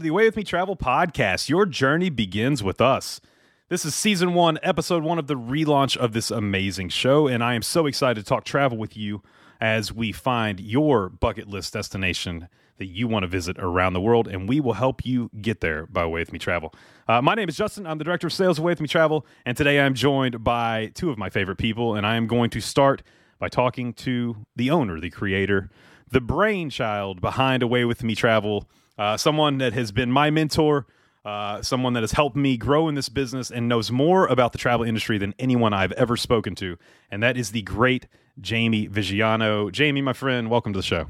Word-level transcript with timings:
to 0.00 0.04
the 0.04 0.08
Away 0.08 0.24
With 0.24 0.36
Me 0.36 0.44
Travel 0.44 0.76
podcast. 0.76 1.50
Your 1.50 1.66
journey 1.66 2.08
begins 2.08 2.62
with 2.62 2.80
us. 2.80 3.20
This 3.68 3.84
is 3.84 3.94
season 3.94 4.32
one, 4.32 4.58
episode 4.62 5.02
one 5.02 5.18
of 5.18 5.26
the 5.26 5.34
relaunch 5.34 5.94
of 5.94 6.12
this 6.12 6.30
amazing 6.30 6.88
show, 6.88 7.26
and 7.26 7.44
I 7.44 7.52
am 7.52 7.60
so 7.60 7.84
excited 7.84 8.24
to 8.24 8.26
talk 8.26 8.44
travel 8.44 8.78
with 8.78 8.96
you 8.96 9.22
as 9.60 9.92
we 9.92 10.10
find 10.10 10.58
your 10.58 11.10
bucket 11.10 11.48
list 11.48 11.74
destination 11.74 12.48
that 12.78 12.86
you 12.86 13.08
want 13.08 13.24
to 13.24 13.26
visit 13.26 13.58
around 13.58 13.92
the 13.92 14.00
world, 14.00 14.26
and 14.26 14.48
we 14.48 14.58
will 14.58 14.72
help 14.72 15.04
you 15.04 15.30
get 15.38 15.60
there 15.60 15.84
by 15.86 16.02
Away 16.02 16.20
With 16.20 16.32
Me 16.32 16.38
Travel. 16.38 16.72
Uh, 17.06 17.20
my 17.20 17.34
name 17.34 17.50
is 17.50 17.56
Justin. 17.56 17.86
I'm 17.86 17.98
the 17.98 18.04
director 18.04 18.28
of 18.28 18.32
sales 18.32 18.58
of 18.58 18.64
Away 18.64 18.72
With 18.72 18.80
Me 18.80 18.88
Travel, 18.88 19.26
and 19.44 19.54
today 19.54 19.80
I'm 19.80 19.92
joined 19.92 20.42
by 20.42 20.92
two 20.94 21.10
of 21.10 21.18
my 21.18 21.28
favorite 21.28 21.58
people, 21.58 21.94
and 21.94 22.06
I 22.06 22.16
am 22.16 22.26
going 22.26 22.48
to 22.50 22.60
start 22.60 23.02
by 23.38 23.48
talking 23.48 23.92
to 23.94 24.46
the 24.56 24.70
owner, 24.70 24.98
the 24.98 25.10
creator, 25.10 25.68
the 26.10 26.22
brainchild 26.22 27.20
behind 27.20 27.62
Away 27.62 27.84
With 27.84 28.02
Me 28.02 28.14
Travel, 28.14 28.66
uh, 28.98 29.16
someone 29.16 29.58
that 29.58 29.72
has 29.72 29.92
been 29.92 30.10
my 30.10 30.30
mentor, 30.30 30.86
uh, 31.24 31.62
someone 31.62 31.92
that 31.94 32.02
has 32.02 32.12
helped 32.12 32.36
me 32.36 32.56
grow 32.56 32.88
in 32.88 32.94
this 32.94 33.08
business 33.08 33.50
and 33.50 33.68
knows 33.68 33.90
more 33.90 34.26
about 34.26 34.52
the 34.52 34.58
travel 34.58 34.86
industry 34.86 35.18
than 35.18 35.34
anyone 35.38 35.72
I've 35.72 35.92
ever 35.92 36.16
spoken 36.16 36.54
to. 36.56 36.76
And 37.10 37.22
that 37.22 37.36
is 37.36 37.50
the 37.52 37.62
great 37.62 38.06
Jamie 38.40 38.88
Vigiano. 38.88 39.70
Jamie, 39.70 40.00
my 40.02 40.12
friend, 40.14 40.48
welcome 40.50 40.72
to 40.72 40.78
the 40.78 40.82
show. 40.82 41.06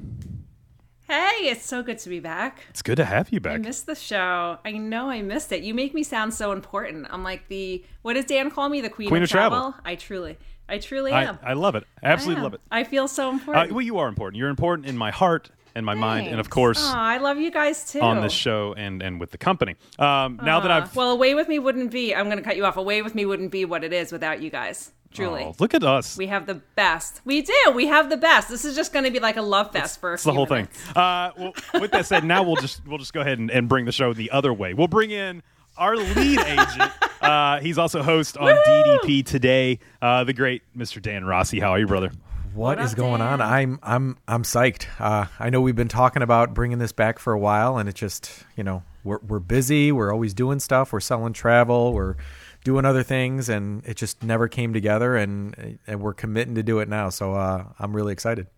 Hey, 1.06 1.48
it's 1.48 1.64
so 1.66 1.82
good 1.82 1.98
to 1.98 2.08
be 2.08 2.20
back. 2.20 2.60
It's 2.70 2.82
good 2.82 2.94
to 2.96 3.04
have 3.04 3.32
you 3.32 3.40
back. 3.40 3.54
I 3.54 3.58
missed 3.58 3.86
the 3.86 3.96
show. 3.96 4.58
I 4.64 4.72
know 4.72 5.10
I 5.10 5.22
missed 5.22 5.50
it. 5.50 5.62
You 5.64 5.74
make 5.74 5.92
me 5.92 6.04
sound 6.04 6.32
so 6.34 6.52
important. 6.52 7.08
I'm 7.10 7.24
like 7.24 7.48
the 7.48 7.84
what 8.02 8.14
does 8.14 8.26
Dan 8.26 8.48
call 8.50 8.68
me? 8.68 8.80
The 8.80 8.90
queen, 8.90 9.08
Queen 9.08 9.22
of, 9.22 9.26
of 9.26 9.30
travel. 9.30 9.58
travel. 9.58 9.80
I 9.84 9.96
truly, 9.96 10.38
I 10.68 10.78
truly 10.78 11.10
I, 11.12 11.24
am. 11.24 11.38
I 11.42 11.54
love 11.54 11.74
it. 11.74 11.82
I 12.00 12.10
Absolutely 12.10 12.38
am. 12.38 12.42
love 12.44 12.54
it. 12.54 12.60
I 12.70 12.84
feel 12.84 13.08
so 13.08 13.28
Uh, 13.28 13.32
important. 13.32 13.72
well, 13.72 13.82
you 13.82 13.98
are 13.98 14.06
important. 14.06 14.38
You're 14.38 14.50
important 14.50 14.86
in 14.86 14.96
my 14.96 15.10
heart 15.10 15.50
and 15.80 15.86
my 15.86 15.94
mind, 15.94 16.28
and 16.28 16.38
of 16.38 16.50
course, 16.50 16.78
Aw, 16.80 16.94
I 16.94 17.16
love 17.16 17.38
you 17.38 17.50
guys 17.50 17.90
too. 17.90 18.00
on 18.00 18.20
this 18.20 18.32
show 18.32 18.74
and, 18.76 19.02
and 19.02 19.18
with 19.18 19.30
the 19.30 19.38
company. 19.38 19.76
Um, 19.98 20.38
now 20.42 20.60
that 20.60 20.70
I've. 20.70 20.94
well, 20.94 21.10
away 21.10 21.34
with 21.34 21.48
me 21.48 21.58
wouldn't 21.58 21.90
be. 21.90 22.14
I'm 22.14 22.26
going 22.26 22.38
to 22.38 22.44
cut 22.44 22.56
you 22.56 22.64
off. 22.64 22.76
Away 22.76 23.02
with 23.02 23.14
me 23.14 23.24
wouldn't 23.26 23.50
be 23.50 23.64
what 23.64 23.82
it 23.82 23.92
is 23.92 24.12
without 24.12 24.40
you 24.40 24.50
guys. 24.50 24.92
Truly. 25.12 25.42
Oh, 25.42 25.54
look 25.58 25.74
at 25.74 25.82
us. 25.82 26.16
We 26.16 26.28
have 26.28 26.46
the 26.46 26.54
best. 26.76 27.20
We 27.24 27.42
do. 27.42 27.72
We 27.74 27.86
have 27.88 28.10
the 28.10 28.16
best. 28.16 28.48
This 28.48 28.64
is 28.64 28.76
just 28.76 28.92
going 28.92 29.04
to 29.06 29.10
be 29.10 29.18
like 29.18 29.36
a 29.36 29.42
love 29.42 29.72
fest 29.72 29.98
for 29.98 30.12
a 30.12 30.14
It's 30.14 30.22
the 30.22 30.32
whole 30.32 30.46
thing. 30.46 30.68
Uh, 30.94 31.32
well, 31.36 31.52
with 31.80 31.90
that 31.90 32.06
said, 32.06 32.24
now 32.24 32.44
we'll 32.44 32.56
just 32.56 32.86
we'll 32.86 32.98
just 32.98 33.12
go 33.12 33.20
ahead 33.20 33.38
and, 33.40 33.50
and 33.50 33.68
bring 33.68 33.86
the 33.86 33.92
show 33.92 34.12
the 34.12 34.30
other 34.30 34.52
way. 34.52 34.72
We'll 34.72 34.86
bring 34.86 35.10
in 35.10 35.42
our 35.76 35.96
lead 35.96 36.40
agent. 36.40 36.92
Uh, 37.20 37.60
he's 37.60 37.76
also 37.76 38.02
host 38.02 38.38
on 38.38 38.50
DDP 38.50 39.22
today. 39.22 39.78
Uh, 40.00 40.24
the 40.24 40.32
great 40.32 40.62
Mr. 40.74 41.02
Dan 41.02 41.22
Rossi. 41.22 41.60
How 41.60 41.72
are 41.72 41.78
you, 41.78 41.86
brother? 41.86 42.10
What 42.54 42.78
What 42.78 42.84
is 42.84 42.92
up, 42.92 42.96
going 42.96 43.20
on? 43.20 43.40
I'm 43.40 43.78
I'm 43.82 44.18
I'm 44.26 44.42
psyched. 44.42 44.86
Uh, 44.98 45.26
I 45.38 45.50
know 45.50 45.60
we've 45.60 45.76
been 45.76 45.88
talking 45.88 46.22
about 46.22 46.52
bringing 46.52 46.78
this 46.78 46.90
back 46.90 47.20
for 47.20 47.32
a 47.32 47.38
while, 47.38 47.78
and 47.78 47.88
it 47.88 47.94
just 47.94 48.44
you 48.56 48.64
know 48.64 48.82
we're 49.04 49.18
we're 49.18 49.38
busy. 49.38 49.92
We're 49.92 50.12
always 50.12 50.34
doing 50.34 50.58
stuff. 50.58 50.92
We're 50.92 51.00
selling 51.00 51.32
travel. 51.32 51.92
We're 51.92 52.16
doing 52.64 52.84
other 52.84 53.04
things, 53.04 53.48
and 53.48 53.86
it 53.86 53.96
just 53.96 54.24
never 54.24 54.48
came 54.48 54.72
together. 54.72 55.16
And 55.16 55.78
and 55.86 56.00
we're 56.00 56.12
committing 56.12 56.56
to 56.56 56.62
do 56.64 56.80
it 56.80 56.88
now. 56.88 57.08
So 57.10 57.34
uh, 57.34 57.66
I'm 57.78 57.94
really 57.94 58.12
excited. 58.12 58.48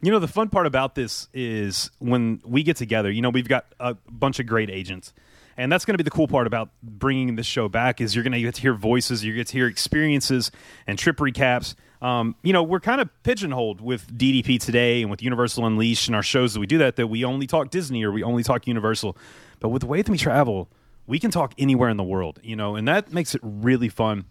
You 0.00 0.10
know, 0.10 0.18
the 0.18 0.28
fun 0.28 0.48
part 0.48 0.66
about 0.66 0.94
this 0.94 1.28
is 1.34 1.90
when 1.98 2.40
we 2.44 2.62
get 2.62 2.76
together, 2.76 3.10
you 3.10 3.20
know, 3.20 3.30
we've 3.30 3.48
got 3.48 3.66
a 3.78 3.94
bunch 4.10 4.40
of 4.40 4.46
great 4.46 4.70
agents. 4.70 5.12
And 5.56 5.70
that's 5.70 5.84
going 5.84 5.94
to 5.94 5.98
be 5.98 6.04
the 6.04 6.10
cool 6.10 6.28
part 6.28 6.46
about 6.46 6.70
bringing 6.82 7.36
this 7.36 7.46
show 7.46 7.68
back 7.68 8.00
is 8.00 8.14
you're 8.14 8.24
going 8.24 8.32
to 8.32 8.40
get 8.40 8.54
to 8.54 8.60
hear 8.60 8.74
voices, 8.74 9.24
you 9.24 9.34
get 9.34 9.48
to 9.48 9.52
hear 9.52 9.66
experiences 9.66 10.50
and 10.86 10.98
trip 10.98 11.18
recaps. 11.18 11.74
Um, 12.00 12.34
you 12.42 12.52
know, 12.52 12.62
we're 12.62 12.80
kind 12.80 13.00
of 13.00 13.10
pigeonholed 13.22 13.80
with 13.80 14.16
DDP 14.16 14.58
today 14.58 15.02
and 15.02 15.10
with 15.10 15.22
Universal 15.22 15.66
Unleashed 15.66 16.08
and 16.08 16.16
our 16.16 16.22
shows 16.22 16.54
that 16.54 16.60
we 16.60 16.66
do 16.66 16.78
that, 16.78 16.96
that 16.96 17.06
we 17.06 17.24
only 17.24 17.46
talk 17.46 17.70
Disney 17.70 18.02
or 18.02 18.10
we 18.10 18.22
only 18.22 18.42
talk 18.42 18.66
Universal. 18.66 19.16
But 19.60 19.68
with 19.68 19.82
the 19.82 19.86
way 19.86 20.02
that 20.02 20.10
we 20.10 20.18
travel, 20.18 20.68
we 21.06 21.18
can 21.18 21.30
talk 21.30 21.54
anywhere 21.58 21.88
in 21.88 21.96
the 21.96 22.02
world, 22.02 22.40
you 22.42 22.56
know, 22.56 22.74
and 22.74 22.88
that 22.88 23.12
makes 23.12 23.34
it 23.34 23.40
really 23.44 23.88
fun 23.88 24.24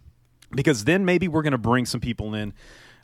because 0.51 0.83
then 0.83 1.05
maybe 1.05 1.27
we're 1.27 1.43
going 1.43 1.51
to 1.51 1.57
bring 1.57 1.85
some 1.85 2.01
people 2.01 2.33
in. 2.33 2.53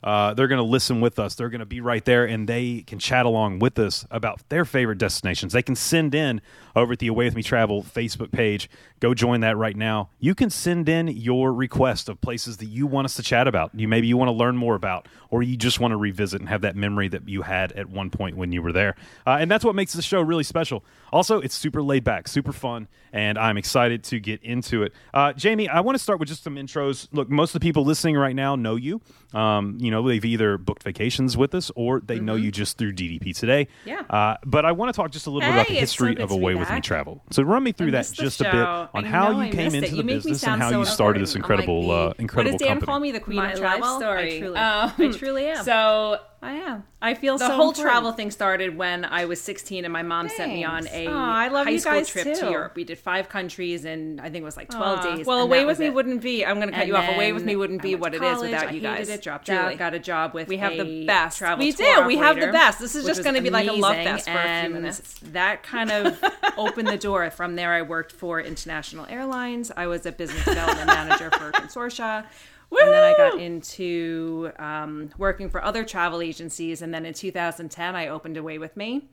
Uh, 0.02 0.34
they're 0.34 0.48
going 0.48 0.58
to 0.58 0.64
listen 0.64 1.00
with 1.00 1.18
us. 1.18 1.34
They're 1.34 1.48
going 1.48 1.60
to 1.60 1.66
be 1.66 1.80
right 1.80 2.04
there, 2.04 2.24
and 2.24 2.48
they 2.48 2.82
can 2.86 2.98
chat 2.98 3.26
along 3.26 3.58
with 3.58 3.78
us 3.78 4.06
about 4.10 4.40
their 4.48 4.64
favorite 4.64 4.98
destinations. 4.98 5.52
They 5.52 5.62
can 5.62 5.74
send 5.76 6.14
in 6.14 6.40
over 6.76 6.92
at 6.92 6.98
the 6.98 7.08
Away 7.08 7.24
with 7.24 7.34
Me 7.34 7.42
Travel 7.42 7.82
Facebook 7.82 8.30
page. 8.30 8.70
Go 9.00 9.14
join 9.14 9.40
that 9.40 9.56
right 9.56 9.76
now. 9.76 10.10
You 10.18 10.34
can 10.34 10.50
send 10.50 10.88
in 10.88 11.08
your 11.08 11.52
request 11.52 12.08
of 12.08 12.20
places 12.20 12.56
that 12.58 12.66
you 12.66 12.86
want 12.86 13.04
us 13.04 13.14
to 13.14 13.22
chat 13.22 13.46
about. 13.46 13.70
You 13.74 13.86
maybe 13.88 14.06
you 14.06 14.16
want 14.16 14.28
to 14.28 14.32
learn 14.32 14.56
more 14.56 14.74
about, 14.74 15.06
or 15.30 15.42
you 15.42 15.56
just 15.56 15.78
want 15.80 15.92
to 15.92 15.96
revisit 15.96 16.40
and 16.40 16.48
have 16.48 16.62
that 16.62 16.74
memory 16.76 17.08
that 17.08 17.28
you 17.28 17.42
had 17.42 17.72
at 17.72 17.88
one 17.88 18.10
point 18.10 18.36
when 18.36 18.52
you 18.52 18.62
were 18.62 18.72
there. 18.72 18.96
Uh, 19.26 19.36
and 19.40 19.50
that's 19.50 19.64
what 19.64 19.74
makes 19.74 19.92
the 19.92 20.02
show 20.02 20.20
really 20.20 20.44
special. 20.44 20.84
Also, 21.12 21.40
it's 21.40 21.54
super 21.54 21.82
laid 21.82 22.04
back, 22.04 22.28
super 22.28 22.52
fun, 22.52 22.88
and 23.12 23.38
I'm 23.38 23.56
excited 23.56 24.02
to 24.04 24.20
get 24.20 24.42
into 24.42 24.82
it. 24.82 24.92
Uh, 25.14 25.32
Jamie, 25.32 25.68
I 25.68 25.80
want 25.80 25.96
to 25.96 26.02
start 26.02 26.18
with 26.18 26.28
just 26.28 26.42
some 26.42 26.56
intros. 26.56 27.08
Look, 27.12 27.30
most 27.30 27.54
of 27.54 27.60
the 27.60 27.64
people 27.66 27.84
listening 27.84 28.16
right 28.16 28.34
now 28.36 28.56
know 28.56 28.76
you. 28.76 29.00
Um, 29.32 29.78
you 29.80 29.90
know, 29.90 30.06
they've 30.06 30.24
either 30.24 30.58
booked 30.58 30.82
vacations 30.82 31.36
with 31.36 31.54
us 31.54 31.70
or 31.76 32.00
they 32.00 32.18
know 32.18 32.34
you 32.34 32.50
just 32.50 32.78
through 32.78 32.94
DDP 32.94 33.36
today. 33.36 33.68
Mm-hmm. 33.84 33.88
Yeah. 33.88 34.00
Uh, 34.08 34.36
but 34.44 34.64
I 34.64 34.72
want 34.72 34.92
to 34.92 34.96
talk 34.96 35.10
just 35.10 35.26
a 35.26 35.30
little 35.30 35.48
bit 35.48 35.54
about 35.54 35.66
the 35.68 35.74
Hey, 35.74 35.80
history 35.80 36.16
of 36.18 36.30
Away 36.30 36.54
With 36.54 36.70
Me. 36.70 36.80
Travel. 36.80 37.22
So 37.30 37.42
run 37.42 37.62
me 37.62 37.72
through 37.72 37.92
that 37.92 38.10
just 38.12 38.40
a 38.40 38.44
bit 38.44 38.52
show. 38.52 38.87
On 38.94 39.04
I 39.04 39.08
how 39.08 39.32
know 39.32 39.40
you 39.40 39.46
I 39.46 39.50
came 39.50 39.74
into 39.74 39.86
it. 39.86 39.90
the 39.90 39.96
You 39.98 40.02
business 40.02 40.44
and 40.44 40.60
how 40.62 40.70
so 40.70 40.78
you 40.80 40.84
started 40.86 41.22
this 41.22 41.34
important. 41.36 41.68
I'm 41.68 41.74
incredible, 41.74 41.88
like 41.88 42.10
uh, 42.10 42.12
the- 42.14 42.20
incredible 42.22 42.52
What 42.52 42.58
does 42.58 42.66
Dan 42.66 42.76
company. 42.76 42.86
call 42.86 43.00
me? 43.00 43.12
The 43.12 43.20
queen 43.20 43.36
My 43.36 43.52
of 43.52 43.58
life 43.60 43.78
travel. 43.78 44.00
story. 44.00 44.36
I 44.36 44.38
truly, 44.40 44.56
Um, 44.58 44.92
I 44.98 45.12
truly 45.18 45.46
am. 45.46 45.64
So 45.64 46.18
I 46.40 46.52
am. 46.52 46.84
I 47.02 47.14
feel 47.14 47.36
so 47.36 47.44
The 47.46 47.50
so 47.50 47.56
whole 47.56 47.68
important. 47.70 47.82
travel 47.84 48.12
thing 48.12 48.30
started 48.30 48.76
when 48.76 49.04
I 49.04 49.24
was 49.24 49.40
16 49.40 49.84
and 49.84 49.92
my 49.92 50.02
mom 50.04 50.28
sent 50.28 50.52
me 50.52 50.62
on 50.62 50.86
a 50.86 51.08
Aw, 51.08 51.34
I 51.36 51.48
love 51.48 51.66
high 51.66 51.76
school 51.78 52.04
trip 52.04 52.24
too. 52.26 52.34
to 52.36 52.50
Europe. 52.50 52.76
We 52.76 52.84
did 52.84 52.96
five 52.98 53.28
countries 53.28 53.84
and 53.84 54.20
I 54.20 54.24
think 54.30 54.42
it 54.42 54.44
was 54.44 54.56
like 54.56 54.70
12 54.70 54.98
Aw. 55.00 55.16
days. 55.16 55.26
Well, 55.26 55.40
away 55.40 55.64
with 55.64 55.80
me 55.80 55.86
it. 55.86 55.94
wouldn't 55.94 56.22
be. 56.22 56.46
I'm 56.46 56.56
going 56.56 56.68
to 56.68 56.72
cut 56.72 56.82
And 56.82 56.88
you 56.88 56.96
off. 56.96 57.08
Away 57.12 57.32
with 57.32 57.44
me 57.44 57.56
wouldn't 57.56 57.82
be 57.82 57.96
what 57.96 58.10
to 58.12 58.18
it 58.18 58.22
is 58.22 58.34
college. 58.36 58.50
without 58.52 58.68
I 58.68 58.70
you 58.70 58.80
guys. 58.80 59.08
it, 59.08 59.20
dropped 59.20 59.46
Truly. 59.46 59.60
out, 59.72 59.78
got 59.78 59.94
a 59.94 59.98
job 59.98 60.32
with 60.32 60.46
We 60.46 60.58
have 60.58 60.76
the 60.76 61.04
best. 61.06 61.38
travel 61.38 61.64
We 61.64 61.72
do. 61.72 62.04
We 62.06 62.16
have 62.18 62.38
the 62.38 62.52
best. 62.52 62.78
This 62.78 62.94
is 62.94 63.04
just 63.04 63.24
gonna 63.24 63.42
be 63.42 63.50
like 63.50 63.66
a 63.68 63.72
love 63.72 63.96
fest 63.96 64.28
for 64.30 64.38
a 64.38 64.60
few 64.62 64.70
minutes. 64.74 65.16
That 65.32 65.62
kind 65.64 65.90
of 65.90 66.22
opened 66.56 66.86
the 66.86 66.98
door. 66.98 67.28
From 67.32 67.56
there, 67.56 67.72
I 67.72 67.82
worked 67.82 68.12
for 68.12 68.40
International 68.40 69.06
Airlines. 69.08 69.72
I 69.76 69.88
was 69.88 70.06
a 70.06 70.12
business 70.12 70.44
development 70.44 70.86
manager 70.86 71.30
for 71.32 71.50
Consortia. 71.50 72.26
And 72.70 72.92
then 72.92 73.02
I 73.02 73.14
got 73.16 73.40
into 73.40 74.50
um, 74.58 75.10
working 75.18 75.48
for 75.50 75.62
other 75.64 75.84
travel 75.84 76.20
agencies. 76.20 76.82
And 76.82 76.92
then 76.92 77.04
in 77.06 77.14
2010, 77.14 77.96
I 77.96 78.08
opened 78.08 78.36
Away 78.36 78.58
with 78.58 78.76
Me 78.76 79.08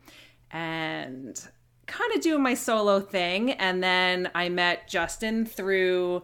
and 0.52 1.40
kind 1.88 2.14
of 2.16 2.22
doing 2.22 2.42
my 2.44 2.54
solo 2.54 3.00
thing. 3.00 3.52
And 3.52 3.82
then 3.84 4.30
I 4.36 4.50
met 4.50 4.88
Justin 4.88 5.46
through 5.46 6.24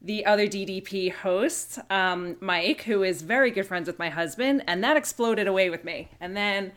the 0.00 0.24
other 0.26 0.46
DDP 0.46 1.12
host, 1.12 1.78
um, 1.90 2.36
Mike, 2.40 2.82
who 2.82 3.02
is 3.02 3.22
very 3.22 3.50
good 3.50 3.66
friends 3.66 3.86
with 3.88 3.98
my 3.98 4.08
husband. 4.10 4.62
And 4.66 4.82
that 4.84 4.96
exploded 4.96 5.46
away 5.48 5.70
with 5.70 5.84
me. 5.84 6.08
And 6.20 6.36
then 6.36 6.72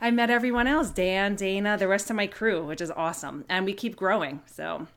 I 0.00 0.10
met 0.10 0.30
everyone 0.30 0.66
else 0.66 0.90
Dan, 0.90 1.36
Dana, 1.36 1.76
the 1.78 1.86
rest 1.88 2.10
of 2.10 2.16
my 2.16 2.26
crew, 2.26 2.64
which 2.66 2.80
is 2.80 2.90
awesome. 2.90 3.44
And 3.48 3.64
we 3.64 3.72
keep 3.74 3.94
growing. 3.96 4.40
So 4.46 4.88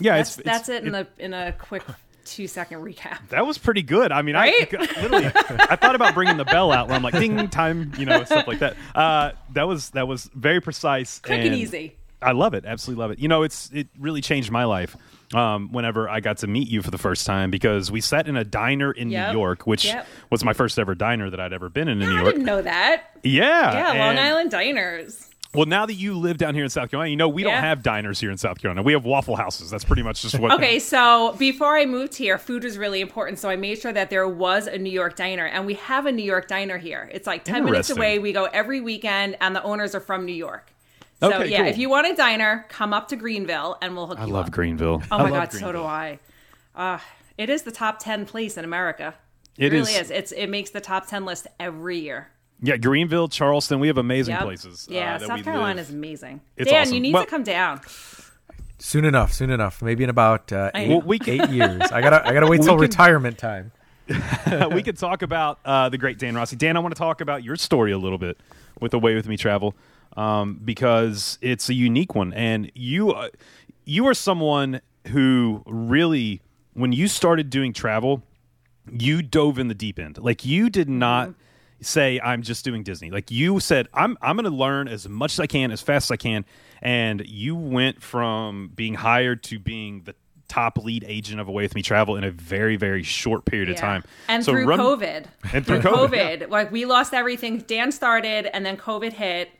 Yeah, 0.00 0.16
that's, 0.18 0.38
it's, 0.38 0.44
that's 0.44 0.68
it's- 0.68 0.82
it 0.84 0.86
in 0.88 0.94
a, 0.94 1.06
in 1.18 1.34
a 1.34 1.52
quick 1.52 1.82
two 2.24 2.46
second 2.46 2.78
recap. 2.82 3.28
That 3.28 3.46
was 3.46 3.58
pretty 3.58 3.82
good. 3.82 4.12
I 4.12 4.22
mean, 4.22 4.34
Right? 4.34 4.68
I 4.72 4.76
literally, 5.02 5.26
I 5.26 5.76
thought 5.76 5.94
about 5.94 6.14
bringing 6.14 6.36
the 6.36 6.44
bell 6.44 6.72
out 6.72 6.88
where 6.88 6.96
I'm 6.96 7.02
like, 7.02 7.14
ding, 7.14 7.48
time, 7.48 7.92
you 7.98 8.06
know, 8.06 8.24
stuff 8.24 8.46
like 8.46 8.60
that. 8.60 8.76
Uh, 8.94 9.32
that 9.52 9.66
was 9.68 9.90
that 9.90 10.06
was 10.08 10.30
very 10.34 10.60
precise, 10.60 11.18
Quick 11.20 11.40
and 11.44 11.54
easy. 11.54 11.96
I 12.20 12.32
love 12.32 12.54
it. 12.54 12.64
Absolutely 12.64 13.00
love 13.02 13.10
it. 13.10 13.18
You 13.18 13.28
know, 13.28 13.42
it's 13.42 13.70
it 13.72 13.88
really 13.98 14.20
changed 14.20 14.50
my 14.50 14.64
life. 14.64 14.96
Um, 15.34 15.72
whenever 15.72 16.10
I 16.10 16.20
got 16.20 16.36
to 16.38 16.46
meet 16.46 16.68
you 16.68 16.82
for 16.82 16.90
the 16.90 16.98
first 16.98 17.24
time, 17.26 17.50
because 17.50 17.90
we 17.90 18.02
sat 18.02 18.28
in 18.28 18.36
a 18.36 18.44
diner 18.44 18.92
in 18.92 19.10
Yep. 19.10 19.32
New 19.32 19.38
York, 19.38 19.66
which 19.66 19.86
Yep. 19.86 20.06
was 20.30 20.44
my 20.44 20.52
first 20.52 20.78
ever 20.78 20.94
diner 20.94 21.30
that 21.30 21.40
I'd 21.40 21.54
ever 21.54 21.70
been 21.70 21.88
in 21.88 22.02
in 22.02 22.08
New 22.10 22.14
York. 22.16 22.26
I 22.28 22.30
didn't 22.32 22.44
know 22.44 22.60
that. 22.60 23.04
Yeah, 23.22 23.94
Yeah, 23.94 24.04
Long 24.06 24.18
Island 24.18 24.50
diners. 24.50 25.30
Well, 25.54 25.66
now 25.66 25.84
that 25.84 25.94
you 25.94 26.14
live 26.18 26.38
down 26.38 26.54
here 26.54 26.64
in 26.64 26.70
South 26.70 26.90
Carolina, 26.90 27.10
you 27.10 27.16
know 27.16 27.28
we 27.28 27.42
don't 27.42 27.52
have 27.52 27.82
diners 27.82 28.18
here 28.18 28.30
in 28.30 28.38
South 28.38 28.58
Carolina. 28.60 28.82
We 28.82 28.94
have 28.94 29.04
Waffle 29.04 29.36
Houses. 29.36 29.70
That's 29.70 29.84
pretty 29.84 30.02
much 30.02 30.22
just 30.22 30.38
what. 30.38 30.52
Okay, 30.52 30.78
so 30.78 31.34
before 31.38 31.76
I 31.76 31.84
moved 31.84 32.14
here, 32.14 32.38
food 32.38 32.64
was 32.64 32.78
really 32.78 33.02
important. 33.02 33.38
So 33.38 33.50
I 33.50 33.56
made 33.56 33.78
sure 33.78 33.92
that 33.92 34.08
there 34.08 34.26
was 34.26 34.66
a 34.66 34.78
New 34.78 34.90
York 34.90 35.14
diner, 35.14 35.44
and 35.44 35.66
we 35.66 35.74
have 35.74 36.06
a 36.06 36.12
New 36.12 36.24
York 36.24 36.48
diner 36.48 36.78
here. 36.78 37.10
It's 37.12 37.26
like 37.26 37.44
10 37.44 37.64
minutes 37.66 37.90
away. 37.90 38.18
We 38.18 38.32
go 38.32 38.44
every 38.46 38.80
weekend, 38.80 39.36
and 39.42 39.54
the 39.54 39.62
owners 39.62 39.94
are 39.94 40.00
from 40.00 40.24
New 40.24 40.32
York. 40.32 40.72
So, 41.20 41.32
Okay, 41.34 41.50
yeah, 41.50 41.58
cool. 41.58 41.66
if 41.68 41.76
you 41.78 41.88
want 41.90 42.10
a 42.10 42.14
diner, 42.16 42.64
come 42.70 42.92
up 42.94 43.08
to 43.08 43.16
Greenville 43.16 43.76
and 43.80 43.94
we'll 43.94 44.06
hook 44.08 44.18
you 44.18 44.24
up. 44.24 44.28
I 44.28 44.32
love. 44.32 44.50
Greenville. 44.50 45.02
Oh 45.12 45.16
I 45.18 45.22
my 45.24 45.28
love 45.28 45.50
God, 45.50 45.52
so 45.52 45.70
do 45.70 45.82
I. 45.84 46.18
Uh, 46.74 46.98
it 47.38 47.48
is 47.48 47.62
the 47.62 47.70
top 47.70 48.00
10 48.00 48.24
place 48.26 48.56
in 48.56 48.64
America. 48.64 49.14
It 49.56 49.66
It 49.66 49.72
really 49.76 49.92
is. 49.92 50.06
is. 50.06 50.10
It's 50.10 50.32
It 50.32 50.48
makes 50.48 50.70
the 50.70 50.80
top 50.80 51.06
10 51.06 51.24
list 51.24 51.46
every 51.60 51.98
year. 51.98 52.30
Yeah, 52.62 52.76
Greenville, 52.76 53.28
Charleston. 53.28 53.80
We 53.80 53.88
have 53.88 53.98
amazing 53.98 54.34
Yep. 54.34 54.42
places. 54.44 54.86
uh, 54.90 54.94
Yeah, 54.94 55.18
that 55.18 55.26
South 55.26 55.38
we 55.38 55.42
Carolina 55.42 55.74
live. 55.76 55.88
is 55.88 55.90
amazing. 55.94 56.40
It's 56.56 56.70
Dan, 56.70 56.82
awesome. 56.82 56.94
you 56.94 57.00
need 57.00 57.12
Well- 57.14 57.24
to 57.24 57.30
come 57.30 57.42
down. 57.42 57.80
Soon 58.78 59.04
enough, 59.04 59.32
soon 59.32 59.50
enough. 59.50 59.80
Maybe 59.82 60.02
in 60.04 60.10
about 60.10 60.52
uh, 60.52 60.70
eight. 60.74 60.88
Well, 60.88 61.02
we 61.02 61.18
can- 61.18 61.40
eight 61.40 61.50
years. 61.50 61.82
I 61.92 62.00
gotta 62.00 62.26
I 62.26 62.32
gotta 62.32 62.46
wait 62.48 62.62
till 62.62 62.74
can- 62.74 62.80
retirement 62.80 63.38
time. 63.38 63.72
we 64.72 64.82
could 64.82 64.98
talk 64.98 65.22
about 65.22 65.58
uh, 65.64 65.88
the 65.88 65.96
great 65.98 66.18
Dan 66.18 66.34
Rossi. 66.34 66.56
Dan, 66.56 66.76
I 66.76 66.80
want 66.80 66.94
to 66.94 66.98
talk 66.98 67.20
about 67.20 67.44
your 67.44 67.54
story 67.56 67.92
a 67.92 67.98
little 67.98 68.18
bit 68.18 68.38
with 68.80 68.92
Away 68.94 69.14
with 69.14 69.28
Me 69.28 69.36
Travel 69.36 69.74
um, 70.16 70.60
because 70.64 71.38
it's 71.40 71.68
a 71.68 71.74
unique 71.74 72.14
one, 72.16 72.32
and 72.32 72.70
you 72.74 73.12
uh, 73.12 73.28
you 73.84 74.06
are 74.08 74.14
someone 74.14 74.80
who 75.08 75.62
really, 75.66 76.42
when 76.74 76.92
you 76.92 77.06
started 77.08 77.50
doing 77.50 77.72
travel, 77.72 78.22
you 78.90 79.22
dove 79.22 79.58
in 79.60 79.68
the 79.68 79.74
deep 79.74 79.98
end. 80.00 80.18
Like 80.18 80.44
you 80.44 80.68
did 80.68 80.88
not 80.88 81.32
say 81.82 82.20
I'm 82.20 82.42
just 82.42 82.64
doing 82.64 82.82
Disney. 82.82 83.10
Like 83.10 83.30
you 83.30 83.60
said 83.60 83.88
I'm 83.92 84.16
I'm 84.22 84.36
going 84.36 84.50
to 84.50 84.56
learn 84.56 84.88
as 84.88 85.08
much 85.08 85.34
as 85.34 85.40
I 85.40 85.46
can 85.46 85.70
as 85.70 85.80
fast 85.82 86.06
as 86.06 86.10
I 86.12 86.16
can 86.16 86.44
and 86.80 87.26
you 87.26 87.54
went 87.56 88.02
from 88.02 88.70
being 88.74 88.94
hired 88.94 89.42
to 89.44 89.58
being 89.58 90.02
the 90.04 90.14
top 90.48 90.76
lead 90.78 91.04
agent 91.08 91.40
of 91.40 91.48
Away 91.48 91.62
with 91.62 91.74
Me 91.74 91.82
Travel 91.82 92.16
in 92.16 92.24
a 92.24 92.30
very 92.30 92.76
very 92.76 93.02
short 93.02 93.44
period 93.44 93.70
of 93.70 93.76
time. 93.76 94.04
And 94.28 94.44
So 94.44 94.52
through 94.52 94.66
run- 94.66 94.78
COVID. 94.78 95.26
And 95.52 95.66
through 95.66 95.80
COVID, 95.80 96.40
COVID. 96.42 96.50
Like 96.50 96.70
we 96.70 96.84
lost 96.84 97.14
everything. 97.14 97.58
Dan 97.58 97.90
started 97.92 98.54
and 98.54 98.64
then 98.66 98.76
COVID 98.76 99.12
hit 99.12 99.50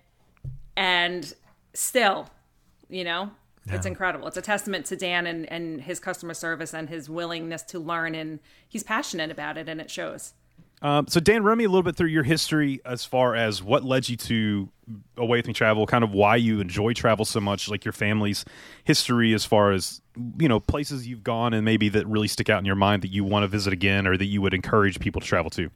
and 0.77 1.33
still, 1.75 2.29
you 2.89 3.05
know, 3.05 3.31
it's 3.69 3.87
incredible. 3.87 4.27
It's 4.27 4.37
a 4.37 4.43
testament 4.43 4.87
to 4.87 4.97
Dan 4.97 5.27
and, 5.27 5.51
and 5.51 5.81
his 5.81 6.01
customer 6.01 6.35
service 6.35 6.75
and 6.75 6.89
his 6.89 7.09
willingness 7.09 7.63
to 7.65 7.79
learn 7.79 8.15
and 8.15 8.41
he's 8.69 8.83
passionate 8.83 9.31
about 9.31 9.57
it 9.57 9.69
and 9.69 9.81
it 9.81 9.91
shows. 9.91 10.33
Um, 10.83 11.07
so 11.07 11.21
Dan, 11.21 11.45
run 11.45 11.59
me 11.59 11.65
a 11.65 11.69
little 11.69 11.85
bit 11.85 11.95
through 11.95 12.09
your 12.09 12.25
history 12.25 12.81
as 12.85 13.05
far 13.05 13.37
as 13.37 13.63
what 13.63 13.85
led 13.85 14.09
you 14.09 14.17
to 14.17 14.69
Away 15.17 15.39
with 15.39 15.47
Me 15.47 15.53
Travel, 15.53 15.87
kind 15.87 16.03
of 16.03 16.11
why 16.11 16.37
you 16.37 16.61
enjoy 16.61 16.93
travel 16.93 17.25
so 17.25 17.41
much, 17.41 17.69
like 17.69 17.85
your 17.85 17.93
family's 17.93 18.45
history 18.83 19.33
as 19.33 19.45
far 19.45 19.71
as 19.71 20.03
you 20.39 20.49
know 20.49 20.59
places 20.59 21.07
you've 21.07 21.23
gone 21.23 21.55
and 21.55 21.65
maybe 21.65 21.89
that 21.89 22.07
really 22.07 22.29
stick 22.29 22.51
out 22.51 22.59
in 22.59 22.65
your 22.65 22.75
mind 22.75 23.03
that 23.03 23.13
you 23.13 23.23
want 23.23 23.45
to 23.45 23.49
visit 23.49 23.73
again 23.73 24.07
or 24.07 24.17
that 24.17 24.27
you 24.27 24.43
would 24.43 24.53
encourage 24.53 24.99
people 24.99 25.21
to 25.21 25.27
travel 25.27 25.51
to. 25.51 25.71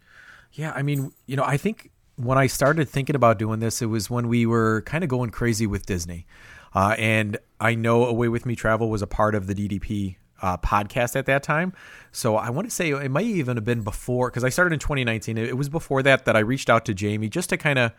Yeah, 0.53 0.73
I 0.75 0.83
mean, 0.83 1.13
you 1.27 1.37
know, 1.37 1.45
I 1.45 1.57
think 1.57 1.91
when 2.17 2.37
I 2.37 2.49
started 2.49 2.89
thinking 2.89 3.15
about 3.15 3.39
doing 3.39 3.61
this, 3.61 3.81
it 3.81 3.87
was 3.87 4.11
when 4.11 4.27
we 4.29 4.45
were 4.45 4.83
kind 4.83 5.05
of 5.05 5.09
going 5.09 5.31
crazy 5.31 5.67
with 5.67 5.87
Disney. 5.87 6.27
Uh, 6.75 6.95
and 6.99 7.39
I 7.61 7.75
know 7.75 8.05
Away 8.05 8.29
With 8.29 8.45
Me 8.45 8.57
Travel 8.57 8.91
was 8.91 9.03
a 9.03 9.07
part 9.07 9.35
of 9.35 9.47
the 9.47 9.55
DDP 9.55 10.17
uh, 10.43 10.57
podcast 10.59 11.17
at 11.17 11.27
that 11.27 11.43
time. 11.43 11.73
So 12.13 12.37
I 12.37 12.51
want 12.51 12.69
to 12.69 12.75
say 12.75 12.91
it 12.91 13.11
might 13.11 13.27
even 13.27 13.57
have 13.57 13.65
been 13.65 13.83
before, 13.83 14.31
because 14.31 14.45
I 14.45 14.49
started 14.49 14.73
in 14.73 14.79
2019. 14.79 15.39
It 15.39 15.57
was 15.57 15.69
before 15.69 16.03
that 16.03 16.25
that 16.25 16.37
I 16.37 16.41
reached 16.41 16.71
out 16.71 16.85
to 16.87 16.95
Jamie 16.95 17.29
just 17.29 17.51
to 17.51 17.57
kind 17.57 17.79
of, 17.79 17.93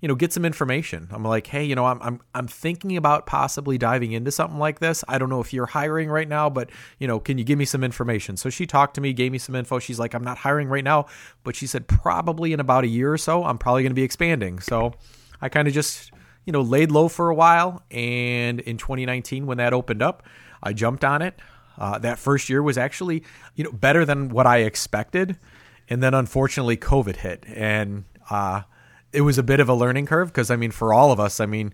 you 0.00 0.08
know, 0.08 0.14
get 0.14 0.32
some 0.32 0.44
information. 0.44 1.08
I'm 1.10 1.24
like, 1.24 1.46
hey, 1.48 1.64
you 1.64 1.74
know, 1.74 1.84
I'm, 1.84 2.00
I'm 2.00 2.20
I'm 2.32 2.46
thinking 2.46 2.96
about 2.96 3.26
possibly 3.26 3.78
diving 3.78 4.12
into 4.12 4.30
something 4.30 4.58
like 4.58 4.78
this. 4.78 5.04
I 5.08 5.18
don't 5.18 5.28
know 5.28 5.40
if 5.40 5.52
you're 5.52 5.66
hiring 5.66 6.08
right 6.08 6.28
now, 6.28 6.48
but 6.48 6.70
you 6.98 7.08
know, 7.08 7.18
can 7.18 7.36
you 7.36 7.44
give 7.44 7.58
me 7.58 7.64
some 7.64 7.82
information? 7.82 8.36
So 8.36 8.48
she 8.48 8.64
talked 8.64 8.94
to 8.94 9.00
me, 9.00 9.12
gave 9.12 9.32
me 9.32 9.38
some 9.38 9.54
info. 9.54 9.78
She's 9.78 9.98
like, 9.98 10.14
I'm 10.14 10.24
not 10.24 10.38
hiring 10.38 10.68
right 10.68 10.84
now, 10.84 11.06
but 11.42 11.56
she 11.56 11.66
said 11.66 11.88
probably 11.88 12.52
in 12.52 12.60
about 12.60 12.84
a 12.84 12.88
year 12.88 13.12
or 13.12 13.18
so, 13.18 13.44
I'm 13.44 13.58
probably 13.58 13.82
going 13.82 13.90
to 13.90 13.94
be 13.94 14.04
expanding. 14.04 14.60
So 14.60 14.94
I 15.40 15.48
kind 15.48 15.66
of 15.66 15.74
just 15.74 16.12
you 16.44 16.52
know 16.52 16.62
laid 16.62 16.90
low 16.90 17.08
for 17.08 17.28
a 17.28 17.34
while, 17.34 17.82
and 17.90 18.60
in 18.60 18.78
2019 18.78 19.46
when 19.46 19.58
that 19.58 19.72
opened 19.72 20.00
up, 20.00 20.22
I 20.62 20.72
jumped 20.72 21.04
on 21.04 21.22
it. 21.22 21.38
Uh, 21.78 21.98
that 21.98 22.18
first 22.18 22.48
year 22.48 22.62
was 22.62 22.76
actually 22.76 23.22
you 23.54 23.64
know 23.64 23.72
better 23.72 24.04
than 24.04 24.28
what 24.28 24.46
I 24.46 24.58
expected, 24.58 25.38
and 25.88 26.02
then 26.02 26.14
unfortunately 26.14 26.76
COVID 26.76 27.16
hit, 27.16 27.44
and 27.46 28.04
uh, 28.30 28.62
it 29.12 29.22
was 29.22 29.38
a 29.38 29.42
bit 29.42 29.60
of 29.60 29.68
a 29.68 29.74
learning 29.74 30.06
curve 30.06 30.28
because 30.28 30.50
I 30.50 30.56
mean 30.56 30.70
for 30.70 30.92
all 30.92 31.12
of 31.12 31.20
us, 31.20 31.40
I 31.40 31.46
mean 31.46 31.72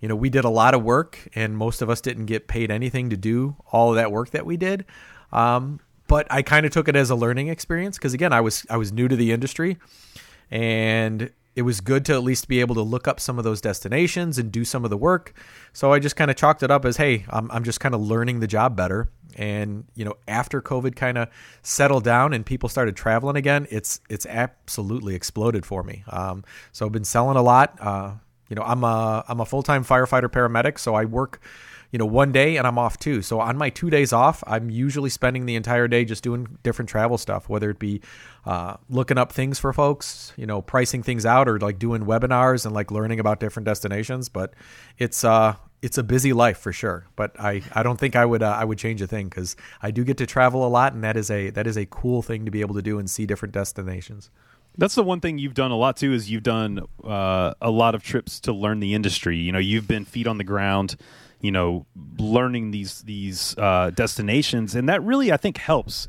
you 0.00 0.08
know 0.08 0.16
we 0.16 0.30
did 0.30 0.44
a 0.44 0.50
lot 0.50 0.74
of 0.74 0.82
work, 0.82 1.28
and 1.34 1.56
most 1.56 1.82
of 1.82 1.90
us 1.90 2.00
didn't 2.00 2.26
get 2.26 2.48
paid 2.48 2.70
anything 2.70 3.10
to 3.10 3.16
do 3.16 3.56
all 3.70 3.90
of 3.90 3.96
that 3.96 4.10
work 4.10 4.30
that 4.30 4.46
we 4.46 4.56
did. 4.56 4.84
Um, 5.32 5.80
but 6.08 6.26
I 6.30 6.42
kind 6.42 6.66
of 6.66 6.72
took 6.72 6.88
it 6.88 6.96
as 6.96 7.10
a 7.10 7.14
learning 7.14 7.48
experience 7.48 7.98
because 7.98 8.14
again 8.14 8.32
I 8.32 8.40
was 8.40 8.66
I 8.70 8.76
was 8.76 8.92
new 8.92 9.08
to 9.08 9.16
the 9.16 9.32
industry, 9.32 9.78
and 10.50 11.30
it 11.54 11.62
was 11.62 11.80
good 11.80 12.04
to 12.06 12.14
at 12.14 12.22
least 12.22 12.48
be 12.48 12.60
able 12.60 12.74
to 12.74 12.82
look 12.82 13.06
up 13.06 13.20
some 13.20 13.38
of 13.38 13.44
those 13.44 13.60
destinations 13.60 14.38
and 14.38 14.50
do 14.50 14.64
some 14.64 14.84
of 14.84 14.90
the 14.90 14.96
work. 14.96 15.34
So 15.72 15.92
I 15.92 15.98
just 15.98 16.16
kind 16.16 16.30
of 16.30 16.36
chalked 16.36 16.62
it 16.62 16.70
up 16.70 16.84
as, 16.84 16.96
hey, 16.96 17.24
I'm, 17.28 17.50
I'm 17.50 17.64
just 17.64 17.80
kind 17.80 17.94
of 17.94 18.00
learning 18.00 18.40
the 18.40 18.46
job 18.46 18.74
better. 18.74 19.10
And 19.36 19.84
you 19.94 20.04
know, 20.04 20.14
after 20.28 20.60
COVID 20.62 20.96
kind 20.96 21.18
of 21.18 21.28
settled 21.62 22.04
down 22.04 22.32
and 22.32 22.44
people 22.44 22.68
started 22.68 22.96
traveling 22.96 23.36
again, 23.36 23.66
it's 23.70 24.00
it's 24.10 24.26
absolutely 24.26 25.14
exploded 25.14 25.64
for 25.64 25.82
me. 25.82 26.04
Um, 26.08 26.44
so 26.70 26.86
I've 26.86 26.92
been 26.92 27.04
selling 27.04 27.36
a 27.36 27.42
lot. 27.42 27.78
Uh, 27.80 28.12
you 28.48 28.56
know, 28.56 28.62
I'm 28.62 28.84
a 28.84 29.24
I'm 29.26 29.40
a 29.40 29.46
full 29.46 29.62
time 29.62 29.84
firefighter 29.84 30.28
paramedic, 30.28 30.78
so 30.78 30.94
I 30.94 31.06
work 31.06 31.40
you 31.92 31.98
know, 31.98 32.06
one 32.06 32.32
day 32.32 32.56
and 32.56 32.66
I'm 32.66 32.78
off 32.78 32.98
too. 32.98 33.20
So 33.20 33.38
on 33.38 33.56
my 33.58 33.68
two 33.68 33.90
days 33.90 34.12
off, 34.12 34.42
I'm 34.46 34.70
usually 34.70 35.10
spending 35.10 35.44
the 35.44 35.54
entire 35.54 35.86
day 35.86 36.06
just 36.06 36.24
doing 36.24 36.58
different 36.62 36.88
travel 36.88 37.18
stuff, 37.18 37.50
whether 37.50 37.68
it 37.68 37.78
be 37.78 38.00
uh, 38.46 38.78
looking 38.88 39.18
up 39.18 39.30
things 39.30 39.58
for 39.58 39.72
folks, 39.74 40.32
you 40.36 40.46
know, 40.46 40.62
pricing 40.62 41.02
things 41.02 41.26
out, 41.26 41.48
or 41.48 41.60
like 41.60 41.78
doing 41.78 42.04
webinars 42.04 42.64
and 42.64 42.74
like 42.74 42.90
learning 42.90 43.20
about 43.20 43.40
different 43.40 43.66
destinations. 43.66 44.30
But 44.30 44.54
it's 44.96 45.22
uh, 45.22 45.56
it's 45.82 45.98
a 45.98 46.02
busy 46.02 46.32
life 46.32 46.58
for 46.58 46.72
sure. 46.72 47.06
But 47.14 47.38
I, 47.38 47.62
I 47.72 47.82
don't 47.82 48.00
think 48.00 48.16
I 48.16 48.24
would 48.24 48.42
uh, 48.42 48.56
I 48.58 48.64
would 48.64 48.78
change 48.78 49.02
a 49.02 49.06
thing 49.06 49.28
because 49.28 49.54
I 49.82 49.90
do 49.90 50.02
get 50.02 50.16
to 50.16 50.26
travel 50.26 50.66
a 50.66 50.70
lot, 50.70 50.94
and 50.94 51.04
that 51.04 51.18
is 51.18 51.30
a 51.30 51.50
that 51.50 51.66
is 51.66 51.76
a 51.76 51.84
cool 51.86 52.22
thing 52.22 52.46
to 52.46 52.50
be 52.50 52.62
able 52.62 52.74
to 52.76 52.82
do 52.82 52.98
and 52.98 53.10
see 53.10 53.26
different 53.26 53.52
destinations. 53.52 54.30
That's 54.78 54.94
the 54.94 55.02
one 55.02 55.20
thing 55.20 55.36
you've 55.36 55.52
done 55.52 55.70
a 55.70 55.76
lot 55.76 55.98
too. 55.98 56.14
Is 56.14 56.30
you've 56.30 56.42
done 56.42 56.86
uh, 57.04 57.52
a 57.60 57.70
lot 57.70 57.94
of 57.94 58.02
trips 58.02 58.40
to 58.40 58.54
learn 58.54 58.80
the 58.80 58.94
industry. 58.94 59.36
You 59.36 59.52
know, 59.52 59.58
you've 59.58 59.86
been 59.86 60.06
feet 60.06 60.26
on 60.26 60.38
the 60.38 60.44
ground. 60.44 60.96
You 61.42 61.50
know, 61.50 61.86
learning 62.18 62.70
these 62.70 63.02
these 63.02 63.54
uh, 63.58 63.90
destinations, 63.90 64.74
and 64.74 64.88
that 64.88 65.02
really 65.02 65.30
I 65.30 65.36
think 65.36 65.58
helps. 65.58 66.08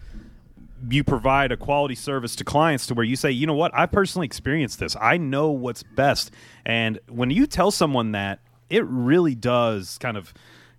You 0.90 1.04
provide 1.04 1.52
a 1.52 1.58
quality 1.58 1.96
service 1.96 2.36
to 2.38 2.44
clients 2.44 2.88
to 2.88 2.94
where 2.94 3.06
you 3.06 3.16
say, 3.16 3.32
you 3.32 3.48
know 3.48 3.54
what, 3.54 3.72
I 3.74 3.86
personally 3.86 4.26
experienced 4.26 4.80
this. 4.80 4.98
I 5.00 5.16
know 5.16 5.50
what's 5.50 5.82
best, 5.82 6.32
and 6.66 7.00
when 7.10 7.30
you 7.30 7.48
tell 7.48 7.72
someone 7.72 8.12
that, 8.12 8.40
it 8.70 8.86
really 8.86 9.34
does 9.34 9.98
kind 10.00 10.18
of 10.18 10.34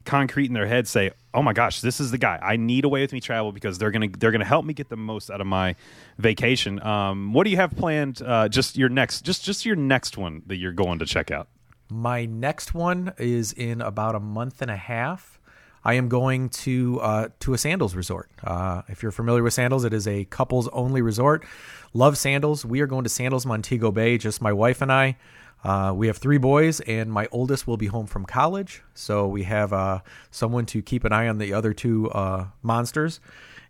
concrete 0.04 0.46
in 0.46 0.52
their 0.52 0.66
head 0.66 0.86
say, 0.86 1.10
"Oh 1.32 1.42
my 1.42 1.52
gosh, 1.52 1.80
this 1.80 2.00
is 2.00 2.10
the 2.10 2.18
guy. 2.18 2.38
I 2.42 2.56
need 2.56 2.84
away 2.84 3.00
with 3.00 3.12
me 3.12 3.20
travel 3.20 3.52
because 3.52 3.78
they're 3.78 3.90
gonna 3.90 4.08
they're 4.18 4.32
gonna 4.32 4.44
help 4.44 4.64
me 4.64 4.74
get 4.74 4.88
the 4.88 4.96
most 4.96 5.30
out 5.30 5.40
of 5.40 5.46
my 5.46 5.74
vacation." 6.18 6.82
Um, 6.82 7.32
what 7.32 7.44
do 7.44 7.50
you 7.50 7.56
have 7.56 7.74
planned? 7.76 8.22
Uh, 8.22 8.48
just 8.48 8.76
your 8.76 8.88
next, 8.88 9.22
just 9.22 9.44
just 9.44 9.64
your 9.66 9.76
next 9.76 10.16
one 10.16 10.42
that 10.46 10.56
you're 10.56 10.72
going 10.72 10.98
to 11.00 11.06
check 11.06 11.30
out. 11.30 11.48
My 11.88 12.24
next 12.24 12.74
one 12.74 13.12
is 13.18 13.52
in 13.52 13.80
about 13.80 14.14
a 14.14 14.20
month 14.20 14.62
and 14.62 14.70
a 14.70 14.76
half. 14.76 15.38
I 15.84 15.94
am 15.94 16.08
going 16.08 16.48
to 16.50 16.98
uh, 17.02 17.28
to 17.40 17.52
a 17.52 17.58
sandals 17.58 17.94
resort. 17.94 18.30
Uh, 18.42 18.82
if 18.88 19.02
you're 19.02 19.12
familiar 19.12 19.42
with 19.42 19.52
sandals, 19.52 19.84
it 19.84 19.92
is 19.92 20.08
a 20.08 20.24
couples 20.24 20.66
only 20.68 21.02
resort. 21.02 21.44
Love 21.92 22.16
sandals. 22.16 22.64
We 22.64 22.80
are 22.80 22.86
going 22.86 23.04
to 23.04 23.10
Sandals 23.10 23.44
Montego 23.44 23.92
Bay. 23.92 24.16
Just 24.16 24.40
my 24.40 24.52
wife 24.52 24.80
and 24.80 24.90
I. 24.90 25.16
Uh, 25.62 25.92
we 25.94 26.06
have 26.06 26.18
three 26.18 26.38
boys, 26.38 26.80
and 26.80 27.10
my 27.10 27.26
oldest 27.32 27.66
will 27.66 27.78
be 27.78 27.86
home 27.86 28.06
from 28.06 28.26
college, 28.26 28.82
so 28.94 29.26
we 29.26 29.44
have 29.44 29.72
uh, 29.72 30.00
someone 30.30 30.66
to 30.66 30.82
keep 30.82 31.04
an 31.04 31.12
eye 31.12 31.26
on 31.26 31.38
the 31.38 31.54
other 31.54 31.72
two 31.72 32.10
uh, 32.10 32.46
monsters, 32.62 33.18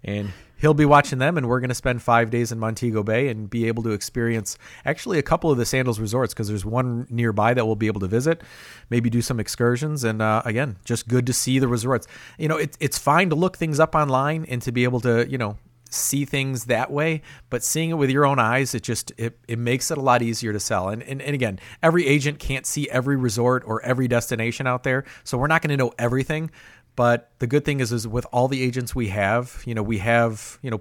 and 0.02 0.32
he'll 0.58 0.74
be 0.74 0.84
watching 0.84 1.18
them. 1.18 1.36
And 1.36 1.48
we're 1.48 1.60
going 1.60 1.68
to 1.68 1.74
spend 1.74 2.02
five 2.02 2.30
days 2.30 2.52
in 2.52 2.58
Montego 2.58 3.02
Bay 3.02 3.28
and 3.28 3.48
be 3.48 3.66
able 3.66 3.82
to 3.84 3.90
experience 3.90 4.58
actually 4.84 5.18
a 5.18 5.22
couple 5.22 5.50
of 5.50 5.58
the 5.58 5.66
Sandals 5.66 6.00
resorts 6.00 6.34
because 6.34 6.48
there's 6.48 6.64
one 6.64 7.06
nearby 7.10 7.54
that 7.54 7.66
we'll 7.66 7.76
be 7.76 7.86
able 7.86 8.00
to 8.00 8.08
visit, 8.08 8.42
maybe 8.90 9.10
do 9.10 9.22
some 9.22 9.40
excursions, 9.40 10.04
and 10.04 10.22
uh, 10.22 10.42
again, 10.44 10.76
just 10.84 11.08
good 11.08 11.26
to 11.26 11.32
see 11.32 11.58
the 11.58 11.68
resorts. 11.68 12.06
You 12.38 12.48
know, 12.48 12.56
it, 12.56 12.76
it's 12.80 12.98
fine 12.98 13.30
to 13.30 13.36
look 13.36 13.56
things 13.56 13.80
up 13.80 13.94
online 13.94 14.44
and 14.48 14.62
to 14.62 14.72
be 14.72 14.84
able 14.84 15.00
to, 15.00 15.28
you 15.28 15.38
know, 15.38 15.56
see 15.94 16.24
things 16.24 16.64
that 16.64 16.90
way, 16.90 17.22
but 17.50 17.62
seeing 17.62 17.90
it 17.90 17.94
with 17.94 18.10
your 18.10 18.26
own 18.26 18.38
eyes, 18.38 18.74
it 18.74 18.82
just 18.82 19.12
it, 19.16 19.38
it 19.46 19.58
makes 19.58 19.90
it 19.90 19.98
a 19.98 20.00
lot 20.00 20.22
easier 20.22 20.52
to 20.52 20.60
sell. 20.60 20.88
And, 20.88 21.02
and 21.02 21.22
and 21.22 21.34
again, 21.34 21.58
every 21.82 22.06
agent 22.06 22.38
can't 22.38 22.66
see 22.66 22.88
every 22.90 23.16
resort 23.16 23.62
or 23.66 23.80
every 23.82 24.08
destination 24.08 24.66
out 24.66 24.82
there, 24.82 25.04
so 25.22 25.38
we're 25.38 25.46
not 25.46 25.62
going 25.62 25.70
to 25.70 25.76
know 25.76 25.92
everything. 25.98 26.50
But 26.96 27.30
the 27.38 27.46
good 27.46 27.64
thing 27.64 27.80
is, 27.80 27.92
is 27.92 28.06
with 28.06 28.26
all 28.32 28.48
the 28.48 28.62
agents 28.62 28.94
we 28.94 29.08
have, 29.08 29.62
you 29.66 29.74
know, 29.74 29.82
we 29.82 29.98
have 29.98 30.58
you 30.62 30.70
know 30.70 30.80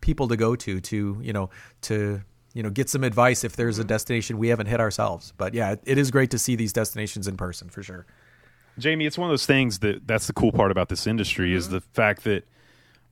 people 0.00 0.28
to 0.28 0.36
go 0.36 0.56
to 0.56 0.80
to 0.80 1.18
you 1.22 1.32
know 1.32 1.50
to 1.82 2.22
you 2.54 2.62
know 2.62 2.70
get 2.70 2.88
some 2.88 3.04
advice 3.04 3.44
if 3.44 3.56
there's 3.56 3.78
a 3.78 3.82
mm-hmm. 3.82 3.88
destination 3.88 4.38
we 4.38 4.48
haven't 4.48 4.66
hit 4.66 4.80
ourselves. 4.80 5.32
But 5.36 5.54
yeah, 5.54 5.72
it, 5.72 5.82
it 5.84 5.98
is 5.98 6.10
great 6.10 6.30
to 6.30 6.38
see 6.38 6.56
these 6.56 6.72
destinations 6.72 7.28
in 7.28 7.36
person 7.36 7.68
for 7.68 7.82
sure. 7.82 8.06
Jamie, 8.78 9.04
it's 9.04 9.18
one 9.18 9.28
of 9.28 9.32
those 9.32 9.46
things 9.46 9.80
that 9.80 10.06
that's 10.06 10.26
the 10.26 10.32
cool 10.32 10.52
part 10.52 10.70
about 10.70 10.88
this 10.88 11.06
industry 11.06 11.54
is 11.54 11.66
mm-hmm. 11.66 11.74
the 11.74 11.80
fact 11.80 12.24
that 12.24 12.46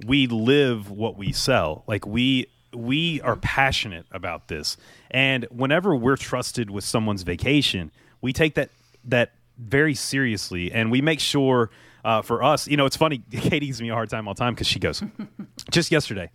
we 0.06 0.26
live 0.26 0.90
what 0.90 1.16
we 1.16 1.32
sell. 1.32 1.84
Like 1.86 2.06
we 2.06 2.46
we 2.72 3.20
are 3.22 3.32
mm-hmm. 3.32 3.40
passionate 3.40 4.06
about 4.10 4.48
this. 4.48 4.76
And 5.10 5.44
whenever 5.50 5.94
we're 5.94 6.16
trusted 6.16 6.70
with 6.70 6.84
someone's 6.84 7.22
vacation, 7.22 7.90
we 8.20 8.32
take 8.32 8.54
that 8.54 8.70
that 9.04 9.32
very 9.58 9.94
seriously 9.94 10.70
and 10.70 10.90
we 10.90 11.00
make 11.00 11.20
sure 11.20 11.70
uh, 12.04 12.22
for 12.22 12.42
us, 12.42 12.68
you 12.68 12.76
know, 12.76 12.86
it's 12.86 12.96
funny. 12.96 13.22
Katie 13.30 13.66
gives 13.66 13.80
me 13.80 13.90
a 13.90 13.94
hard 13.94 14.10
time 14.10 14.28
all 14.28 14.34
the 14.34 14.38
time 14.38 14.54
because 14.54 14.66
she 14.66 14.78
goes, 14.78 15.02
just 15.70 15.90
yesterday, 15.90 16.30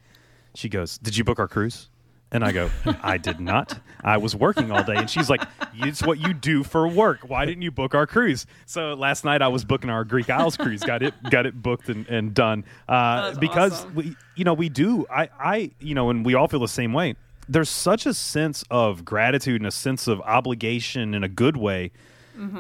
she 0.55 0.70
goes, 0.70 0.98
"Did 0.98 1.17
you 1.17 1.24
book 1.24 1.39
our 1.39 1.48
cruise?" 1.48 1.89
And 2.34 2.43
I 2.43 2.51
go, 2.51 2.72
I 3.03 3.17
did 3.17 3.39
not. 3.39 3.79
I 4.03 4.17
was 4.17 4.36
working 4.36 4.72
all 4.72 4.84
day. 4.84 4.96
And 4.96 5.08
she's 5.08 5.29
like, 5.29 5.43
It's 5.75 6.01
what 6.01 6.20
you 6.20 6.34
do 6.34 6.63
for 6.63 6.88
work. 6.88 7.29
Why 7.29 7.46
didn't 7.46 7.62
you 7.62 7.70
book 7.70 7.93
our 7.93 8.08
cruise? 8.08 8.48
So 8.65 8.96
last 8.96 9.24
night 9.24 9.43
I 9.43 9.50
was 9.50 9.63
booking 9.63 9.91
our 9.91 10.03
Greek 10.03 10.32
Isles 10.32 10.58
cruise. 10.58 10.82
Got 10.84 11.03
it, 11.03 11.13
got 11.29 11.46
it 11.46 11.62
booked 11.62 11.89
and, 11.89 12.08
and 12.08 12.34
done. 12.34 12.65
Uh, 12.89 13.36
because 13.36 13.74
awesome. 13.74 13.96
we, 13.96 14.15
you 14.36 14.46
know, 14.46 14.55
we 14.55 14.67
do. 14.67 15.05
I, 15.12 15.29
I, 15.39 15.72
you 15.79 15.93
know, 15.93 16.10
and 16.10 16.25
we 16.25 16.34
all 16.34 16.48
feel 16.48 16.60
the 16.60 16.67
same 16.67 16.91
way. 16.91 17.15
There's 17.48 17.70
such 17.70 18.08
a 18.08 18.15
sense 18.15 18.63
of 18.72 19.05
gratitude 19.05 19.62
and 19.62 19.67
a 19.67 19.72
sense 19.72 20.08
of 20.08 20.20
obligation 20.22 21.13
in 21.13 21.24
a 21.24 21.29
good 21.29 21.55
way 21.55 21.91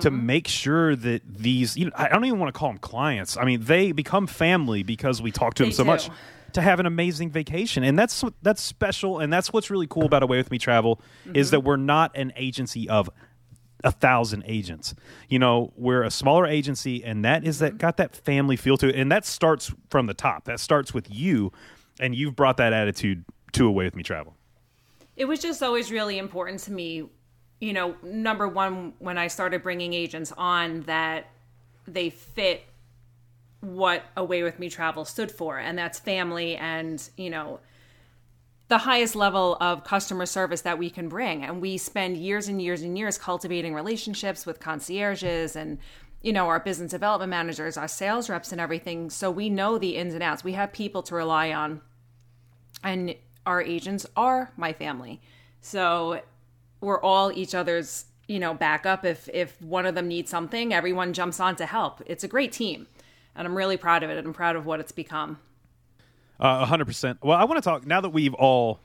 to 0.01 0.11
make 0.11 0.47
sure 0.47 0.95
that 0.95 1.21
these. 1.25 1.75
You 1.77 1.85
know, 1.85 1.91
I 1.95 2.09
don't 2.09 2.25
even 2.25 2.39
want 2.39 2.53
to 2.53 2.57
call 2.57 2.69
them 2.69 2.79
clients. 2.79 3.37
I 3.37 3.45
mean, 3.45 3.61
they 3.63 3.91
become 3.91 4.27
family 4.27 4.83
because 4.83 5.21
we 5.21 5.31
talk 5.31 5.55
to 5.55 5.63
them 5.63 5.71
They 5.71 5.75
so 5.75 5.83
much 5.83 6.09
to 6.53 6.61
have 6.61 6.79
an 6.79 6.85
amazing 6.85 7.31
vacation. 7.31 7.83
And 7.83 7.97
that's 7.97 8.23
what- 8.23 8.35
that's 8.41 8.61
special. 8.61 9.19
And 9.19 9.31
that's 9.31 9.51
what's 9.51 9.69
really 9.69 9.87
cool 9.87 10.05
about 10.05 10.23
away 10.23 10.37
with 10.37 10.51
me 10.51 10.57
travel 10.57 11.01
is 11.33 11.51
that 11.51 11.57
mm-hmm. 11.57 11.67
we're 11.67 11.77
not 11.77 12.15
an 12.15 12.31
agency 12.35 12.87
of 12.87 13.09
a 13.83 13.91
thousand 13.91 14.43
agents. 14.45 14.95
You 15.27 15.39
know 15.39 15.73
we're 15.75 16.03
a 16.03 16.11
smaller 16.11 16.45
agency 16.47 17.03
and 17.03 17.25
that 17.25 17.43
is 17.43 17.59
that 17.59 17.71
mm-hmm. 17.71 17.77
got 17.77 17.97
that 17.97 18.15
family 18.15 18.55
feel 18.55 18.77
to 18.77 18.87
it. 18.87 18.95
And 18.95 19.11
that 19.11 19.25
starts 19.25 19.73
from 19.89 20.05
the 20.05 20.13
top. 20.13 20.45
That 20.45 20.59
starts 20.59 20.93
with 20.93 21.11
you 21.11 21.51
and 21.99 22.15
you've 22.15 22.35
brought 22.35 22.57
that 22.57 22.71
attitude 22.71 23.25
to 23.53 23.67
away 23.67 23.85
with 23.85 23.95
me 23.95 24.03
travel. 24.03 24.35
It 25.15 25.25
was 25.25 25.39
just 25.39 25.61
always 25.61 25.91
really 25.91 26.17
important 26.17 26.59
to 26.61 26.71
me 26.71 27.03
you 27.63 27.73
know 27.73 27.95
number 28.03 28.47
one 28.47 28.93
when 28.99 29.17
i 29.17 29.27
started 29.27 29.63
bringing 29.63 29.93
agents 29.93 30.33
on 30.37 30.81
that 30.81 31.27
they 31.87 32.09
fit 32.09 32.65
what 33.61 34.03
away 34.17 34.43
with 34.43 34.59
me 34.59 34.69
travel 34.69 35.05
stood 35.05 35.31
for 35.31 35.57
and 35.57 35.77
that's 35.77 35.99
family 35.99 36.57
and 36.57 37.09
you 37.15 37.29
know 37.29 37.59
the 38.73 38.79
highest 38.79 39.15
level 39.15 39.55
of 39.61 39.83
customer 39.83 40.25
service 40.25 40.61
that 40.61 40.79
we 40.79 40.89
can 40.89 41.07
bring. 41.07 41.43
And 41.43 41.61
we 41.61 41.77
spend 41.77 42.17
years 42.17 42.47
and 42.47 42.59
years 42.59 42.81
and 42.81 42.97
years 42.97 43.19
cultivating 43.19 43.75
relationships 43.75 44.47
with 44.47 44.59
concierges 44.59 45.55
and 45.55 45.77
you 46.23 46.33
know 46.33 46.47
our 46.47 46.59
business 46.59 46.89
development 46.89 47.29
managers 47.29 47.77
our 47.77 47.87
sales 47.87 48.29
reps 48.29 48.51
and 48.51 48.59
everything 48.59 49.09
so 49.09 49.29
we 49.29 49.49
know 49.49 49.77
the 49.77 49.95
ins 49.95 50.15
and 50.15 50.23
outs. 50.23 50.43
We 50.43 50.53
have 50.53 50.71
people 50.71 51.03
to 51.03 51.13
rely 51.13 51.51
on. 51.51 51.81
And 52.83 53.15
our 53.45 53.61
agents 53.61 54.07
are 54.15 54.51
my 54.57 54.73
family. 54.73 55.21
So 55.61 56.21
we're 56.83 57.01
all 57.01 57.31
each 57.31 57.55
other's 57.55 58.05
you 58.27 58.39
know 58.39 58.53
backup 58.53 59.03
if 59.05 59.27
if 59.33 59.61
one 59.61 59.85
of 59.85 59.95
them 59.95 60.07
needs 60.07 60.29
something 60.29 60.73
everyone 60.73 61.13
jumps 61.13 61.39
on 61.39 61.55
to 61.55 61.65
help 61.65 62.01
it's 62.05 62.23
a 62.23 62.27
great 62.27 62.51
team 62.51 62.87
and 63.35 63.47
i'm 63.47 63.55
really 63.57 63.77
proud 63.77 64.03
of 64.03 64.09
it 64.09 64.17
and 64.17 64.27
i'm 64.27 64.33
proud 64.33 64.55
of 64.55 64.65
what 64.65 64.79
it's 64.79 64.91
become 64.91 65.39
Uh, 66.39 66.65
100%. 66.65 67.17
Well, 67.21 67.37
I 67.37 67.43
want 67.45 67.63
to 67.63 67.69
talk 67.69 67.85
now 67.85 68.01
that 68.01 68.09
we've 68.09 68.33
all 68.33 68.79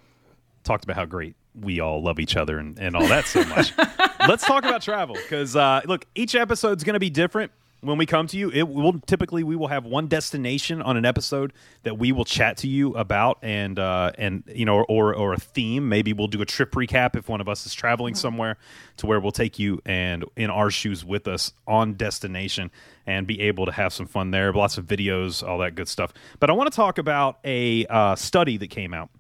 talked 0.65 0.85
about 0.85 0.97
how 0.97 1.07
great 1.07 1.35
we 1.59 1.81
all 1.81 2.01
love 2.03 2.21
each 2.21 2.37
other 2.37 2.59
and, 2.59 2.79
and 2.79 2.95
all 2.95 3.09
that 3.09 3.27
so 3.27 3.43
much. 3.45 3.73
let's 4.29 4.45
talk 4.47 4.65
about 4.65 4.83
travel 4.83 5.17
because 5.17 5.57
uh, 5.57 5.81
look, 5.87 6.05
each 6.15 6.35
episode's 6.37 6.85
going 6.85 6.95
to 6.95 7.01
be 7.01 7.11
different. 7.11 7.51
When 7.81 7.97
we 7.97 8.07
come 8.07 8.27
to 8.29 8.37
you, 8.37 8.51
it 8.51 8.69
will 8.69 8.99
typically 9.07 9.45
we 9.45 9.55
will 9.55 9.69
have 9.69 9.85
one 9.85 10.09
destination 10.09 10.83
on 10.83 10.97
an 10.97 11.05
episode 11.05 11.53
that 11.85 11.97
we 11.97 12.11
will 12.11 12.25
chat 12.25 12.57
to 12.59 12.69
you 12.69 12.95
about, 12.95 13.39
and 13.41 13.79
uh, 13.79 14.11
and 14.19 14.43
you 14.53 14.65
know, 14.65 14.83
or 14.83 15.15
or 15.15 15.33
a 15.33 15.39
theme. 15.39 15.89
Maybe 15.89 16.13
we'll 16.13 16.27
do 16.27 16.43
a 16.43 16.45
trip 16.45 16.73
recap 16.73 17.15
if 17.15 17.29
one 17.29 17.41
of 17.41 17.49
us 17.49 17.67
is 17.67 17.75
traveling 17.75 18.17
somewhere, 18.17 18.57
to 18.97 19.07
where 19.07 19.21
we'll 19.21 19.31
take 19.31 19.61
you 19.61 19.81
and 19.87 20.25
in 20.35 20.51
our 20.51 20.71
shoes 20.71 21.05
with 21.05 21.29
us 21.29 21.53
on 21.69 21.95
destination 21.95 22.73
and 23.07 23.29
be 23.29 23.41
able 23.43 23.67
to 23.67 23.73
have 23.73 23.93
some 23.93 24.07
fun 24.07 24.33
there. 24.33 24.53
Lots 24.53 24.77
of 24.77 24.85
videos, 24.85 25.47
all 25.47 25.59
that 25.59 25.77
good 25.77 25.89
stuff. 25.89 26.13
But 26.41 26.51
I 26.51 26.55
want 26.55 26.73
to 26.73 26.77
talk 26.77 26.99
about 26.99 27.39
a 27.45 27.87
uh, 27.87 28.17
study 28.17 28.57
that 28.57 28.71
came 28.71 28.93
out. 28.93 29.11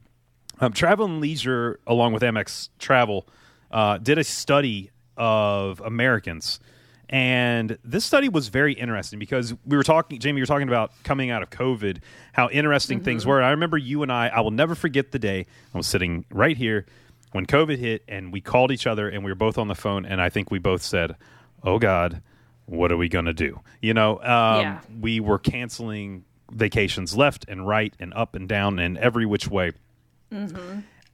Um, 0.60 0.72
Travel 0.72 1.06
and 1.06 1.20
Leisure, 1.20 1.78
along 1.86 2.12
with 2.12 2.24
Amex 2.24 2.70
Travel, 2.80 3.28
uh, 3.70 3.98
did 3.98 4.18
a 4.18 4.24
study 4.24 4.90
of 5.16 5.80
Americans. 5.80 6.58
And 7.10 7.78
this 7.84 8.04
study 8.04 8.28
was 8.28 8.48
very 8.48 8.74
interesting 8.74 9.18
because 9.18 9.54
we 9.64 9.76
were 9.76 9.82
talking, 9.82 10.18
Jamie, 10.18 10.38
you 10.38 10.42
were 10.42 10.46
talking 10.46 10.68
about 10.68 10.92
coming 11.04 11.30
out 11.30 11.42
of 11.42 11.50
COVID, 11.50 11.98
how 12.32 12.50
interesting 12.50 13.00
things 13.00 13.24
were. 13.24 13.42
I 13.42 13.50
remember 13.50 13.78
you 13.78 14.02
and 14.02 14.12
I, 14.12 14.28
I 14.28 14.40
will 14.40 14.50
never 14.50 14.74
forget 14.74 15.10
the 15.12 15.18
day 15.18 15.46
I 15.74 15.78
was 15.78 15.86
sitting 15.86 16.26
right 16.30 16.56
here 16.56 16.84
when 17.32 17.46
COVID 17.46 17.78
hit 17.78 18.04
and 18.08 18.32
we 18.32 18.40
called 18.42 18.70
each 18.72 18.86
other 18.86 19.08
and 19.08 19.24
we 19.24 19.30
were 19.30 19.34
both 19.36 19.56
on 19.56 19.68
the 19.68 19.74
phone. 19.74 20.04
And 20.04 20.20
I 20.20 20.28
think 20.28 20.50
we 20.50 20.58
both 20.58 20.82
said, 20.82 21.16
Oh 21.62 21.78
God, 21.78 22.20
what 22.66 22.92
are 22.92 22.96
we 22.98 23.08
going 23.08 23.24
to 23.24 23.32
do? 23.32 23.60
You 23.80 23.94
know, 23.94 24.18
um, 24.20 24.60
Yeah. 24.60 24.80
we 25.00 25.20
were 25.20 25.38
canceling 25.38 26.24
vacations 26.50 27.16
left 27.16 27.46
and 27.48 27.66
right 27.66 27.94
and 27.98 28.12
up 28.14 28.34
and 28.34 28.46
down 28.48 28.78
and 28.78 28.98
every 28.98 29.24
which 29.26 29.48
way 29.48 29.72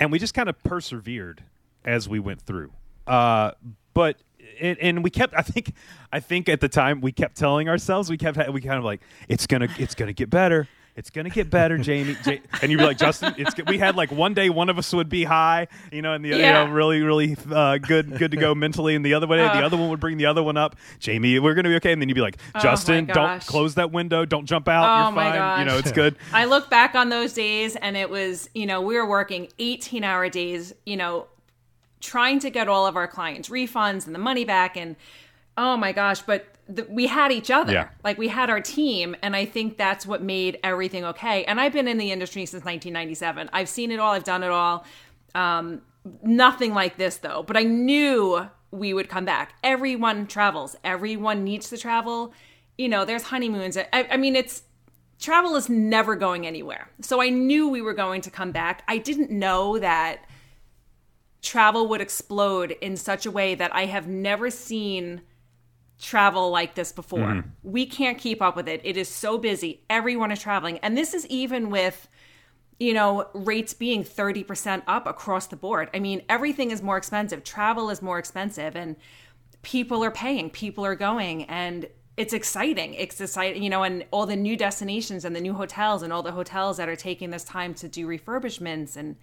and 0.01 0.11
we 0.11 0.19
just 0.19 0.35
kind 0.35 0.49
of 0.49 0.61
persevered 0.65 1.43
as 1.85 2.09
we 2.09 2.19
went 2.19 2.41
through. 2.43 2.73
Uh, 3.07 3.53
but 3.95 4.17
and, 4.61 4.79
and 4.79 5.05
we 5.05 5.11
kept. 5.11 5.35
I 5.37 5.43
think. 5.43 5.73
I 6.13 6.21
think 6.21 6.49
at 6.49 6.61
the 6.61 6.69
time 6.69 7.01
we 7.01 7.13
kept 7.13 7.37
telling 7.37 7.69
ourselves 7.69 8.09
we 8.11 8.17
kept. 8.17 8.37
We 8.53 8.61
kind 8.61 8.79
of 8.79 8.85
like 8.85 9.01
it's 9.29 9.47
gonna. 9.47 9.69
It's 9.79 9.95
gonna 9.95 10.13
get 10.13 10.31
better. 10.31 10.69
It's 10.97 11.11
gonna 11.11 11.29
get 11.29 11.51
better, 11.51 11.77
Jamie. 11.77 12.17
Ja- 12.25 12.35
and 12.63 12.71
you'd 12.71 12.79
be 12.79 12.85
like, 12.85 12.99
Justin. 12.99 13.35
It's. 13.37 13.53
We 13.67 13.79
had 13.79 13.97
like 13.97 14.13
one 14.13 14.33
day 14.33 14.49
one 14.49 14.69
of 14.69 14.79
us 14.79 14.93
would 14.93 15.09
be 15.09 15.25
high, 15.25 15.67
you 15.91 16.03
know, 16.03 16.13
and 16.13 16.25
the 16.25 16.29
Yeah. 16.29 16.37
you 16.63 16.69
know 16.69 16.73
really 16.73 17.03
really 17.03 17.37
uh, 17.51 17.79
good 17.79 18.17
good 18.17 18.31
to 18.31 18.37
go 18.37 18.55
mentally, 18.55 18.95
and 18.95 19.05
the 19.05 19.15
other 19.15 19.27
way 19.27 19.41
Uh. 19.45 19.53
the 19.59 19.67
other 19.67 19.77
one 19.77 19.89
would 19.91 19.99
bring 19.99 20.19
the 20.19 20.27
other 20.27 20.41
one 20.41 20.57
up. 20.57 20.77
Jamie, 21.01 21.41
we're 21.41 21.55
gonna 21.55 21.69
be 21.69 21.75
okay, 21.77 21.91
and 21.91 22.01
then 22.01 22.09
you'd 22.09 22.15
be 22.15 22.21
like, 22.21 22.37
Justin, 22.63 23.07
don't 23.07 23.45
close 23.45 23.75
that 23.75 23.91
window. 23.91 24.25
Don't 24.25 24.47
jump 24.47 24.69
out. 24.69 24.85
Oh 24.85 25.07
You're 25.09 25.17
my 25.17 25.37
fine. 25.37 25.59
You 25.61 25.65
know, 25.73 25.79
it's 25.79 25.91
good. 25.91 26.15
I 26.33 26.45
look 26.45 26.71
back 26.71 26.95
on 26.95 27.09
those 27.09 27.33
days 27.33 27.75
and 27.75 27.97
it 27.97 28.09
was, 28.09 28.49
you 28.55 28.67
know, 28.67 28.81
we 28.81 28.95
were 28.95 29.07
working 29.09 29.49
18 29.59 30.05
hour 30.05 30.29
days, 30.29 30.75
you 30.87 30.97
know, 30.97 31.27
trying 32.05 32.39
to 32.39 32.51
get 32.51 32.69
all 32.69 32.87
of 32.87 32.97
our 32.97 33.09
clients 33.09 33.49
refunds 33.49 34.07
and 34.07 34.15
the 34.15 34.19
money 34.19 34.45
back. 34.45 34.77
And 34.77 34.95
oh 35.57 35.77
my 35.77 35.93
gosh, 35.93 36.21
but 36.21 36.47
the, 36.69 36.87
we 36.89 37.07
had 37.07 37.33
each 37.33 37.51
other. 37.51 37.73
Yeah. 37.73 37.89
Like 38.05 38.19
we 38.19 38.29
had 38.29 38.51
our 38.51 38.61
team. 38.61 39.17
And 39.23 39.35
I 39.35 39.47
think 39.47 39.79
that's 39.79 40.07
what 40.07 40.23
made 40.23 40.59
everything 40.63 41.05
okay. 41.07 41.45
And 41.45 41.59
I've 41.59 41.73
been 41.73 41.89
in 41.89 41.97
the 41.97 42.13
industry 42.13 42.45
since 42.45 42.65
1997. 42.65 43.49
I've 43.53 43.69
seen 43.69 43.91
it 43.91 43.99
all, 43.99 44.13
I've 44.13 44.25
done 44.25 44.43
it 44.43 44.51
all. 44.51 44.85
Um, 45.35 45.81
nothing 46.23 46.75
like 46.75 46.99
this 46.99 47.17
though, 47.17 47.43
but 47.43 47.57
I 47.57 47.63
knew 47.63 48.47
we 48.71 48.93
would 48.93 49.09
come 49.09 49.25
back. 49.25 49.55
Everyone 49.65 50.27
travels, 50.27 50.77
everyone 50.85 51.43
needs 51.43 51.71
to 51.71 51.79
travel. 51.79 52.35
You 52.77 52.89
know, 52.89 53.05
there's 53.05 53.23
honeymoons. 53.23 53.79
I, 53.79 53.87
I 53.93 54.17
mean, 54.17 54.37
it's 54.37 54.63
travel 55.21 55.57
is 55.57 55.71
never 55.71 56.17
going 56.17 56.47
anywhere. 56.47 56.91
So 57.01 57.23
I 57.23 57.31
knew 57.31 57.69
we 57.69 57.81
were 57.81 57.95
going 57.95 58.21
to 58.23 58.31
come 58.31 58.53
back. 58.53 58.83
I 58.89 58.99
didn't 58.99 59.31
know 59.31 59.79
that 59.79 60.27
travel 61.45 61.87
would 61.89 62.01
explode 62.01 62.73
in 62.73 62.97
such 62.97 63.27
a 63.27 63.31
way 63.31 63.55
that 63.55 63.75
I 63.75 63.87
have 63.87 64.09
never 64.09 64.51
seen 64.51 65.23
travel 66.01 66.51
like 66.51 66.75
this 66.75 66.91
before. 66.91 67.21
Mm-hmm. 67.21 67.49
We 67.63 67.87
can't 67.87 68.19
keep 68.19 68.43
up 68.43 68.57
with 68.57 68.69
it. 68.69 68.81
It 68.83 68.97
is 68.97 69.09
so 69.09 69.39
busy. 69.39 69.83
Everyone 69.89 70.33
is 70.33 70.41
traveling. 70.41 70.79
And 70.79 70.97
this 70.97 71.15
is 71.15 71.27
even 71.27 71.71
with 71.71 72.09
you 72.79 72.93
know, 72.93 73.29
rates 73.35 73.73
being 73.73 74.03
30% 74.03 74.83
up 74.87 75.07
across 75.07 75.47
the 75.47 75.57
board. 75.57 75.91
I 75.95 76.01
mean, 76.01 76.23
everything 76.29 76.71
is 76.71 76.83
more 76.83 76.97
expensive. 76.97 77.45
Travel 77.45 77.91
is 77.91 78.03
more 78.03 78.19
expensive 78.19 78.75
and 78.75 78.97
people 79.63 80.05
are 80.05 80.11
paying, 80.11 80.51
people 80.51 80.85
are 80.85 80.97
going 80.97 81.45
and 81.45 81.87
it's 82.17 82.33
exciting. 82.33 82.95
It's 82.95 83.21
exciting, 83.21 83.63
you 83.63 83.71
know, 83.71 83.83
and 83.83 84.05
all 84.13 84.27
the 84.27 84.37
new 84.37 84.57
destinations 84.57 85.25
and 85.25 85.35
the 85.35 85.41
new 85.41 85.55
hotels 85.55 86.03
and 86.03 86.13
all 86.13 86.23
the 86.23 86.33
hotels 86.33 86.77
that 86.77 86.89
are 86.89 86.97
taking 86.97 87.31
this 87.31 87.45
time 87.45 87.75
to 87.75 87.89
do 87.89 88.07
refurbishments 88.07 88.97
and 88.97 89.17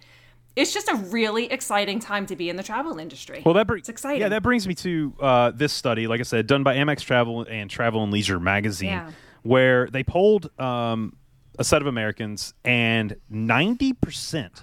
it's 0.56 0.72
just 0.74 0.88
a 0.88 0.94
really 0.94 1.46
exciting 1.46 1.98
time 1.98 2.26
to 2.26 2.36
be 2.36 2.48
in 2.50 2.56
the 2.56 2.62
travel 2.62 2.98
industry. 2.98 3.42
Well, 3.44 3.54
that 3.54 3.66
brings 3.66 3.82
it's 3.82 3.88
exciting. 3.88 4.20
Yeah, 4.20 4.28
that 4.30 4.42
brings 4.42 4.66
me 4.68 4.74
to 4.76 5.14
uh, 5.20 5.50
this 5.52 5.72
study. 5.72 6.06
Like 6.06 6.20
I 6.20 6.24
said, 6.24 6.46
done 6.46 6.62
by 6.62 6.76
Amex 6.76 7.00
Travel 7.00 7.42
and 7.48 7.70
Travel 7.70 8.02
and 8.02 8.12
Leisure 8.12 8.38
magazine, 8.40 8.90
Yeah. 8.90 9.10
where 9.42 9.86
they 9.88 10.02
polled 10.04 10.50
um, 10.60 11.16
a 11.58 11.64
set 11.64 11.80
of 11.82 11.86
Americans, 11.88 12.54
and 12.64 13.16
ninety 13.30 13.92
percent 13.92 14.62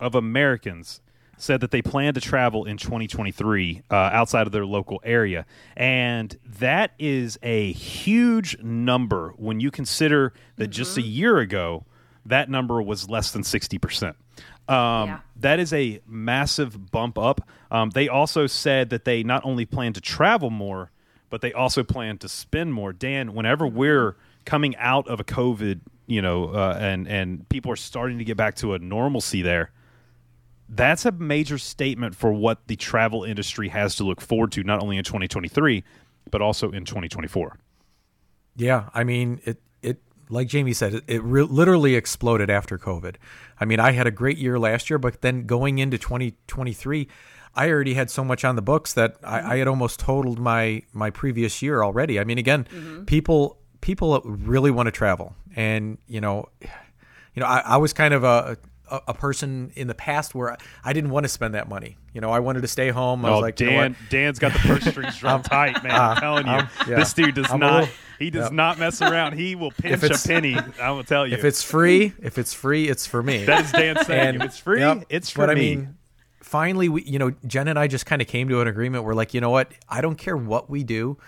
of 0.00 0.14
Americans 0.14 1.00
said 1.38 1.60
that 1.60 1.70
they 1.70 1.82
plan 1.82 2.14
to 2.14 2.20
travel 2.20 2.64
in 2.64 2.78
2023 2.78 3.82
uh, 3.90 3.94
outside 3.94 4.46
of 4.46 4.52
their 4.54 4.64
local 4.64 4.98
area. 5.04 5.44
And 5.76 6.34
that 6.58 6.92
is 6.98 7.38
a 7.42 7.72
huge 7.72 8.58
number 8.62 9.34
when 9.36 9.60
you 9.60 9.70
consider 9.70 10.32
that 10.56 10.68
just 10.68 10.96
a 10.96 11.02
year 11.02 11.36
ago, 11.36 11.84
that 12.28 12.50
number 12.50 12.80
was 12.82 13.08
less 13.08 13.30
than 13.32 13.42
60%. 13.42 14.08
Um, 14.08 14.14
Yeah. 14.68 15.18
That 15.36 15.60
is 15.60 15.72
a 15.72 16.00
massive 16.06 16.90
bump 16.90 17.18
up. 17.18 17.40
Um, 17.70 17.90
they 17.90 18.08
also 18.08 18.46
said 18.46 18.90
that 18.90 19.04
they 19.04 19.22
not 19.22 19.44
only 19.44 19.64
plan 19.64 19.92
to 19.92 20.00
travel 20.00 20.50
more, 20.50 20.90
but 21.30 21.40
they 21.40 21.52
also 21.52 21.82
plan 21.82 22.18
to 22.18 22.28
spend 22.28 22.72
more. 22.72 22.92
Dan, 22.92 23.34
whenever 23.34 23.66
we're 23.66 24.16
coming 24.44 24.76
out 24.76 25.06
of 25.08 25.20
a 25.20 25.24
COVID, 25.24 25.80
you 26.06 26.22
know, 26.22 26.46
uh, 26.46 26.78
and 26.80 27.08
and 27.08 27.48
people 27.48 27.70
are 27.70 27.76
starting 27.76 28.18
to 28.18 28.24
get 28.24 28.36
back 28.36 28.54
to 28.56 28.74
a 28.74 28.78
normalcy 28.78 29.42
there, 29.42 29.72
that's 30.68 31.04
a 31.04 31.12
major 31.12 31.58
statement 31.58 32.14
for 32.14 32.32
what 32.32 32.66
the 32.66 32.76
travel 32.76 33.24
industry 33.24 33.68
has 33.68 33.96
to 33.96 34.04
look 34.04 34.20
forward 34.20 34.52
to, 34.52 34.62
not 34.62 34.80
only 34.82 34.96
in 34.96 35.04
2023, 35.04 35.84
but 36.30 36.40
also 36.40 36.70
in 36.70 36.84
2024. 36.84 37.58
Yeah, 38.56 38.88
I 38.94 39.04
mean 39.04 39.40
it. 39.44 39.58
It 40.26 40.32
like 40.32 40.48
Jamie 40.48 40.72
said, 40.72 40.94
it, 40.94 41.04
it 41.06 41.22
re- 41.22 41.42
literally 41.42 41.94
exploded 41.94 42.50
after 42.50 42.78
COVID. 42.78 43.16
I 43.60 43.64
mean, 43.64 43.80
I 43.80 43.92
had 43.92 44.06
a 44.06 44.10
great 44.10 44.38
year 44.38 44.58
last 44.58 44.90
year, 44.90 44.98
but 44.98 45.22
then 45.22 45.46
going 45.46 45.78
into 45.78 45.98
2023, 45.98 47.08
I 47.54 47.70
already 47.70 47.94
had 47.94 48.10
so 48.10 48.22
much 48.22 48.44
on 48.44 48.54
the 48.56 48.62
books 48.62 48.92
that 48.94 49.16
I, 49.24 49.38
mm-hmm. 49.38 49.50
I 49.50 49.56
had 49.56 49.68
almost 49.68 50.00
totaled 50.00 50.38
my 50.38 50.82
my 50.92 51.10
previous 51.10 51.62
year 51.62 51.82
already. 51.82 52.20
I 52.20 52.24
mean, 52.24 52.38
again, 52.38 52.64
mm-hmm. 52.64 53.04
people 53.04 53.58
people 53.80 54.20
really 54.24 54.70
want 54.70 54.88
to 54.88 54.90
travel, 54.92 55.34
and 55.54 55.96
you 56.06 56.20
know, 56.20 56.48
you 56.60 57.40
know, 57.40 57.46
I, 57.46 57.60
I 57.60 57.76
was 57.78 57.92
kind 57.94 58.12
of 58.12 58.24
a, 58.24 58.58
a 58.90 59.00
a 59.08 59.14
person 59.14 59.72
in 59.74 59.86
the 59.88 59.94
past 59.94 60.34
where 60.34 60.56
I 60.84 60.92
didn't 60.92 61.10
want 61.10 61.24
to 61.24 61.28
spend 61.28 61.54
that 61.54 61.68
money. 61.68 61.96
You 62.12 62.20
know, 62.20 62.30
I 62.30 62.40
wanted 62.40 62.60
to 62.60 62.68
stay 62.68 62.90
home. 62.90 63.24
I 63.24 63.30
was 63.30 63.38
Oh, 63.38 63.40
like, 63.40 63.58
you 63.60 63.66
know? 63.66 63.72
Dan, 63.72 63.96
Dan's 64.10 64.38
got 64.38 64.52
the 64.52 64.58
purse 64.60 64.84
strings 64.84 65.18
drawn 65.20 65.42
tight, 65.42 65.82
man. 65.82 65.92
I'm 65.92 66.16
telling 66.18 66.46
you, 66.46 66.52
I'm- 66.52 66.68
yeah. 66.86 66.96
this 66.96 67.12
dude 67.14 67.34
does 67.34 67.50
I'm 67.50 67.60
not. 67.60 67.80
little- 67.80 67.94
he 68.18 68.30
does 68.30 68.44
Yep. 68.46 68.52
not 68.52 68.78
mess 68.78 69.00
around. 69.02 69.34
He 69.38 69.54
will 69.54 69.70
pinch 69.72 70.02
a 70.02 70.28
penny. 70.28 70.56
I 70.80 70.90
will 70.90 71.04
tell 71.04 71.26
you. 71.26 71.34
if 71.34 71.44
it's 71.44 71.62
free, 71.62 72.12
if 72.22 72.38
it's 72.38 72.52
free, 72.54 72.88
it's 72.88 73.06
for 73.06 73.22
me. 73.22 73.44
that 73.44 73.64
is 73.66 73.72
Dan 73.72 74.04
saying, 74.04 74.34
if 74.36 74.42
it's 74.42 74.58
free, 74.58 74.80
Yep. 74.80 75.04
it's 75.08 75.30
for 75.30 75.46
but 75.46 75.56
me. 75.56 75.72
I 75.72 75.76
mean, 75.76 75.96
finally, 76.42 76.88
we, 76.88 77.02
you 77.02 77.18
know, 77.18 77.32
Jen 77.46 77.68
and 77.68 77.78
I 77.78 77.86
just 77.88 78.06
kind 78.06 78.22
of 78.22 78.28
came 78.28 78.48
to 78.48 78.60
an 78.60 78.68
agreement. 78.68 79.04
We're 79.04 79.14
like, 79.14 79.34
you 79.34 79.40
know 79.40 79.50
what? 79.50 79.72
I 79.88 80.00
don't 80.00 80.16
care 80.16 80.36
what 80.36 80.70
we 80.70 80.84
do, 80.84 81.18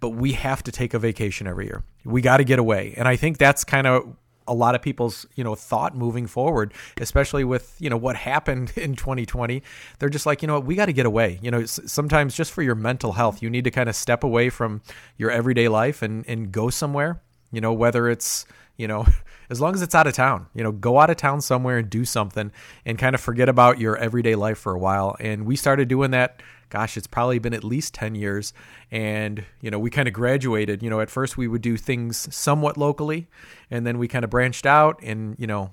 but 0.00 0.10
we 0.10 0.32
have 0.32 0.62
to 0.64 0.72
take 0.72 0.94
a 0.94 0.98
vacation 0.98 1.46
every 1.46 1.66
year. 1.66 1.82
We 2.04 2.22
got 2.22 2.36
to 2.38 2.44
get 2.44 2.58
away, 2.58 2.94
and 2.96 3.06
I 3.08 3.16
think 3.16 3.38
that's 3.38 3.64
kind 3.64 3.86
of 3.86 4.14
a 4.48 4.54
lot 4.54 4.74
of 4.74 4.82
people's 4.82 5.26
you 5.36 5.44
know 5.44 5.54
thought 5.54 5.96
moving 5.96 6.26
forward 6.26 6.72
especially 6.98 7.44
with 7.44 7.76
you 7.78 7.88
know 7.88 7.96
what 7.96 8.16
happened 8.16 8.72
in 8.76 8.96
2020 8.96 9.62
they're 9.98 10.08
just 10.08 10.26
like 10.26 10.42
you 10.42 10.48
know 10.48 10.54
what? 10.54 10.64
We 10.64 10.74
got 10.74 10.86
to 10.86 10.92
get 10.92 11.06
away. 11.06 11.38
You 11.42 11.50
know 11.50 11.64
sometimes 11.66 12.34
just 12.34 12.52
for 12.52 12.62
your 12.62 12.74
mental 12.74 13.12
health 13.12 13.42
you 13.42 13.50
need 13.50 13.64
to 13.64 13.70
kind 13.70 13.88
of 13.88 13.94
step 13.94 14.24
away 14.24 14.50
from 14.50 14.82
your 15.16 15.30
everyday 15.30 15.68
life 15.68 16.02
and 16.02 16.24
and 16.26 16.50
go 16.50 16.70
somewhere 16.70 17.20
you 17.50 17.60
know 17.60 17.72
whether 17.72 18.08
it's 18.08 18.46
you 18.76 18.86
know 18.88 19.06
as 19.50 19.60
long 19.60 19.74
as 19.74 19.82
it's 19.82 19.94
out 19.94 20.06
of 20.06 20.12
town 20.12 20.46
you 20.54 20.62
know 20.62 20.72
go 20.72 20.98
out 20.98 21.10
of 21.10 21.16
town 21.16 21.40
somewhere 21.40 21.78
and 21.78 21.90
do 21.90 22.04
something 22.04 22.52
and 22.84 22.98
kind 22.98 23.14
of 23.14 23.20
forget 23.20 23.48
about 23.48 23.78
your 23.78 23.96
everyday 23.96 24.34
life 24.34 24.58
for 24.58 24.72
a 24.72 24.78
while. 24.78 25.16
And 25.20 25.46
we 25.46 25.56
started 25.56 25.88
doing 25.88 26.10
that 26.12 26.42
gosh 26.70 26.98
it's 26.98 27.06
probably 27.06 27.38
been 27.38 27.54
at 27.54 27.64
least 27.64 27.94
10 27.94 28.14
years. 28.14 28.52
And 28.90 29.44
you 29.60 29.70
know 29.70 29.78
we 29.78 29.90
kind 29.90 30.08
of 30.08 30.14
graduated. 30.14 30.82
You 30.82 30.90
know 30.90 31.00
at 31.00 31.10
first 31.10 31.36
we 31.36 31.48
would 31.48 31.62
do 31.62 31.76
things 31.76 32.34
somewhat 32.34 32.76
locally 32.76 33.28
and 33.70 33.86
then 33.86 33.98
we 33.98 34.08
kind 34.08 34.24
of 34.24 34.30
branched 34.30 34.66
out 34.66 35.00
and 35.02 35.36
you 35.38 35.46
know 35.46 35.72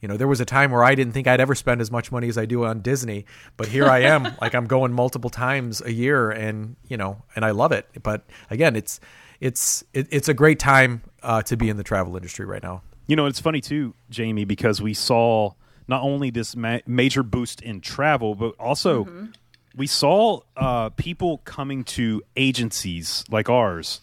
you 0.00 0.08
know 0.08 0.18
there 0.18 0.28
was 0.28 0.38
a 0.38 0.44
time 0.44 0.70
where 0.70 0.84
i 0.84 0.94
didn't 0.94 1.14
think 1.14 1.26
i'd 1.26 1.40
ever 1.40 1.54
spend 1.54 1.80
as 1.80 1.90
much 1.90 2.12
money 2.12 2.28
as 2.28 2.36
i 2.36 2.44
do 2.44 2.66
on 2.66 2.82
disney 2.82 3.24
but 3.56 3.68
here 3.68 3.86
i 3.86 4.00
am 4.00 4.24
like 4.42 4.54
i'm 4.54 4.66
going 4.66 4.92
multiple 4.92 5.30
times 5.30 5.80
a 5.80 5.90
year 5.90 6.30
and 6.30 6.76
you 6.88 6.96
know 6.98 7.22
and 7.34 7.42
i 7.42 7.50
love 7.50 7.72
it. 7.72 7.88
But 8.02 8.22
again 8.50 8.76
it's 8.76 9.00
it's 9.40 9.84
it, 9.92 10.08
it's 10.10 10.28
a 10.28 10.34
great 10.34 10.58
time 10.58 11.02
uh, 11.22 11.42
to 11.42 11.56
be 11.56 11.68
in 11.68 11.76
the 11.76 11.84
travel 11.84 12.16
industry 12.16 12.46
right 12.46 12.62
now. 12.62 12.82
You 13.06 13.16
know, 13.16 13.26
it's 13.26 13.40
funny 13.40 13.60
too, 13.60 13.94
Jamie, 14.10 14.44
because 14.44 14.80
we 14.80 14.94
saw 14.94 15.52
not 15.88 16.02
only 16.02 16.30
this 16.30 16.56
ma- 16.56 16.78
major 16.86 17.22
boost 17.22 17.60
in 17.60 17.80
travel, 17.80 18.34
but 18.34 18.54
also 18.58 19.04
we 19.76 19.86
saw 19.86 20.40
uh, 20.56 20.90
people 20.90 21.38
coming 21.44 21.84
to 21.84 22.22
agencies 22.36 23.24
like 23.30 23.50
ours 23.50 24.00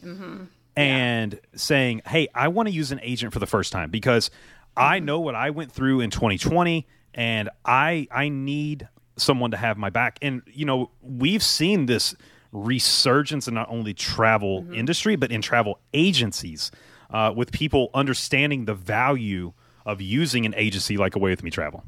and 0.75 1.39
saying, 1.55 2.01
"Hey, 2.05 2.27
I 2.35 2.49
want 2.49 2.67
to 2.67 2.73
use 2.73 2.91
an 2.91 2.99
agent 3.01 3.33
for 3.33 3.39
the 3.39 3.47
first 3.47 3.71
time 3.71 3.89
because 3.89 4.29
I 4.77 4.99
know 4.99 5.19
what 5.19 5.33
I 5.35 5.49
went 5.49 5.71
through 5.71 6.01
in 6.01 6.09
2020, 6.11 6.85
and 7.13 7.49
I 7.65 8.07
I 8.11 8.29
need 8.29 8.87
someone 9.17 9.51
to 9.51 9.57
have 9.57 9.77
my 9.77 9.89
back." 9.89 10.19
And 10.21 10.43
you 10.45 10.65
know, 10.65 10.91
we've 11.01 11.43
seen 11.43 11.87
this 11.87 12.15
resurgence 12.51 13.47
in 13.47 13.53
not 13.53 13.69
only 13.69 13.93
travel 13.93 14.65
industry 14.73 15.15
but 15.15 15.31
in 15.31 15.41
travel 15.41 15.79
agencies 15.93 16.71
uh, 17.11 17.33
with 17.35 17.51
people 17.51 17.89
understanding 17.93 18.65
the 18.65 18.73
value 18.73 19.53
of 19.85 20.01
using 20.01 20.45
an 20.45 20.53
agency 20.55 20.97
like 20.97 21.15
Away 21.15 21.31
with 21.31 21.43
Me 21.43 21.49
Travel. 21.49 21.83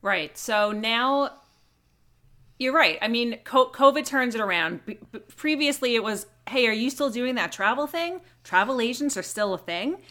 Right. 0.00 0.36
So 0.36 0.72
now 0.72 1.30
you're 2.58 2.72
right. 2.72 2.98
I 3.02 3.08
mean, 3.08 3.38
COVID 3.44 4.06
turns 4.06 4.34
it 4.34 4.40
around. 4.40 4.80
Previously, 5.36 5.94
it 5.94 6.02
was, 6.02 6.26
hey, 6.48 6.66
are 6.66 6.72
you 6.72 6.90
still 6.90 7.10
doing 7.10 7.34
that 7.34 7.52
travel 7.52 7.86
thing? 7.86 8.20
Travel 8.44 8.80
agents 8.80 9.16
are 9.16 9.22
still 9.22 9.54
a 9.54 9.58
thing. 9.58 9.96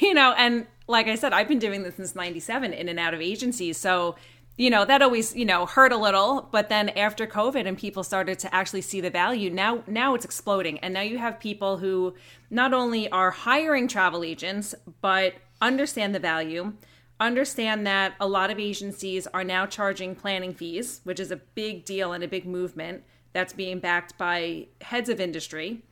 You 0.00 0.14
know, 0.14 0.32
and 0.38 0.66
like 0.86 1.08
I 1.08 1.14
said, 1.14 1.34
I've 1.34 1.46
been 1.46 1.58
doing 1.58 1.82
this 1.82 1.96
since 1.96 2.14
97 2.14 2.72
in 2.72 2.88
and 2.88 2.98
out 2.98 3.12
of 3.12 3.20
agencies. 3.20 3.76
So, 3.76 4.16
you 4.56 4.70
know, 4.70 4.84
that 4.84 5.02
always, 5.02 5.34
you 5.34 5.44
know, 5.44 5.66
hurt 5.66 5.92
a 5.92 5.96
little. 5.96 6.48
But 6.52 6.68
then 6.68 6.90
after 6.90 7.26
COVID 7.26 7.66
and 7.66 7.76
people 7.76 8.04
started 8.04 8.38
to 8.40 8.54
actually 8.54 8.82
see 8.82 9.00
the 9.00 9.10
value, 9.10 9.50
now, 9.50 9.82
now 9.86 10.14
it's 10.14 10.24
exploding. 10.24 10.78
And 10.78 10.94
now 10.94 11.00
you 11.00 11.18
have 11.18 11.40
people 11.40 11.78
who 11.78 12.14
not 12.50 12.72
only 12.72 13.08
are 13.10 13.30
hiring 13.30 13.88
travel 13.88 14.22
agents, 14.22 14.74
but 15.00 15.34
understand 15.60 16.14
the 16.14 16.20
value 16.20 16.74
understand 17.20 17.86
that 17.86 18.14
a 18.20 18.26
lot 18.26 18.50
of 18.50 18.58
agencies 18.58 19.26
are 19.28 19.44
now 19.44 19.66
charging 19.66 20.14
planning 20.14 20.52
fees, 20.52 21.00
which 21.04 21.20
is 21.20 21.30
a 21.30 21.36
big 21.36 21.84
deal 21.84 22.12
and 22.12 22.24
a 22.24 22.28
big 22.28 22.46
movement 22.46 23.04
that's 23.32 23.52
being 23.52 23.78
backed 23.78 24.16
by 24.18 24.66
heads 24.80 25.08
of 25.08 25.20
industry. 25.20 25.82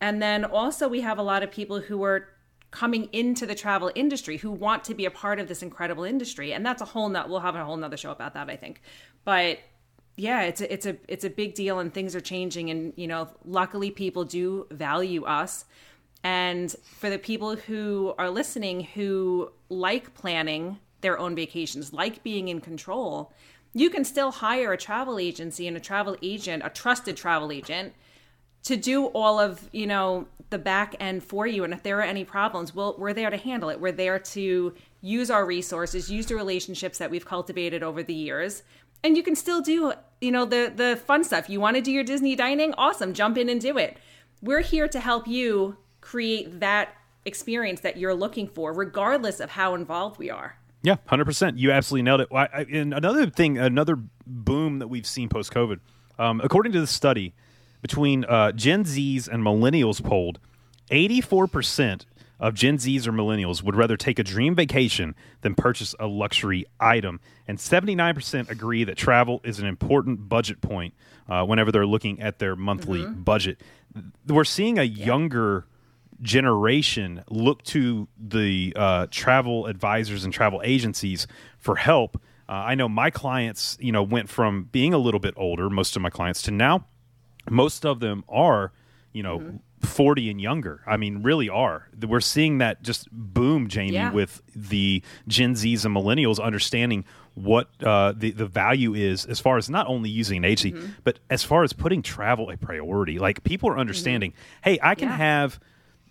And 0.00 0.22
then 0.22 0.44
also, 0.44 0.88
we 0.88 1.02
have 1.02 1.18
a 1.18 1.22
lot 1.22 1.42
of 1.42 1.50
people 1.50 1.80
who 1.80 2.02
are 2.02 2.28
coming 2.70 3.08
into 3.12 3.46
the 3.46 3.54
travel 3.54 3.90
industry 3.94 4.36
who 4.36 4.50
want 4.50 4.84
to 4.84 4.94
be 4.94 5.04
a 5.04 5.10
part 5.10 5.40
of 5.40 5.48
this 5.48 5.62
incredible 5.62 6.04
industry. 6.04 6.52
And 6.52 6.64
that's 6.64 6.80
a 6.80 6.84
whole 6.84 7.08
nut. 7.08 7.28
We'll 7.28 7.40
have 7.40 7.56
a 7.56 7.64
whole 7.64 7.76
nother 7.76 7.96
show 7.96 8.10
about 8.10 8.34
that, 8.34 8.48
I 8.48 8.56
think. 8.56 8.80
But 9.24 9.58
yeah, 10.16 10.42
it's 10.42 10.60
a, 10.60 10.72
it's 10.72 10.86
a 10.86 10.96
it's 11.08 11.24
a 11.24 11.30
big 11.30 11.54
deal, 11.54 11.78
and 11.78 11.92
things 11.92 12.14
are 12.14 12.20
changing. 12.20 12.70
And 12.70 12.92
you 12.96 13.06
know, 13.06 13.28
luckily, 13.44 13.90
people 13.90 14.24
do 14.24 14.66
value 14.70 15.24
us. 15.24 15.64
And 16.22 16.74
for 16.82 17.08
the 17.08 17.18
people 17.18 17.56
who 17.56 18.14
are 18.18 18.28
listening 18.28 18.80
who 18.82 19.50
like 19.70 20.12
planning 20.14 20.78
their 21.00 21.18
own 21.18 21.34
vacations, 21.34 21.94
like 21.94 22.22
being 22.22 22.48
in 22.48 22.60
control, 22.60 23.32
you 23.72 23.88
can 23.88 24.04
still 24.04 24.30
hire 24.30 24.72
a 24.72 24.76
travel 24.76 25.18
agency 25.18 25.66
and 25.66 25.76
a 25.76 25.80
travel 25.80 26.16
agent, 26.20 26.62
a 26.64 26.68
trusted 26.68 27.16
travel 27.16 27.50
agent, 27.50 27.94
to 28.64 28.76
do 28.76 29.06
all 29.06 29.38
of 29.38 29.68
you 29.72 29.86
know 29.86 30.26
the 30.50 30.58
back 30.58 30.94
end 31.00 31.22
for 31.24 31.46
you. 31.46 31.64
And 31.64 31.72
if 31.72 31.82
there 31.82 31.98
are 31.98 32.02
any 32.02 32.24
problems, 32.24 32.74
we'll, 32.74 32.96
we're 32.98 33.12
there 33.12 33.30
to 33.30 33.36
handle 33.36 33.70
it. 33.70 33.80
We're 33.80 33.92
there 33.92 34.18
to 34.18 34.74
use 35.00 35.30
our 35.30 35.46
resources, 35.46 36.10
use 36.10 36.26
the 36.26 36.34
relationships 36.34 36.98
that 36.98 37.10
we've 37.10 37.24
cultivated 37.24 37.82
over 37.82 38.02
the 38.02 38.14
years. 38.14 38.62
And 39.02 39.16
you 39.16 39.22
can 39.22 39.34
still 39.34 39.62
do, 39.62 39.94
you 40.20 40.30
know, 40.30 40.44
the 40.44 40.70
the 40.74 41.00
fun 41.06 41.24
stuff. 41.24 41.48
You 41.48 41.58
want 41.58 41.76
to 41.76 41.82
do 41.82 41.90
your 41.90 42.04
Disney 42.04 42.36
dining? 42.36 42.74
Awesome, 42.76 43.14
jump 43.14 43.38
in 43.38 43.48
and 43.48 43.60
do 43.60 43.78
it. 43.78 43.96
We're 44.42 44.60
here 44.60 44.88
to 44.88 45.00
help 45.00 45.26
you 45.26 45.78
create 46.02 46.60
that 46.60 46.90
experience 47.24 47.80
that 47.80 47.96
you're 47.96 48.14
looking 48.14 48.46
for, 48.46 48.72
regardless 48.74 49.40
of 49.40 49.50
how 49.50 49.74
involved 49.74 50.18
we 50.18 50.28
are. 50.28 50.58
Yeah, 50.82 50.96
hundred 51.06 51.24
percent. 51.24 51.58
You 51.58 51.70
absolutely 51.70 52.02
nailed 52.02 52.20
it. 52.22 52.30
Well, 52.30 52.46
I, 52.52 52.62
and 52.70 52.92
another 52.92 53.30
thing, 53.30 53.56
another 53.56 53.98
boom 54.26 54.80
that 54.80 54.88
we've 54.88 55.06
seen 55.06 55.28
post 55.30 55.52
COVID, 55.52 55.80
um, 56.18 56.40
according 56.44 56.72
to 56.72 56.80
the 56.80 56.86
study, 56.86 57.34
between 57.82 58.24
uh, 58.24 58.52
Gen 58.52 58.84
Zs 58.84 59.28
and 59.28 59.42
millennials 59.42 60.02
polled, 60.02 60.38
eighty-four 60.90 61.46
percent 61.46 62.06
of 62.38 62.54
Gen 62.54 62.78
Zs 62.78 63.06
or 63.06 63.12
millennials 63.12 63.62
would 63.62 63.76
rather 63.76 63.96
take 63.96 64.18
a 64.18 64.24
dream 64.24 64.54
vacation 64.54 65.14
than 65.42 65.54
purchase 65.54 65.94
a 66.00 66.06
luxury 66.06 66.64
item, 66.78 67.20
and 67.46 67.60
seventy-nine 67.60 68.14
percent 68.14 68.50
agree 68.50 68.84
that 68.84 68.96
travel 68.96 69.40
is 69.44 69.58
an 69.58 69.66
important 69.66 70.28
budget 70.28 70.60
point 70.60 70.94
uh, 71.28 71.44
whenever 71.44 71.70
they're 71.70 71.86
looking 71.86 72.20
at 72.20 72.38
their 72.38 72.56
monthly 72.56 73.04
budget. 73.06 73.60
We're 74.26 74.44
seeing 74.44 74.78
a 74.78 74.84
younger 74.84 75.66
generation 76.22 77.24
look 77.30 77.62
to 77.62 78.06
the 78.18 78.72
uh, 78.76 79.06
travel 79.10 79.66
advisors 79.66 80.24
and 80.24 80.32
travel 80.32 80.60
agencies 80.62 81.26
for 81.58 81.76
help. 81.76 82.20
Uh, 82.48 82.52
I 82.52 82.74
know 82.74 82.88
my 82.88 83.10
clients, 83.10 83.78
you 83.80 83.90
know, 83.90 84.02
went 84.02 84.28
from 84.28 84.64
being 84.64 84.92
a 84.92 84.98
little 84.98 85.20
bit 85.20 85.34
older, 85.36 85.70
most 85.70 85.96
of 85.96 86.02
my 86.02 86.10
clients, 86.10 86.42
to 86.42 86.50
now 86.50 86.84
most 87.48 87.84
of 87.86 88.00
them 88.00 88.24
are, 88.28 88.72
you 89.12 89.22
know, 89.22 89.60
40 89.80 90.28
and 90.30 90.40
younger. 90.40 90.82
I 90.86 90.96
mean, 90.98 91.22
really 91.22 91.48
are. 91.48 91.88
We're 92.06 92.20
seeing 92.20 92.58
that 92.58 92.82
just 92.82 93.08
boom, 93.10 93.68
Jamie, 93.68 93.94
Yeah. 93.94 94.12
with 94.12 94.42
the 94.54 95.02
Gen 95.26 95.54
Zs 95.54 95.84
and 95.86 95.94
millennials 95.96 96.38
understanding 96.42 97.04
what 97.34 97.70
uh, 97.82 98.12
the 98.14 98.32
the 98.32 98.44
value 98.46 98.92
is 98.92 99.24
as 99.24 99.40
far 99.40 99.56
as 99.56 99.70
not 99.70 99.86
only 99.86 100.10
using 100.10 100.38
an 100.38 100.44
agency, 100.44 100.72
Mm-hmm. 100.72 100.92
but 101.04 101.18
as 101.30 101.42
far 101.44 101.62
as 101.64 101.72
putting 101.72 102.02
travel 102.02 102.50
a 102.50 102.56
priority. 102.58 103.18
Like 103.18 103.42
people 103.44 103.70
are 103.70 103.78
understanding, 103.78 104.34
hey, 104.62 104.78
I 104.82 104.94
can 104.94 105.08
Yeah. 105.08 105.16
have. 105.16 105.60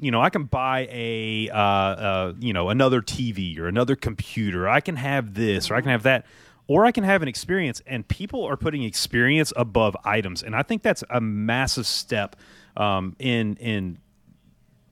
You 0.01 0.11
know, 0.11 0.21
I 0.21 0.29
can 0.29 0.45
buy 0.45 0.87
a, 0.89 1.49
uh, 1.49 1.57
uh, 1.59 2.33
you 2.39 2.53
know, 2.53 2.69
another 2.69 3.01
TV 3.01 3.59
or 3.59 3.67
another 3.67 3.97
computer. 3.97 4.65
I 4.69 4.79
can 4.79 4.95
have 4.95 5.33
this 5.33 5.69
or 5.69 5.75
I 5.75 5.81
can 5.81 5.91
have 5.91 6.03
that, 6.03 6.25
or 6.69 6.85
I 6.85 6.91
can 6.91 7.03
have 7.03 7.21
an 7.23 7.27
experience. 7.27 7.81
And 7.87 8.07
people 8.07 8.45
are 8.45 8.55
putting 8.55 8.83
experience 8.83 9.51
above 9.57 9.97
items, 10.05 10.43
and 10.43 10.55
I 10.55 10.63
think 10.63 10.83
that's 10.83 11.03
a 11.09 11.19
massive 11.19 11.85
step 11.85 12.37
um, 12.77 13.15
in 13.19 13.57
in 13.57 13.97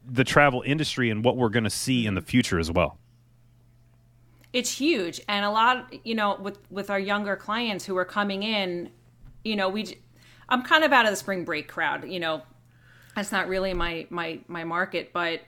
the 0.09 0.23
travel 0.23 0.63
industry 0.65 1.09
and 1.09 1.23
what 1.23 1.37
we're 1.37 1.49
going 1.49 1.65
to 1.65 1.69
see 1.69 2.05
in 2.05 2.15
the 2.15 2.21
future 2.21 2.59
as 2.59 2.71
well. 2.71 2.97
it's 4.53 4.71
huge 4.71 5.19
and 5.27 5.43
a 5.45 5.51
lot 5.51 5.93
you 6.05 6.15
know 6.15 6.37
with 6.41 6.57
with 6.71 6.89
our 6.89 6.99
younger 6.99 7.35
clients 7.35 7.85
who 7.85 7.97
are 7.97 8.05
coming 8.05 8.41
in 8.43 8.89
you 9.43 9.55
know 9.57 9.67
we 9.67 9.99
i'm 10.47 10.63
kind 10.63 10.85
of 10.85 10.93
out 10.93 11.03
of 11.05 11.11
the 11.11 11.17
spring 11.17 11.43
break 11.43 11.67
crowd 11.67 12.07
you 12.09 12.19
know 12.19 12.41
that's 13.13 13.31
not 13.33 13.49
really 13.49 13.73
my 13.73 14.07
my 14.09 14.39
my 14.47 14.63
market 14.63 15.11
but 15.11 15.41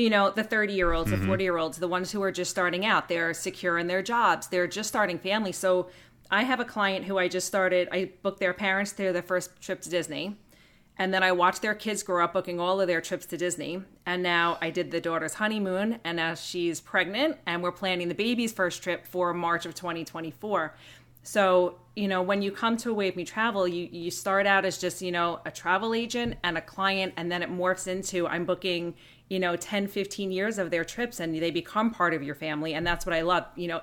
you 0.00 0.10
know 0.10 0.30
the 0.30 0.44
30 0.44 0.72
year 0.72 0.92
olds 0.92 1.10
the 1.10 1.16
mm-hmm. 1.16 1.26
40 1.26 1.44
year 1.44 1.56
olds 1.56 1.78
the 1.78 1.88
ones 1.88 2.10
who 2.10 2.22
are 2.22 2.32
just 2.32 2.50
starting 2.50 2.84
out 2.84 3.08
they're 3.08 3.34
secure 3.34 3.78
in 3.78 3.86
their 3.86 4.02
jobs 4.02 4.48
they're 4.48 4.66
just 4.66 4.88
starting 4.88 5.18
families. 5.18 5.56
So 5.56 5.88
i 6.30 6.42
have 6.42 6.60
a 6.60 6.64
client 6.64 7.04
who 7.04 7.18
i 7.18 7.28
just 7.28 7.46
started 7.46 7.88
i 7.92 8.10
booked 8.22 8.40
their 8.40 8.54
parents 8.54 8.92
through 8.92 9.12
their 9.12 9.22
first 9.22 9.60
trip 9.60 9.80
to 9.82 9.90
disney. 9.90 10.36
And 11.00 11.14
then 11.14 11.22
I 11.22 11.32
watched 11.32 11.62
their 11.62 11.74
kids 11.74 12.02
grow 12.02 12.22
up, 12.22 12.34
booking 12.34 12.60
all 12.60 12.78
of 12.78 12.86
their 12.86 13.00
trips 13.00 13.24
to 13.26 13.38
Disney. 13.38 13.82
And 14.04 14.22
now 14.22 14.58
I 14.60 14.68
did 14.68 14.90
the 14.90 15.00
daughter's 15.00 15.32
honeymoon, 15.32 15.98
and 16.04 16.18
now 16.18 16.34
she's 16.34 16.78
pregnant, 16.78 17.38
and 17.46 17.62
we're 17.62 17.72
planning 17.72 18.08
the 18.08 18.14
baby's 18.14 18.52
first 18.52 18.82
trip 18.82 19.06
for 19.06 19.32
March 19.32 19.64
of 19.64 19.74
2024. 19.74 20.74
So, 21.22 21.78
you 21.96 22.06
know, 22.06 22.20
when 22.20 22.42
you 22.42 22.52
come 22.52 22.76
to 22.78 22.92
Wave 22.92 23.16
Me 23.16 23.24
Travel, 23.24 23.66
you, 23.66 23.88
you 23.90 24.10
start 24.10 24.46
out 24.46 24.66
as 24.66 24.76
just, 24.76 25.00
you 25.00 25.10
know, 25.10 25.40
a 25.46 25.50
travel 25.50 25.94
agent 25.94 26.36
and 26.44 26.58
a 26.58 26.60
client, 26.60 27.14
and 27.16 27.32
then 27.32 27.42
it 27.42 27.50
morphs 27.50 27.86
into 27.86 28.26
I'm 28.26 28.44
booking, 28.44 28.94
you 29.30 29.38
know, 29.38 29.56
10, 29.56 29.86
15 29.86 30.30
years 30.30 30.58
of 30.58 30.70
their 30.70 30.84
trips, 30.84 31.20
and 31.20 31.34
they 31.34 31.50
become 31.50 31.90
part 31.90 32.12
of 32.12 32.22
your 32.22 32.34
family. 32.34 32.74
And 32.74 32.86
that's 32.86 33.06
what 33.06 33.14
I 33.14 33.22
love. 33.22 33.46
You 33.56 33.68
know, 33.68 33.80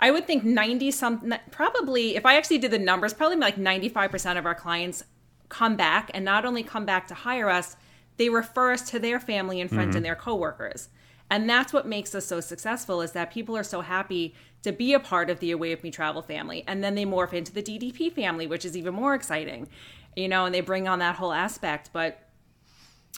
I 0.00 0.10
would 0.10 0.26
think 0.26 0.44
90 0.44 0.90
some 0.92 1.34
probably 1.50 2.16
if 2.16 2.24
I 2.24 2.36
actually 2.36 2.58
did 2.58 2.70
the 2.70 2.78
numbers, 2.78 3.12
probably 3.12 3.36
like 3.36 3.56
95% 3.56 4.38
of 4.38 4.46
our 4.46 4.54
clients 4.54 5.04
come 5.48 5.76
back 5.76 6.10
and 6.14 6.24
not 6.24 6.46
only 6.46 6.62
come 6.62 6.86
back 6.86 7.06
to 7.08 7.14
hire 7.14 7.50
us, 7.50 7.76
they 8.16 8.28
refer 8.28 8.72
us 8.72 8.88
to 8.90 8.98
their 8.98 9.20
family 9.20 9.60
and 9.60 9.68
friends 9.68 9.94
and 9.94 9.96
mm-hmm. 9.96 10.04
their 10.04 10.14
coworkers. 10.14 10.88
And 11.30 11.48
that's 11.48 11.72
what 11.72 11.86
makes 11.86 12.14
us 12.14 12.26
so 12.26 12.40
successful 12.40 13.00
is 13.00 13.12
that 13.12 13.32
people 13.32 13.56
are 13.56 13.62
so 13.62 13.80
happy 13.80 14.34
to 14.62 14.70
be 14.70 14.92
a 14.92 15.00
part 15.00 15.30
of 15.30 15.40
the 15.40 15.50
Away 15.50 15.70
with 15.70 15.82
Me 15.82 15.90
travel 15.90 16.22
family. 16.22 16.62
And 16.66 16.84
then 16.84 16.94
they 16.94 17.04
morph 17.04 17.32
into 17.32 17.52
the 17.52 17.62
DDP 17.62 18.12
family, 18.12 18.46
which 18.46 18.64
is 18.64 18.76
even 18.76 18.94
more 18.94 19.14
exciting. 19.14 19.68
You 20.14 20.28
know, 20.28 20.44
and 20.44 20.54
they 20.54 20.60
bring 20.60 20.86
on 20.88 20.98
that 20.98 21.16
whole 21.16 21.32
aspect. 21.32 21.90
But 21.92 22.28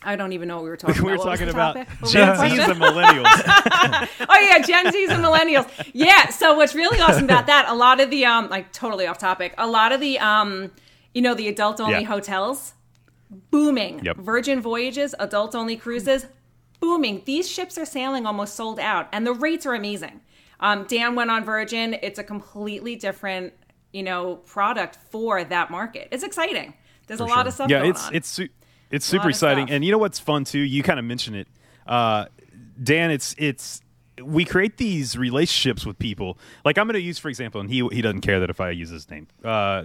I 0.02 0.16
don't 0.16 0.32
even 0.32 0.48
know 0.48 0.56
what 0.56 0.64
we 0.64 0.70
were 0.70 0.76
talking 0.78 0.96
about. 0.98 1.04
we 1.06 1.10
were 1.12 1.16
about. 1.16 1.26
What 1.26 1.38
talking 1.38 1.48
about 1.48 1.74
topic? 1.74 1.88
What 1.88 2.02
was 2.02 2.12
Gen? 2.12 2.36
Zs 2.36 2.70
and 2.70 2.80
millennials. 2.80 4.26
oh 4.28 4.40
yeah, 4.40 4.58
Gen 4.60 4.86
Zs 4.92 5.10
and 5.10 5.24
millennials. 5.24 5.90
Yeah. 5.94 6.28
So 6.30 6.54
what's 6.54 6.74
really 6.74 7.00
awesome 7.00 7.24
about 7.24 7.46
that? 7.46 7.66
A 7.68 7.74
lot 7.74 8.00
of 8.00 8.10
the 8.10 8.24
um, 8.26 8.48
like 8.48 8.72
totally 8.72 9.06
off 9.06 9.18
topic. 9.18 9.54
A 9.58 9.66
lot 9.66 9.92
of 9.92 10.00
the 10.00 10.18
um, 10.18 10.70
you 11.14 11.22
know, 11.22 11.34
the 11.34 11.48
adult 11.48 11.80
only 11.80 12.00
Yeah. 12.00 12.06
hotels, 12.06 12.74
booming. 13.50 14.04
Yep. 14.04 14.16
Virgin 14.18 14.60
Voyages, 14.60 15.14
adult 15.18 15.54
only 15.54 15.76
cruises, 15.76 16.26
booming. 16.80 17.22
These 17.24 17.48
ships 17.48 17.78
are 17.78 17.86
sailing 17.86 18.26
almost 18.26 18.54
sold 18.56 18.78
out, 18.80 19.08
and 19.12 19.26
the 19.26 19.32
rates 19.32 19.64
are 19.64 19.74
amazing. 19.74 20.20
Um, 20.60 20.84
Dan 20.88 21.14
went 21.14 21.30
on 21.30 21.44
Virgin. 21.44 21.96
It's 22.02 22.18
a 22.18 22.24
completely 22.24 22.96
different, 22.96 23.52
you 23.92 24.02
know, 24.02 24.36
product 24.36 24.96
for 25.10 25.44
that 25.44 25.70
market. 25.70 26.08
It's 26.10 26.22
exciting. 26.24 26.74
There's 27.06 27.20
a 27.20 27.24
lot 27.24 27.46
of 27.46 27.52
stuff 27.52 27.68
yeah, 27.70 27.80
going 27.80 27.90
it's 27.90 28.06
on. 28.06 28.14
it's 28.14 28.28
su- 28.28 28.48
it's 28.94 29.06
super 29.06 29.28
exciting, 29.28 29.66
stuff. 29.66 29.74
and 29.74 29.84
you 29.84 29.92
know 29.92 29.98
what's 29.98 30.18
fun 30.18 30.44
too? 30.44 30.58
You 30.58 30.82
kind 30.82 30.98
of 30.98 31.04
mentioned 31.04 31.36
it, 31.36 31.48
uh, 31.86 32.26
Dan. 32.82 33.10
It's 33.10 33.34
it's 33.38 33.82
we 34.22 34.44
create 34.44 34.76
these 34.76 35.16
relationships 35.16 35.84
with 35.84 35.98
people. 35.98 36.38
Like 36.64 36.78
I'm 36.78 36.86
going 36.86 36.94
to 36.94 37.00
use 37.00 37.18
for 37.18 37.28
example, 37.28 37.60
and 37.60 37.70
he 37.70 37.86
he 37.92 38.02
doesn't 38.02 38.20
care 38.20 38.40
that 38.40 38.50
if 38.50 38.60
I 38.60 38.70
use 38.70 38.90
his 38.90 39.10
name. 39.10 39.26
Uh, 39.42 39.84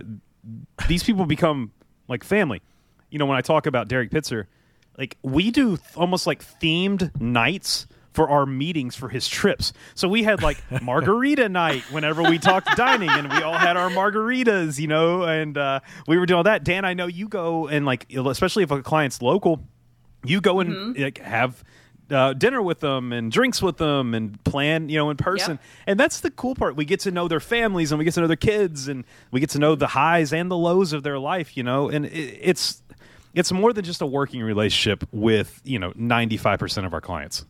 these 0.88 1.04
people 1.04 1.26
become 1.26 1.72
like 2.08 2.24
family. 2.24 2.62
You 3.10 3.20
know, 3.20 3.26
when 3.26 3.38
I 3.38 3.42
talk 3.42 3.66
about 3.66 3.88
Derek 3.88 4.12
Pitzer, 4.12 4.46
like 4.98 5.18
we 5.24 5.52
do 5.52 5.78
th- 5.78 5.96
almost 5.96 6.28
like 6.28 6.44
themed 6.44 7.20
nights 7.20 7.88
for 8.20 8.30
our 8.30 8.46
meetings 8.46 8.98
for 8.98 9.08
his 9.08 9.30
trips. 9.30 9.72
So 9.96 10.10
we 10.10 10.24
had 10.24 10.44
like 10.44 10.62
margarita 10.82 11.48
night 11.48 11.84
whenever 11.84 12.22
we 12.22 12.38
talked 12.38 12.76
dining, 12.76 13.10
and 13.10 13.32
we 13.32 13.42
all 13.44 13.58
had 13.58 13.78
our 13.78 13.90
margaritas, 13.90 14.78
you 14.78 14.88
know, 14.88 15.24
and 15.24 15.58
uh, 15.58 15.80
we 16.06 16.18
were 16.18 16.26
doing 16.26 16.36
all 16.36 16.44
that. 16.44 16.66
Dan, 16.66 16.84
I 16.84 16.94
know 16.94 17.08
you 17.08 17.30
go 17.30 17.70
and 17.70 17.86
like, 17.86 18.14
especially 18.14 18.64
if 18.64 18.72
a 18.72 18.82
client's 18.82 19.22
local, 19.22 19.64
you 20.26 20.42
go 20.42 20.60
and 20.60 20.98
like 20.98 21.20
have. 21.20 21.64
Uh, 22.12 22.34
dinner 22.34 22.60
with 22.60 22.80
them 22.80 23.14
and 23.14 23.32
drinks 23.32 23.62
with 23.62 23.78
them 23.78 24.16
and 24.16 24.44
plan 24.44 24.90
you 24.90 24.98
know 24.98 25.12
in 25.12 25.16
person 25.18 25.52
Yep. 25.52 25.62
and 25.86 26.00
that's 26.00 26.22
the 26.22 26.32
cool 26.32 26.56
part 26.56 26.76
we 26.76 26.84
get 26.84 27.02
to 27.02 27.12
know 27.12 27.28
their 27.28 27.40
families 27.40 27.92
and 27.92 28.00
we 28.00 28.04
get 28.06 28.16
to 28.16 28.22
know 28.22 28.26
their 28.26 28.36
kids 28.36 28.88
and 28.88 29.04
we 29.30 29.40
get 29.40 29.52
to 29.52 29.60
know 29.60 29.76
the 29.76 29.86
highs 29.86 30.34
and 30.34 30.50
the 30.50 30.58
lows 30.58 30.92
of 30.92 31.04
their 31.04 31.20
life 31.20 31.56
you 31.56 31.62
know 31.62 31.88
and 31.88 32.08
it, 32.08 32.40
it's 32.42 32.82
it's 33.36 33.52
more 33.52 33.74
than 33.74 33.86
just 33.86 34.02
a 34.02 34.08
working 34.08 34.42
relationship 34.42 35.08
with 35.12 35.62
you 35.64 35.78
know 35.78 35.92
95% 35.92 36.84
of 36.88 36.96
our 36.96 37.00
clients 37.02 37.46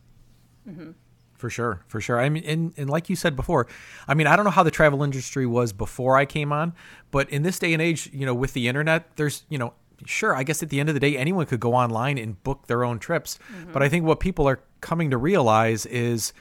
For 1.36 1.48
sure, 1.48 1.82
for 1.86 2.02
sure. 2.02 2.20
I 2.20 2.28
mean, 2.28 2.44
and, 2.44 2.74
and 2.76 2.90
like 2.90 3.08
you 3.08 3.16
said 3.16 3.34
before, 3.34 3.66
I 4.06 4.12
mean, 4.12 4.26
I 4.26 4.36
don't 4.36 4.44
know 4.44 4.50
how 4.50 4.62
the 4.62 4.70
travel 4.70 5.02
industry 5.02 5.46
was 5.46 5.72
before 5.72 6.18
I 6.18 6.26
came 6.26 6.52
on, 6.52 6.74
but 7.10 7.30
in 7.30 7.42
this 7.42 7.58
day 7.58 7.72
and 7.72 7.80
age, 7.80 8.10
you 8.12 8.26
know, 8.26 8.34
with 8.34 8.52
the 8.52 8.68
internet, 8.68 9.16
there's, 9.16 9.44
you 9.48 9.56
know, 9.56 9.72
sure, 10.04 10.34
I 10.34 10.42
guess 10.42 10.62
at 10.62 10.68
the 10.68 10.80
end 10.80 10.90
of 10.90 10.94
the 10.94 11.00
day, 11.00 11.16
anyone 11.16 11.46
could 11.46 11.60
go 11.60 11.74
online 11.74 12.18
and 12.18 12.42
book 12.42 12.66
their 12.66 12.84
own 12.84 12.98
trips. 12.98 13.38
Mm-hmm. 13.52 13.72
But 13.72 13.82
I 13.82 13.88
think 13.88 14.04
what 14.04 14.20
people 14.20 14.46
are 14.46 14.60
coming 14.82 15.10
to 15.10 15.16
realize 15.16 15.86
is, 15.86 16.34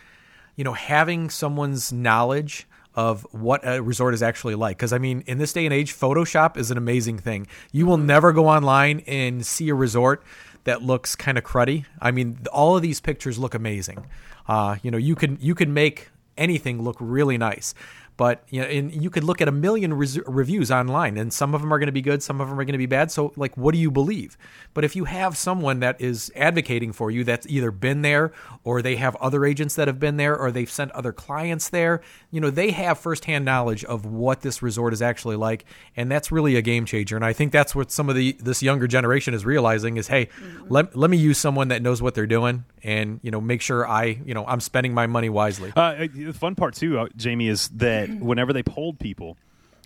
you 0.58 0.66
know, 0.66 0.74
having 0.74 1.30
someone's 1.30 1.94
knowledge 1.94 2.68
of 2.96 3.26
what 3.32 3.62
a 3.66 3.82
resort 3.82 4.14
is 4.14 4.22
actually 4.22 4.56
like. 4.56 4.78
Because, 4.78 4.92
I 4.92 4.98
mean, 4.98 5.24
in 5.28 5.38
this 5.38 5.54
day 5.54 5.66
and 5.66 5.74
age, 5.74 5.96
Photoshop 5.96 6.58
is 6.58 6.72
an 6.72 6.78
amazing 6.78 7.20
thing. 7.20 7.48
You 7.72 7.86
will 7.86 7.98
mm-hmm. 7.98 8.08
never 8.08 8.34
go 8.34 8.48
online 8.48 9.02
and 9.08 9.46
see 9.46 9.70
a 9.70 9.76
resort 9.76 10.24
that 10.64 10.82
looks 10.82 11.16
kind 11.16 11.38
of 11.38 11.44
cruddy. 11.44 11.86
I 12.02 12.12
mean, 12.12 12.40
all 12.52 12.76
of 12.76 12.82
these 12.82 13.00
pictures 13.00 13.38
look 13.38 13.54
amazing. 13.54 14.06
Uh, 14.48 14.78
you 14.82 14.92
know, 14.92 14.98
you 14.98 15.16
can 15.16 15.38
you 15.42 15.56
can 15.56 15.74
make 15.74 16.10
anything 16.38 16.82
look 16.82 16.98
really 17.00 17.38
nice. 17.38 17.74
But 18.20 18.44
you 18.50 18.60
know, 18.60 18.68
and 18.68 18.94
you 18.94 19.10
could 19.10 19.24
look 19.24 19.42
at 19.42 19.48
a 19.48 19.52
million 19.54 19.94
res- 19.94 20.20
reviews 20.28 20.72
online, 20.72 21.16
and 21.16 21.32
some 21.32 21.56
of 21.56 21.62
them 21.62 21.74
are 21.74 21.80
going 21.80 21.88
to 21.88 21.94
be 21.94 22.02
good, 22.02 22.22
some 22.22 22.42
of 22.42 22.50
them 22.50 22.60
are 22.60 22.66
going 22.66 22.74
to 22.74 22.78
be 22.78 22.86
bad. 22.86 23.12
So, 23.12 23.32
like, 23.38 23.56
what 23.56 23.74
do 23.74 23.80
you 23.80 23.90
believe? 23.90 24.38
But 24.74 24.84
if 24.84 24.94
you 24.94 25.06
have 25.06 25.38
someone 25.38 25.80
that 25.80 26.02
is 26.02 26.30
advocating 26.36 26.92
for 26.92 27.10
you, 27.10 27.24
that's 27.24 27.48
either 27.48 27.72
been 27.72 28.02
there, 28.02 28.34
or 28.66 28.82
they 28.82 28.98
have 28.98 29.16
other 29.22 29.46
agents 29.46 29.76
that 29.76 29.88
have 29.88 30.02
been 30.02 30.18
there, 30.18 30.38
or 30.38 30.52
they've 30.52 30.70
sent 30.70 30.92
other 30.92 31.14
clients 31.14 31.70
there, 31.70 32.02
you 32.30 32.42
know, 32.42 32.50
they 32.50 32.72
have 32.72 33.00
firsthand 33.00 33.46
knowledge 33.46 33.86
of 33.86 34.06
what 34.06 34.42
this 34.42 34.62
resort 34.62 34.92
is 34.92 35.02
actually 35.02 35.38
like, 35.38 35.64
and 35.96 36.12
that's 36.12 36.30
really 36.30 36.58
a 36.58 36.62
game 36.62 36.84
changer. 36.84 37.16
And 37.16 37.24
I 37.24 37.32
think 37.32 37.54
that's 37.54 37.74
what 37.74 37.90
some 37.90 38.10
of 38.10 38.18
the 38.18 38.34
this 38.34 38.62
younger 38.62 38.86
generation 38.86 39.34
is 39.34 39.46
realizing 39.46 39.96
is, 39.96 40.10
hey, 40.10 40.28
let 40.68 40.94
let 40.94 41.10
me 41.10 41.16
use 41.16 41.38
someone 41.38 41.70
that 41.70 41.82
knows 41.82 42.02
what 42.02 42.16
they're 42.16 42.28
doing, 42.28 42.66
and 42.84 43.22
you 43.24 43.32
know, 43.32 43.40
make 43.40 43.62
sure 43.62 43.88
I, 43.88 44.20
you 44.26 44.34
know, 44.34 44.46
I'm 44.46 44.60
spending 44.60 44.94
my 44.94 45.08
money 45.08 45.30
wisely. 45.30 45.72
Uh, 45.74 46.08
the 46.14 46.34
fun 46.34 46.56
part 46.56 46.74
too, 46.74 47.00
uh, 47.00 47.08
Jamie, 47.16 47.48
is 47.48 47.70
that 47.70 48.09
whenever 48.20 48.54
they 48.54 48.64
polled 48.64 49.00
people, 49.00 49.38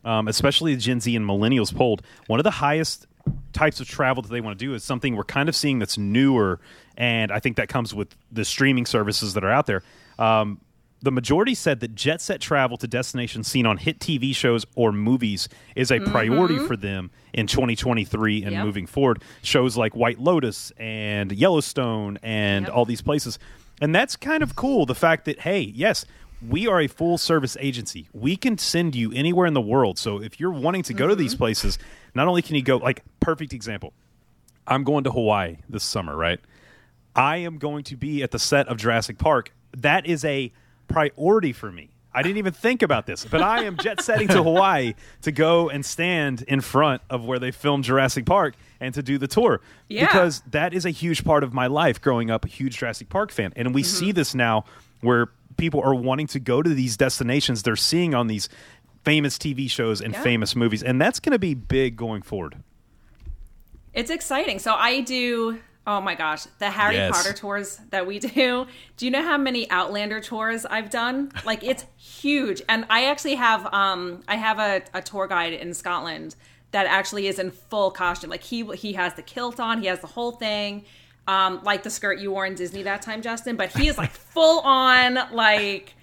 um, 0.05 0.27
especially 0.27 0.75
the 0.75 0.81
Gen 0.81 0.99
Z 0.99 1.15
and 1.15 1.25
millennials 1.25 1.73
polled, 1.75 2.01
one 2.27 2.39
of 2.39 2.43
the 2.43 2.51
highest 2.51 3.07
types 3.53 3.79
of 3.79 3.87
travel 3.87 4.21
that 4.23 4.29
they 4.29 4.41
want 4.41 4.57
to 4.57 4.65
do 4.65 4.73
is 4.73 4.83
something 4.83 5.15
we're 5.15 5.23
kind 5.23 5.47
of 5.47 5.55
seeing 5.55 5.79
that's 5.79 5.97
newer, 5.97 6.59
and 6.97 7.31
I 7.31 7.39
think 7.39 7.55
that 7.57 7.69
comes 7.69 7.93
with 7.93 8.15
the 8.31 8.43
streaming 8.43 8.85
services 8.85 9.33
that 9.35 9.43
are 9.43 9.51
out 9.51 9.65
there. 9.65 9.81
Um, 10.19 10.59
the 11.01 11.11
majority 11.11 11.53
said 11.53 11.81
that 11.81 11.95
jet 11.95 12.21
set 12.21 12.39
travel 12.39 12.77
to 12.77 12.87
destinations 12.87 13.47
seen 13.47 13.65
on 13.65 13.75
hit 13.77 13.99
TV 13.99 14.33
shows 14.33 14.65
or 14.75 14.91
movies 14.93 15.49
is 15.75 15.91
a 15.91 15.99
priority 15.99 16.57
for 16.59 16.77
them 16.77 17.11
in 17.33 17.45
2023 17.45 18.43
and 18.43 18.53
Yep. 18.53 18.65
moving 18.65 18.87
forward. 18.87 19.21
Shows 19.41 19.75
like 19.75 19.95
White 19.97 20.19
Lotus 20.19 20.71
and 20.77 21.31
Yellowstone 21.33 22.19
and 22.23 22.67
Yep. 22.67 22.73
all 22.75 22.85
these 22.85 23.01
places. 23.01 23.37
And 23.81 23.93
that's 23.93 24.15
kind 24.15 24.41
of 24.43 24.55
cool. 24.55 24.85
The 24.85 24.95
fact 24.95 25.25
that, 25.25 25.41
hey, 25.41 25.59
yes, 25.59 26.05
we 26.49 26.67
are 26.67 26.81
a 26.81 26.87
full 26.87 27.17
service 27.17 27.55
agency. 27.59 28.07
We 28.13 28.35
can 28.35 28.57
send 28.57 28.95
you 28.95 29.11
anywhere 29.13 29.45
in 29.45 29.53
the 29.53 29.61
world. 29.61 29.97
So 29.97 30.21
if 30.21 30.39
you're 30.39 30.51
wanting 30.51 30.83
to 30.83 30.93
go 30.93 31.07
to 31.07 31.15
these 31.15 31.35
places, 31.35 31.77
not 32.15 32.27
only 32.27 32.41
can 32.41 32.55
you 32.55 32.61
go, 32.63 32.77
like, 32.77 33.03
perfect 33.19 33.53
example, 33.53 33.93
I'm 34.67 34.83
going 34.83 35.03
to 35.05 35.11
Hawaii 35.11 35.57
this 35.69 35.83
summer, 35.83 36.15
right? 36.15 36.39
I 37.15 37.37
am 37.37 37.57
going 37.57 37.83
to 37.85 37.95
be 37.95 38.23
at 38.23 38.31
the 38.31 38.39
set 38.39 38.67
of 38.67 38.77
Jurassic 38.77 39.17
Park. 39.17 39.53
That 39.77 40.05
is 40.05 40.25
a 40.25 40.51
priority 40.87 41.53
for 41.53 41.71
me. 41.71 41.89
I 42.15 42.21
didn't 42.21 42.37
even 42.37 42.53
think 42.53 42.83
about 42.83 43.07
this, 43.07 43.25
but 43.25 43.41
I 43.41 43.63
am 43.63 43.75
jet 43.77 43.99
setting 44.01 44.27
to 44.27 44.43
Hawaii 44.43 44.93
to 45.23 45.31
go 45.31 45.69
and 45.69 45.83
stand 45.83 46.43
in 46.47 46.61
front 46.61 47.01
of 47.09 47.25
where 47.25 47.39
they 47.39 47.49
filmed 47.49 47.83
Jurassic 47.85 48.25
Park 48.27 48.53
and 48.79 48.93
to 48.93 49.01
do 49.01 49.17
the 49.17 49.27
tour. 49.27 49.61
Yeah. 49.89 50.05
Because 50.05 50.43
that 50.51 50.75
is 50.75 50.85
a 50.85 50.91
huge 50.91 51.23
part 51.23 51.43
of 51.43 51.53
my 51.53 51.65
life 51.67 51.99
growing 51.99 52.29
up, 52.29 52.45
a 52.45 52.47
huge 52.47 52.77
Jurassic 52.77 53.09
Park 53.09 53.31
fan. 53.31 53.51
And 53.55 53.73
we 53.73 53.81
Mm-hmm. 53.81 53.89
see 54.05 54.11
this 54.11 54.35
now 54.35 54.65
where 55.01 55.29
people 55.57 55.81
are 55.81 55.95
wanting 55.95 56.27
to 56.27 56.39
go 56.39 56.61
to 56.61 56.69
these 56.69 56.97
destinations 56.97 57.63
they're 57.63 57.75
seeing 57.75 58.13
on 58.13 58.27
these 58.27 58.49
famous 59.03 59.37
TV 59.37 59.69
shows 59.69 60.01
and 60.01 60.13
Yeah. 60.13 60.21
famous 60.23 60.55
movies. 60.55 60.81
And 60.83 60.99
that's 61.01 61.19
going 61.19 61.31
to 61.33 61.39
be 61.39 61.53
big 61.53 61.95
going 61.95 62.21
forward. 62.21 62.55
It's 63.93 64.09
exciting. 64.09 64.59
So 64.59 64.73
I 64.73 65.01
do. 65.01 65.59
Oh 65.85 65.99
my 65.99 66.15
gosh, 66.15 66.45
the 66.59 66.69
Harry 66.69 66.95
Yes. 66.95 67.11
Potter 67.11 67.33
tours 67.33 67.79
that 67.89 68.07
we 68.07 68.17
do. 68.35 68.65
Do 68.97 69.05
you 69.05 69.11
know 69.11 69.21
how 69.21 69.37
many 69.37 69.69
Outlander 69.69 70.21
tours 70.21 70.65
I've 70.65 70.89
done? 70.89 71.31
Like 71.45 71.63
it's 71.63 71.85
huge. 71.97 72.61
And 72.69 72.85
I 72.89 73.05
actually 73.05 73.35
have 73.35 73.71
um 73.73 74.23
I 74.27 74.35
have 74.37 74.59
a, 74.59 74.81
a 74.97 75.01
tour 75.01 75.27
guide 75.27 75.53
in 75.53 75.73
Scotland 75.73 76.35
that 76.71 76.85
actually 76.87 77.27
is 77.27 77.37
in 77.37 77.51
full 77.51 77.91
costume. 77.91 78.29
Like 78.29 78.43
he 78.43 78.63
he 78.75 78.93
has 78.93 79.13
the 79.15 79.21
kilt 79.21 79.59
on, 79.59 79.81
he 79.81 79.87
has 79.87 79.99
the 79.99 80.07
whole 80.07 80.31
thing. 80.31 80.85
Um, 81.25 81.61
like 81.63 81.83
the 81.83 81.89
skirt 81.89 82.19
you 82.19 82.31
wore 82.31 82.45
in 82.45 82.55
Disney 82.55 82.83
that 82.83 83.01
time, 83.01 83.21
Justin, 83.21 83.55
but 83.55 83.71
he 83.77 83.87
is 83.87 83.97
like 83.97 84.11
full 84.11 84.59
on 84.59 85.17
like 85.31 85.95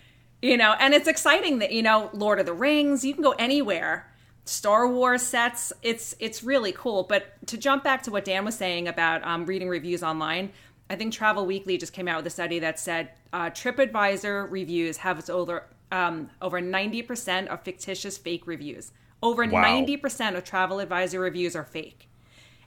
you 0.42 0.56
know, 0.56 0.74
and 0.80 0.94
it's 0.94 1.06
exciting 1.06 1.58
that, 1.58 1.70
you 1.72 1.82
know, 1.82 2.08
Lord 2.14 2.40
of 2.40 2.46
the 2.46 2.54
Rings, 2.54 3.04
you 3.04 3.12
can 3.12 3.22
go 3.22 3.32
anywhere. 3.32 4.10
Star 4.46 4.88
Wars 4.88 5.22
sets. 5.22 5.72
It's 5.82 6.14
it's 6.18 6.42
really 6.42 6.72
cool. 6.72 7.04
But 7.04 7.46
to 7.48 7.58
jump 7.58 7.84
back 7.84 8.02
to 8.04 8.10
what 8.10 8.24
Dan 8.24 8.44
was 8.44 8.56
saying 8.56 8.88
about 8.88 9.24
um, 9.24 9.44
reading 9.44 9.68
reviews 9.68 10.02
online, 10.02 10.50
I 10.88 10.96
think 10.96 11.12
Travel 11.12 11.44
Weekly 11.46 11.76
just 11.76 11.92
came 11.92 12.08
out 12.08 12.16
with 12.16 12.26
a 12.26 12.30
study 12.30 12.58
that 12.60 12.80
said 12.80 13.10
uh, 13.32 13.50
TripAdvisor 13.50 14.50
reviews 14.50 14.96
have 14.98 15.18
its 15.18 15.28
over 15.28 15.66
um, 15.92 16.30
over 16.40 16.60
ninety 16.60 17.02
percent 17.02 17.48
of 17.48 17.62
fictitious 17.62 18.16
fake 18.16 18.46
reviews. 18.46 18.92
Over 19.22 19.44
Wow. 19.44 19.60
ninety 19.60 19.98
percent 19.98 20.34
of 20.34 20.44
Travel 20.44 20.80
Advisor 20.80 21.20
reviews 21.20 21.54
are 21.54 21.64
fake, 21.64 22.08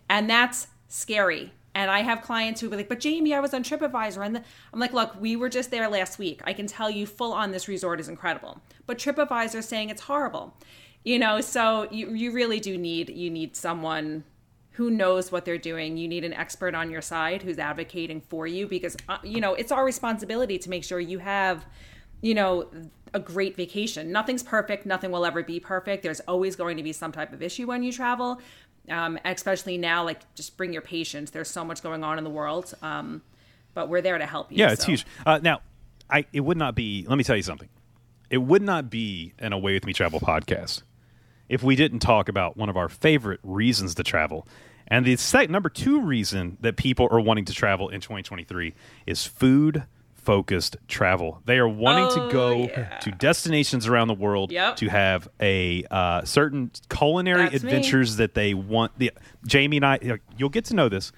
and 0.07 0.29
that's 0.29 0.67
scary. 0.87 1.51
And 1.75 1.89
I 1.89 2.01
have 2.01 2.21
clients 2.21 2.61
who 2.61 2.69
be 2.69 2.77
like, 2.77 2.89
"But 2.89 2.99
Jamie, 2.99 3.33
I 3.33 3.39
was 3.39 3.53
on 3.53 3.63
TripAdvisor," 3.63 4.23
and 4.23 4.43
I'm 4.73 4.79
like, 4.79 4.93
"Look, 4.93 5.19
we 5.19 5.35
were 5.35 5.49
just 5.49 5.71
there 5.71 5.89
last 5.89 6.19
week. 6.19 6.41
I 6.43 6.53
can 6.53 6.67
tell 6.67 6.89
you, 6.89 7.05
full 7.05 7.33
on, 7.33 7.51
this 7.51 7.67
resort 7.67 7.99
is 7.99 8.07
incredible." 8.07 8.61
But 8.85 8.97
TripAdvisor 8.99 9.55
is 9.55 9.67
saying 9.67 9.89
it's 9.89 10.03
horrible. 10.03 10.55
You 11.03 11.19
know 11.19 11.41
so 11.41 11.87
you, 11.91 12.13
you 12.13 12.31
really 12.31 12.59
do 12.59 12.77
need 12.77 13.09
you 13.09 13.29
need 13.29 13.55
someone 13.55 14.23
who 14.71 14.89
knows 14.89 15.31
what 15.31 15.45
they're 15.45 15.57
doing. 15.57 15.97
You 15.97 16.07
need 16.07 16.23
an 16.23 16.33
expert 16.33 16.73
on 16.73 16.89
your 16.89 17.01
side 17.01 17.43
who's 17.43 17.59
advocating 17.59 18.21
for 18.21 18.47
you 18.47 18.67
because 18.67 18.95
uh, 19.09 19.17
you 19.23 19.41
know 19.41 19.53
it's 19.53 19.71
our 19.71 19.83
responsibility 19.83 20.57
to 20.57 20.69
make 20.69 20.83
sure 20.83 20.99
you 20.99 21.19
have 21.19 21.65
you 22.21 22.33
know 22.33 22.69
a 23.13 23.19
great 23.19 23.55
vacation. 23.55 24.11
Nothing's 24.11 24.41
perfect. 24.41 24.85
Nothing 24.85 25.11
will 25.11 25.25
ever 25.25 25.43
be 25.43 25.59
perfect. 25.59 26.03
There's 26.03 26.21
always 26.21 26.55
going 26.55 26.77
to 26.77 26.83
be 26.83 26.93
some 26.93 27.11
type 27.11 27.33
of 27.33 27.43
issue 27.43 27.67
when 27.67 27.83
you 27.83 27.91
travel 27.91 28.41
um, 28.89 29.17
especially 29.25 29.77
now 29.77 30.03
like 30.03 30.19
just 30.35 30.57
bring 30.57 30.73
your 30.73 30.81
patience 30.81 31.31
there's 31.31 31.49
so 31.49 31.63
much 31.63 31.81
going 31.81 32.03
on 32.03 32.17
in 32.17 32.23
the 32.23 32.29
world 32.29 32.73
um, 32.81 33.21
but 33.73 33.89
we're 33.89 34.01
there 34.01 34.17
to 34.17 34.25
help 34.25 34.51
you 34.51 34.57
Yeah, 34.57 34.71
it's 34.71 34.81
so. 34.83 34.91
huge. 34.91 35.05
Uh, 35.25 35.39
now, 35.41 35.61
I 36.09 36.25
it 36.33 36.41
would 36.41 36.57
not 36.57 36.75
be. 36.75 37.05
Let 37.07 37.17
me 37.17 37.23
tell 37.23 37.35
you 37.35 37.41
something. 37.43 37.69
It 38.29 38.37
would 38.37 38.61
not 38.61 38.89
be 38.89 39.33
an 39.39 39.53
Away 39.53 39.73
with 39.73 39.85
Me 39.85 39.93
Travel 39.93 40.19
podcast 40.19 40.83
if 41.49 41.63
we 41.63 41.75
didn't 41.75 41.99
talk 41.99 42.29
about 42.29 42.55
one 42.57 42.69
of 42.69 42.77
our 42.77 42.89
favorite 42.89 43.39
reasons 43.43 43.95
to 43.95 44.03
travel. 44.03 44.47
And 44.87 45.05
the 45.05 45.15
sec- 45.15 45.49
number 45.49 45.69
two 45.69 46.01
reason 46.01 46.57
that 46.61 46.75
people 46.77 47.07
are 47.09 47.19
wanting 47.19 47.45
to 47.45 47.53
travel 47.53 47.89
in 47.89 48.01
2023 48.01 48.73
is 49.07 49.25
food 49.25 49.83
focused 50.23 50.77
travel. 50.87 51.41
They 51.45 51.57
are 51.57 51.67
wanting 51.67 52.05
Oh, 52.21 52.27
to 52.27 52.33
go 52.33 52.57
yeah. 52.63 52.97
to 52.99 53.11
destinations 53.11 53.87
around 53.87 54.07
the 54.07 54.13
world 54.13 54.51
Yep. 54.51 54.77
to 54.77 54.89
have 54.89 55.27
a 55.39 55.83
uh, 55.91 56.23
certain 56.23 56.71
culinary 56.89 57.43
That's 57.49 57.63
me. 57.63 57.69
adventures 57.69 58.15
that 58.17 58.33
they 58.33 58.53
want. 58.53 58.91
The, 58.97 59.11
Jamie 59.45 59.77
and 59.77 59.85
I, 59.85 59.99
you'll 60.37 60.49
get 60.49 60.65
to 60.65 60.75
know 60.75 60.89
this. 60.89 61.11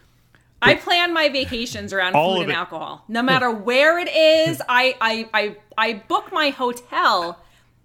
I 0.61 0.75
plan 0.75 1.13
my 1.13 1.29
vacations 1.29 1.93
around 1.93 2.15
All 2.15 2.35
food 2.37 2.43
and 2.43 2.51
it. 2.51 2.55
alcohol. 2.55 3.03
No 3.07 3.21
matter 3.21 3.51
where 3.51 3.99
it 3.99 4.07
is, 4.07 4.61
I, 4.67 4.95
I 4.99 5.29
I 5.33 5.57
I 5.77 5.93
book 6.07 6.31
my 6.31 6.49
hotel, 6.49 7.39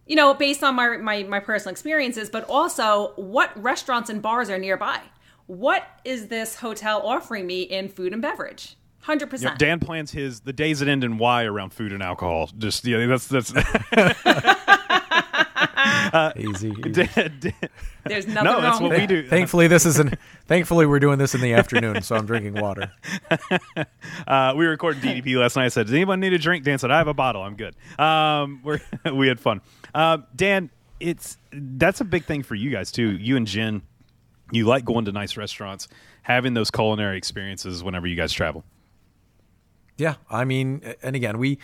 you 0.07 0.17
know, 0.17 0.33
based 0.33 0.63
on 0.65 0.77
my, 0.77 0.97
my 0.97 1.25
my 1.25 1.41
personal 1.41 1.73
experiences, 1.73 2.31
but 2.31 2.45
also 2.49 3.13
what 3.17 3.51
restaurants 3.63 4.09
and 4.09 4.23
bars 4.23 4.49
are 4.49 4.59
nearby. 4.59 5.01
What 5.47 5.83
is 6.05 6.29
this 6.29 6.55
hotel 6.57 7.03
offering 7.05 7.47
me 7.47 7.63
in 7.63 7.89
food 7.91 8.15
and 8.15 8.23
beverage? 8.23 8.77
Hundred 9.03 9.25
Yep, 9.27 9.31
percent. 9.31 9.59
Dan 9.59 9.81
plans 9.81 10.11
his 10.13 10.41
the 10.41 10.53
days 10.53 10.81
that 10.81 10.89
end 10.89 11.05
in 11.05 11.17
Y 11.19 11.45
around 11.45 11.73
food 11.73 11.93
and 11.93 12.03
alcohol. 12.03 12.51
Just 12.59 12.85
yeah, 12.85 13.07
that's 13.07 13.27
that's 13.29 13.51
Easy. 13.51 13.65
easy. 16.37 16.71
Dan- 16.73 17.37
Dan- 17.41 17.53
There's 18.05 18.27
nothing 18.27 18.45
no, 18.45 18.53
wrong 18.55 18.63
that's 18.63 18.81
what 18.81 18.91
with 18.91 19.01
we 19.01 19.07
do. 19.07 19.27
Thankfully, 19.29 19.67
this 19.69 19.87
isn't. 19.87 20.15
Thankfully, 20.47 20.87
we're 20.87 20.99
doing 21.01 21.19
this 21.19 21.35
in 21.35 21.41
the 21.41 21.55
afternoon, 21.55 22.03
so 22.03 22.17
I'm 22.17 22.27
drinking 22.27 22.55
water. 22.55 22.93
Uh, 24.27 24.55
we 24.57 24.65
were 24.65 24.71
recording 24.71 25.01
DDP 25.03 25.37
last 25.39 25.57
night. 25.57 25.65
I 25.67 25.69
said, 25.69 25.87
"Does 25.87 25.95
anyone 25.95 26.21
need 26.21 26.33
a 26.33 26.39
drink?" 26.39 26.65
Dan 26.65 26.79
said, 26.79 26.91
"I 26.91 26.99
have 26.99 27.09
a 27.09 27.15
bottle. 27.15 27.43
I'm 27.43 27.57
good." 27.57 27.75
Um, 27.99 28.61
we're, 28.65 28.81
we 29.13 29.29
had 29.29 29.41
fun. 29.41 29.61
Um, 29.95 30.27
Dan, 30.37 30.71
it's 31.01 31.37
that's 31.53 32.01
a 32.01 32.05
big 32.05 32.25
thing 32.25 32.43
for 32.43 32.55
you 32.55 32.71
guys 32.71 32.93
too. 32.93 33.11
You 33.13 33.37
and 33.37 33.47
Jen, 33.47 33.83
you 34.53 34.67
like 34.67 34.85
going 34.85 35.05
to 35.07 35.13
nice 35.13 35.37
restaurants, 35.37 35.89
having 36.23 36.55
those 36.55 36.71
culinary 36.71 37.17
experiences 37.19 37.83
whenever 37.83 38.07
you 38.07 38.17
guys 38.17 38.33
travel. 38.33 38.65
Yeah, 40.01 40.15
I 40.31 40.45
mean, 40.47 40.81
and 41.03 41.15
again, 41.15 41.37
we 41.37 41.59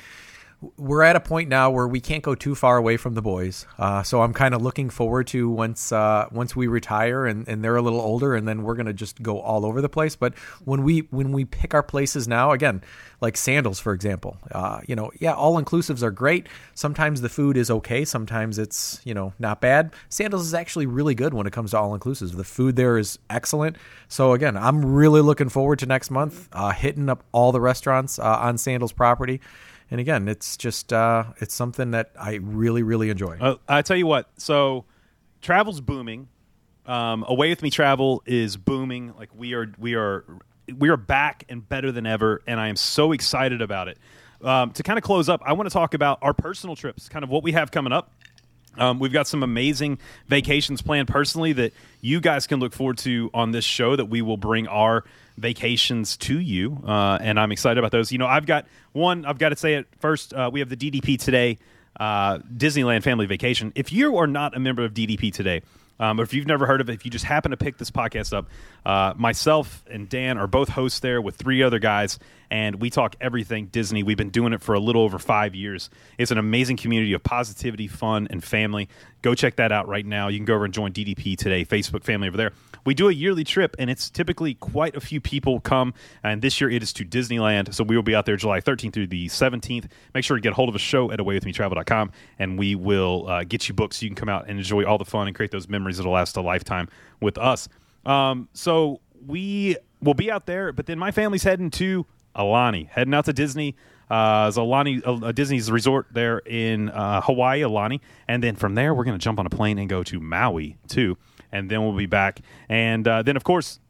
we're 0.79 1.03
at 1.03 1.17
a 1.17 1.21
point 1.21 1.51
now 1.51 1.71
where 1.71 1.87
we 1.87 2.01
can't 2.01 2.23
go 2.23 2.35
too 2.35 2.55
far 2.55 2.79
away 2.79 2.97
from 2.97 3.15
the 3.15 3.21
boys. 3.21 3.67
Uh, 3.79 4.03
so 4.03 4.23
I'm 4.23 4.33
kind 4.33 4.55
of 4.55 4.63
looking 4.63 4.89
forward 4.89 5.27
to 5.29 5.51
once 5.51 5.93
uh, 5.93 6.29
once 6.33 6.57
we 6.57 6.67
retire 6.67 7.27
and, 7.27 7.47
and 7.47 7.63
they're 7.63 7.77
a 7.77 7.83
little 7.83 8.01
older, 8.01 8.35
and 8.35 8.49
then 8.49 8.63
we're 8.63 8.75
gonna 8.75 8.95
just 8.95 9.23
go 9.23 9.39
all 9.41 9.67
over 9.67 9.83
the 9.83 9.89
place. 9.89 10.17
But 10.17 10.37
when 10.65 10.83
we 10.83 11.01
when 11.11 11.33
we 11.33 11.45
pick 11.45 11.75
our 11.75 11.83
places 11.83 12.27
now, 12.27 12.53
again, 12.53 12.83
like 13.21 13.37
Sandals, 13.37 13.79
for 13.79 13.93
example, 13.93 14.39
uh, 14.51 14.81
you 14.87 14.97
know, 14.97 15.11
yeah, 15.19 15.35
all 15.35 15.63
inclusives 15.63 16.03
are 16.03 16.11
great. 16.11 16.49
Sometimes 16.75 17.21
the 17.21 17.29
food 17.29 17.59
is 17.59 17.71
okay, 17.71 18.07
sometimes 18.07 18.59
it's 18.59 19.01
you 19.05 19.13
know 19.13 19.35
not 19.39 19.61
bad. 19.61 19.93
Sandals 20.09 20.47
is 20.47 20.55
actually 20.55 20.87
really 20.87 21.15
good 21.15 21.35
when 21.35 21.47
it 21.47 21.53
comes 21.53 21.73
to 21.73 21.79
all 21.79 21.97
inclusives. 21.97 22.35
The 22.35 22.45
food 22.45 22.77
there 22.77 22.97
is 22.97 23.19
excellent. 23.29 23.77
So 24.09 24.33
again, 24.33 24.57
I'm 24.57 24.85
really 24.85 25.21
looking 25.21 25.51
forward 25.51 25.81
to 25.81 25.87
next 25.87 26.11
month, 26.11 26.49
uh, 26.53 26.71
hitting 26.71 27.11
up 27.11 27.25
all 27.33 27.53
the 27.53 27.61
restaurants 27.61 28.19
uh, 28.19 28.39
on 28.39 28.57
Sandals 28.57 28.93
property. 28.93 29.43
And 29.91 30.01
again, 30.01 30.29
it's 30.29 30.57
just 30.57 30.93
uh, 30.93 31.25
it's 31.39 31.55
something 31.55 31.93
that 31.93 32.11
I 32.19 32.35
really 32.35 32.83
really 32.83 33.11
enjoy. 33.11 33.39
Uh, 33.41 33.57
I 33.69 33.83
tell 33.83 33.97
you 33.97 34.07
what. 34.07 34.29
So, 34.37 34.85
travel's 35.43 35.81
booming. 35.81 36.29
Um, 36.87 37.25
Away 37.27 37.51
with 37.51 37.63
me 37.63 37.71
travel 37.71 38.23
is 38.27 38.57
booming. 38.57 39.15
Like 39.19 39.31
we 39.35 39.55
are, 39.55 39.73
we 39.79 39.95
are, 39.95 40.25
we 40.77 40.89
are 40.89 40.97
back 40.97 41.45
and 41.49 41.69
better 41.69 41.91
than 41.91 42.07
ever, 42.07 42.43
and 42.47 42.61
I 42.61 42.69
am 42.69 42.77
so 42.77 43.13
excited 43.13 43.61
about 43.61 43.89
it. 43.89 43.99
Um, 44.43 44.71
to 44.73 44.83
kind 44.83 44.99
of 44.99 45.03
close 45.03 45.29
up, 45.29 45.43
I 45.45 45.55
want 45.55 45.69
to 45.69 45.73
talk 45.73 45.95
about 45.95 46.19
our 46.23 46.35
personal 46.35 46.77
trips, 46.77 47.09
kind 47.09 47.25
of 47.25 47.31
what 47.31 47.43
we 47.43 47.53
have 47.53 47.71
coming 47.71 47.93
up. 47.93 48.13
Um, 48.79 48.99
we've 48.99 49.13
got 49.13 49.27
some 49.27 49.43
amazing 49.43 49.99
vacations 50.29 50.83
planned 50.83 51.09
personally 51.09 51.53
that 51.55 51.73
you 52.01 52.21
guys 52.21 52.47
can 52.47 52.61
look 52.61 52.73
forward 52.73 52.99
to 52.99 53.31
on 53.33 53.51
this 53.51 53.65
show 53.65 53.97
that 53.97 54.07
we 54.07 54.23
will 54.23 54.37
bring 54.37 54.69
our 54.69 55.05
vacations 55.37 56.17
to 56.19 56.39
you. 56.39 56.83
Uh, 56.87 57.19
and 57.21 57.39
I'm 57.39 57.53
excited 57.53 57.79
about 57.79 57.93
those. 57.93 58.13
You 58.13 58.19
know, 58.19 58.27
I've 58.27 58.47
got 58.47 58.67
one, 58.93 59.25
I've 59.25 59.39
got 59.39 59.51
to 59.51 59.57
say 59.57 59.75
it 59.75 59.87
first. 60.01 60.33
Uh, 60.33 60.51
we 60.53 60.61
have 60.61 60.69
the 60.69 60.77
DDP 60.77 61.19
today, 61.19 61.59
uh, 61.99 62.39
Disneyland 62.39 63.03
Family 63.03 63.27
Vacation. 63.27 63.73
If 63.75 63.93
you 63.93 64.17
are 64.17 64.27
not 64.27 64.57
a 64.57 64.61
member 64.61 64.85
of 64.85 64.95
DDP 64.95 65.33
today, 65.33 65.63
um, 65.99 66.21
or 66.21 66.25
if 66.25 66.35
you've 66.35 66.47
never 66.47 66.67
heard 66.67 66.81
of 66.81 66.91
it, 66.91 66.95
if 66.95 67.05
you 67.05 67.11
just 67.11 67.25
happen 67.25 67.53
to 67.53 67.57
pick 67.57 67.79
this 67.79 67.91
podcast 67.91 68.37
up, 68.37 68.49
uh, 68.85 69.15
myself 69.17 69.83
and 69.91 70.09
Dan 70.09 70.39
are 70.39 70.47
both 70.47 70.69
hosts 70.69 71.01
there 71.01 71.21
with 71.21 71.37
three 71.37 71.63
other 71.63 71.79
guys, 71.79 72.19
and 72.51 72.81
we 72.81 72.91
talk 72.91 73.17
everything 73.21 73.67
Disney. 73.67 74.03
We've 74.03 74.17
been 74.17 74.31
doing 74.31 74.53
it 74.53 74.63
for 74.63 74.75
a 74.75 74.81
little 74.81 75.03
over 75.03 75.19
five 75.19 75.55
years. 75.55 75.89
It's 76.19 76.31
an 76.31 76.39
amazing 76.39 76.77
community 76.77 77.15
of 77.15 77.23
positivity, 77.23 77.89
fun, 77.89 78.29
and 78.31 78.45
family. 78.45 78.89
Go 79.23 79.35
check 79.35 79.57
that 79.57 79.73
out 79.73 79.89
right 79.89 80.07
now. 80.07 80.29
You 80.29 80.39
can 80.39 80.45
go 80.45 80.55
over 80.55 80.65
and 80.65 80.73
join 80.73 80.93
DDP 80.93 81.37
today, 81.37 81.65
Facebook 81.65 82.05
family 82.05 82.29
over 82.29 82.37
there. 82.37 82.53
We 82.85 82.95
do 82.95 83.09
a 83.09 83.13
yearly 83.13 83.43
trip, 83.43 83.75
and 83.79 83.91
it's 83.91 84.09
typically 84.09 84.55
quite 84.55 84.95
a 84.95 85.01
few 85.01 85.21
people 85.21 85.59
come. 85.61 85.95
And 86.23 86.41
this 86.41 86.61
year 86.61 86.71
it 86.71 86.83
is 86.83 86.93
to 86.95 87.05
Disneyland, 87.05 87.75
so 87.75 87.83
we 87.83 87.97
will 87.97 88.05
be 88.05 88.15
out 88.15 88.27
there 88.27 88.37
July 88.37 88.61
13th 88.61 88.93
through 88.93 89.09
the 89.09 89.27
17th. 89.27 89.89
Make 90.15 90.25
sure 90.25 90.37
to 90.37 90.41
get 90.41 90.53
a 90.53 90.55
hold 90.55 90.69
of 90.69 90.77
a 90.77 90.79
show 90.79 91.11
at 91.11 91.19
awaywithmetravel.com, 91.19 92.13
and 92.39 92.59
we 92.59 92.77
will 92.77 93.29
uh, 93.29 93.45
get 93.45 93.69
you 93.69 93.75
booked 93.75 93.95
so 93.95 94.05
you 94.05 94.11
can 94.11 94.17
come 94.17 94.29
out 94.29 94.49
and 94.49 94.59
enjoy 94.59 94.85
all 94.85 94.99
the 94.99 95.05
fun 95.05 95.27
and 95.27 95.35
create 95.35 95.51
those 95.51 95.69
memories 95.69 95.97
that'll 95.97 96.13
last 96.13 96.37
a 96.37 96.41
lifetime 96.41 96.89
with 97.21 97.39
us. 97.39 97.69
Um, 98.05 98.49
so 98.53 99.01
we 99.27 99.77
will 100.01 100.15
be 100.15 100.31
out 100.31 100.47
there, 100.47 100.73
but 100.73 100.87
then 100.87 100.99
my 100.99 101.11
family's 101.11 101.43
heading 101.43 101.71
to 101.73 102.07
Aulani, 102.37 102.89
heading 102.89 103.15
out 103.15 103.25
to 103.25 103.33
Disney. 103.33 103.75
Uh, 104.09 104.47
it's 104.49 104.57
uh, 104.59 105.33
Disney's 105.33 105.71
resort 105.71 106.07
there 106.13 106.39
in 106.39 106.91
uh, 106.91 107.21
Hawaii, 107.23 107.63
Aulani, 107.63 108.01
and 108.29 108.43
then 108.43 108.55
from 108.55 108.75
there 108.75 108.95
we're 108.95 109.05
going 109.05 109.19
to 109.19 109.23
jump 109.23 109.39
on 109.41 109.47
a 109.47 109.51
plane 109.51 109.79
and 109.79 109.89
go 109.89 110.03
to 110.05 110.21
Maui 110.21 110.77
too, 110.89 111.17
and 111.51 111.71
then 111.71 111.83
we'll 111.83 111.97
be 111.97 112.07
back. 112.07 112.41
And 112.69 113.07
uh, 113.07 113.23
then, 113.23 113.37
of 113.37 113.45
course, 113.45 113.81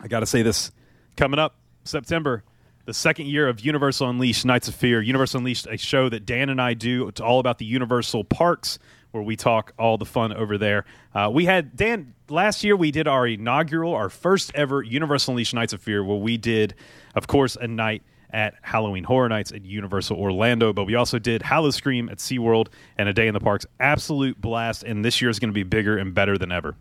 I 0.00 0.08
got 0.08 0.20
to 0.20 0.26
say 0.26 0.42
this 0.42 0.70
coming 1.16 1.38
up 1.38 1.56
September. 1.84 2.44
the 2.86 2.94
second 2.94 3.26
year 3.26 3.48
of 3.48 3.60
Universal 3.60 4.10
Unleashed 4.10 4.44
Nights 4.44 4.68
of 4.68 4.74
Fear. 4.74 5.00
Universal 5.00 5.38
Unleashed, 5.38 5.66
a 5.70 5.78
show 5.78 6.08
that 6.08 6.26
Dan 6.26 6.50
and 6.50 6.60
I 6.60 6.74
do. 6.74 7.08
It's 7.08 7.20
all 7.20 7.40
about 7.40 7.58
the 7.58 7.64
Universal 7.64 8.24
parks 8.24 8.78
where 9.12 9.22
we 9.22 9.36
talk 9.36 9.72
all 9.78 9.96
the 9.96 10.04
fun 10.04 10.32
over 10.32 10.58
there. 10.58 10.84
Uh, 11.14 11.30
we 11.32 11.44
had 11.44 11.76
Dan 11.76 12.14
last 12.28 12.64
year. 12.64 12.76
We 12.76 12.90
did 12.90 13.06
our 13.06 13.26
inaugural, 13.26 13.94
our 13.94 14.08
first 14.08 14.50
ever 14.54 14.82
Universal 14.82 15.32
Unleashed 15.32 15.54
Nights 15.54 15.72
of 15.72 15.80
Fear, 15.80 16.04
where 16.04 16.18
we 16.18 16.36
did, 16.36 16.74
of 17.14 17.26
course, 17.26 17.56
a 17.56 17.68
night 17.68 18.02
at 18.34 18.54
Halloween 18.62 19.04
Horror 19.04 19.28
Nights 19.28 19.52
at 19.52 19.64
Universal 19.64 20.18
Orlando, 20.18 20.72
but 20.72 20.84
we 20.84 20.96
also 20.96 21.18
did 21.18 21.40
Howl-O-Scream 21.40 22.08
at 22.08 22.18
SeaWorld 22.18 22.66
and 22.98 23.08
a 23.08 23.12
day 23.12 23.28
in 23.28 23.32
the 23.32 23.40
parks. 23.40 23.64
Absolute 23.78 24.38
blast, 24.40 24.82
and 24.82 25.04
this 25.04 25.22
year 25.22 25.30
is 25.30 25.38
going 25.38 25.50
to 25.50 25.54
be 25.54 25.62
bigger 25.62 25.96
and 25.96 26.12
better 26.12 26.36
than 26.36 26.50
ever. 26.50 26.74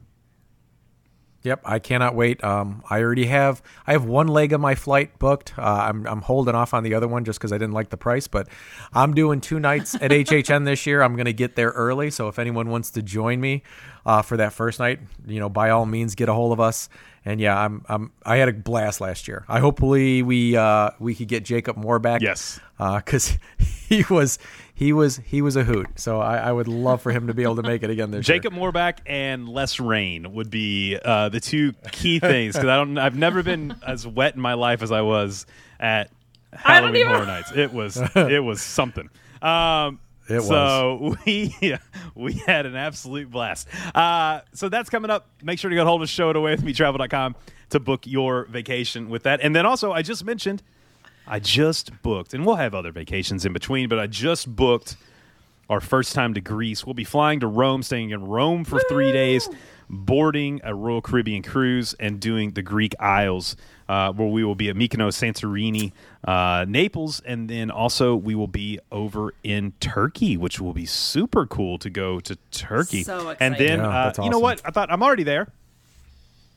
Yep, 1.43 1.61
I 1.65 1.79
cannot 1.79 2.15
wait. 2.15 2.41
Um, 2.41 2.83
I 2.89 3.01
already 3.01 3.25
have 3.25 3.61
I 3.85 3.91
have 3.91 4.05
one 4.05 4.27
leg 4.27 4.53
of 4.53 4.61
my 4.61 4.75
flight 4.75 5.19
booked. 5.19 5.53
Uh, 5.59 5.61
I'm 5.61 6.07
I'm 6.07 6.21
holding 6.21 6.55
off 6.55 6.73
on 6.73 6.83
the 6.83 6.93
other 6.93 7.07
one 7.07 7.25
just 7.25 7.37
because 7.37 7.51
I 7.51 7.57
didn't 7.57 7.73
like 7.73 7.89
the 7.89 7.97
price. 7.97 8.29
But 8.29 8.47
I'm 8.93 9.13
doing 9.13 9.41
two 9.41 9.59
nights 9.59 9.93
at 9.95 10.01
HHN 10.11 10.63
this 10.63 10.85
year. 10.85 11.01
I'm 11.01 11.15
going 11.15 11.25
to 11.25 11.33
get 11.33 11.57
there 11.57 11.71
early. 11.71 12.11
So 12.11 12.29
if 12.29 12.39
anyone 12.39 12.69
wants 12.69 12.91
to 12.91 13.01
join 13.01 13.41
me 13.41 13.63
uh, 14.05 14.21
for 14.21 14.37
that 14.37 14.53
first 14.53 14.79
night, 14.79 15.01
you 15.27 15.41
know, 15.41 15.49
by 15.49 15.71
all 15.71 15.85
means, 15.85 16.15
get 16.15 16.29
a 16.29 16.33
hold 16.33 16.53
of 16.53 16.61
us. 16.61 16.87
And 17.25 17.39
yeah, 17.39 17.57
I'm 17.57 17.85
I'm 17.87 18.11
I 18.25 18.37
had 18.37 18.49
a 18.49 18.53
blast 18.53 18.99
last 18.99 19.27
year. 19.27 19.45
I 19.47 19.59
hopefully 19.59 20.21
we 20.21 20.57
uh, 20.57 20.91
we 20.99 21.15
could 21.15 21.29
get 21.29 21.45
Jacob 21.45 21.77
Moore 21.77 21.99
back. 21.99 22.21
Yes, 22.21 22.59
because 22.77 23.37
he 23.87 24.03
was 24.09 24.39
he 24.73 24.91
was 24.91 25.17
he 25.17 25.41
was 25.41 25.55
a 25.55 25.63
hoot. 25.63 25.87
So 25.95 26.19
I, 26.19 26.37
I, 26.37 26.51
would 26.51 26.67
love 26.67 27.01
for 27.01 27.11
him 27.11 27.27
to 27.27 27.33
be 27.33 27.43
able 27.43 27.57
to 27.57 27.63
make 27.63 27.83
it 27.83 27.89
again 27.89 28.11
this 28.11 28.25
Jacob 28.25 28.53
year. 28.53 28.61
Jacob 28.61 28.73
Moorback 28.73 28.97
and 29.05 29.47
less 29.47 29.79
rain 29.79 30.33
would 30.33 30.49
be 30.49 30.97
uh, 31.03 31.29
the 31.29 31.39
two 31.39 31.73
key 31.91 32.19
things 32.19 32.55
because 32.55 32.67
I 32.67 32.75
don't 32.75 32.97
I've 32.97 33.15
never 33.15 33.43
been 33.43 33.75
as 33.85 34.05
wet 34.05 34.35
in 34.35 34.41
my 34.41 34.55
life 34.55 34.81
as 34.81 34.91
I 34.91 35.01
was 35.01 35.45
at 35.79 36.11
Halloween 36.51 36.95
even... 36.97 37.13
Horror 37.13 37.25
Nights. 37.25 37.51
It 37.55 37.71
was 37.71 37.97
it 38.15 38.43
was 38.43 38.61
something. 38.61 39.09
Um, 39.41 39.99
it 40.27 40.41
so 40.41 40.95
was. 41.01 41.17
we 41.25 41.77
we 42.15 42.33
had 42.33 42.65
an 42.65 42.75
absolute 42.75 43.29
blast. 43.29 43.67
Uh, 43.93 44.41
so 44.53 44.69
that's 44.69 44.89
coming 44.89 45.11
up. 45.11 45.27
Make 45.41 45.59
sure 45.59 45.69
to 45.69 45.75
get 45.75 45.85
hold 45.85 46.01
of 46.01 46.09
show 46.09 46.29
it 46.29 46.35
away 46.35 46.51
with 46.51 46.63
me 46.63 46.73
travel.com 46.73 47.35
to 47.71 47.79
book 47.79 48.05
your 48.05 48.45
vacation 48.45 49.09
with 49.09 49.23
that. 49.23 49.41
And 49.41 49.55
then 49.55 49.65
also 49.65 49.91
I 49.91 50.01
just 50.01 50.23
mentioned 50.23 50.63
I 51.25 51.39
just 51.39 52.01
booked, 52.01 52.33
and 52.33 52.45
we'll 52.45 52.55
have 52.55 52.75
other 52.75 52.91
vacations 52.91 53.45
in 53.45 53.53
between, 53.53 53.87
but 53.87 53.97
I 53.99 54.07
just 54.07 54.53
booked 54.53 54.97
our 55.69 55.79
first 55.79 56.13
time 56.13 56.33
to 56.33 56.41
Greece. 56.41 56.85
We'll 56.85 56.93
be 56.93 57.05
flying 57.05 57.39
to 57.39 57.47
Rome, 57.47 57.83
staying 57.83 58.09
in 58.09 58.27
Rome 58.27 58.65
for 58.65 58.81
three 58.89 59.11
days, 59.11 59.49
boarding 59.97 60.61
a 60.63 60.73
Royal 60.73 61.01
Caribbean 61.01 61.43
cruise, 61.43 61.93
and 61.99 62.19
doing 62.19 62.51
the 62.51 62.61
Greek 62.61 62.93
Isles, 62.99 63.55
uh, 63.87 64.11
where 64.13 64.27
we 64.27 64.43
will 64.43 64.55
be 64.55 64.69
at 64.69 64.75
Mykonos, 64.75 65.17
Santorini, 65.17 65.91
uh, 66.23 66.65
Naples, 66.67 67.21
and 67.25 67.49
then 67.49 67.71
also 67.71 68.15
we 68.15 68.35
will 68.35 68.47
be 68.47 68.79
over 68.91 69.33
in 69.43 69.73
Turkey, 69.79 70.37
which 70.37 70.59
will 70.59 70.73
be 70.73 70.85
super 70.85 71.45
cool 71.45 71.77
to 71.79 71.89
go 71.89 72.19
to 72.19 72.35
Turkey. 72.51 73.03
So 73.03 73.29
exciting. 73.29 73.37
And 73.39 73.55
then, 73.55 73.79
yeah, 73.79 73.87
uh, 73.87 74.09
awesome. 74.09 74.23
you 74.25 74.29
know 74.29 74.39
what? 74.39 74.61
I 74.65 74.71
thought 74.71 74.91
I'm 74.91 75.03
already 75.03 75.23
there. 75.23 75.47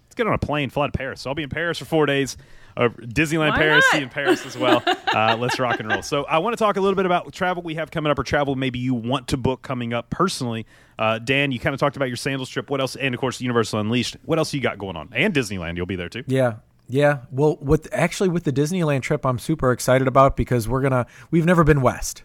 Let's 0.05 0.15
get 0.15 0.27
on 0.27 0.33
a 0.33 0.39
plane, 0.39 0.71
fly 0.71 0.87
to 0.87 0.93
Paris. 0.93 1.21
So 1.21 1.31
I'll 1.31 1.35
be 1.35 1.43
in 1.43 1.51
Paris 1.51 1.79
for 1.79 1.85
four 1.85 2.07
days 2.07 2.37
uh, 2.77 2.89
Disneyland 2.89 3.51
Why 3.51 3.59
Paris, 3.59 3.85
not? 3.93 3.97
see 3.97 4.03
in 4.03 4.09
Paris 4.09 4.47
as 4.47 4.57
well. 4.57 4.83
Uh, 5.17 5.35
let's 5.35 5.59
rock 5.59 5.81
and 5.81 5.91
roll. 5.91 6.03
So 6.03 6.25
I 6.25 6.37
want 6.37 6.53
to 6.53 6.63
talk 6.63 6.77
a 6.77 6.81
little 6.81 6.95
bit 6.95 7.07
about 7.07 7.33
travel 7.33 7.63
we 7.63 7.77
have 7.77 7.91
coming 7.91 8.11
up, 8.11 8.19
or 8.19 8.23
travel 8.23 8.55
maybe 8.55 8.79
you 8.79 8.93
want 8.93 9.29
to 9.29 9.39
book 9.39 9.63
coming 9.63 9.95
up 9.95 10.11
personally. 10.11 10.67
Uh, 10.99 11.19
Dan, 11.19 11.53
you 11.53 11.59
kind 11.59 11.75
of 11.75 11.81
talked 11.81 11.97
about 11.97 12.09
your 12.09 12.17
sandals 12.17 12.49
trip. 12.49 12.71
What 12.71 12.81
else? 12.81 12.97
And 12.97 13.15
of 13.15 13.21
course, 13.21 13.41
Universal 13.41 13.81
Unleashed. 13.81 14.17
What 14.25 14.39
else 14.39 14.55
you 14.55 14.61
got 14.61 14.79
going 14.79 14.97
on? 14.97 15.11
And 15.13 15.35
Disneyland, 15.35 15.77
you'll 15.77 15.87
be 15.87 15.97
there 15.97 16.09
too. 16.09 16.25
Yeah. 16.27 16.55
Yeah. 16.89 17.21
Well, 17.31 17.59
with 17.61 17.89
actually 17.93 18.29
with 18.29 18.45
the 18.45 18.53
Disneyland 18.53 19.03
trip, 19.03 19.27
I'm 19.27 19.39
super 19.39 19.73
excited 19.73 20.07
about 20.09 20.37
because 20.37 20.69
we're 20.69 20.83
gonna 20.83 21.07
we've 21.31 21.45
never 21.45 21.65
been 21.65 21.83
west. 21.83 22.23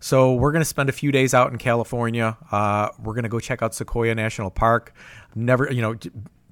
So 0.00 0.32
we're 0.32 0.52
to 0.62 0.66
spend 0.66 0.88
a 0.88 0.92
few 0.92 1.12
days 1.12 1.34
out 1.34 1.52
in 1.52 1.58
California. 1.58 2.36
Uh, 2.50 2.88
we're 3.02 3.12
to 3.24 3.28
go 3.28 3.38
check 3.38 3.62
out 3.62 3.74
Sequoia 3.74 4.14
National 4.14 4.50
Park. 4.50 4.94
Never, 5.34 5.70
you 5.70 5.82
know, 5.82 5.94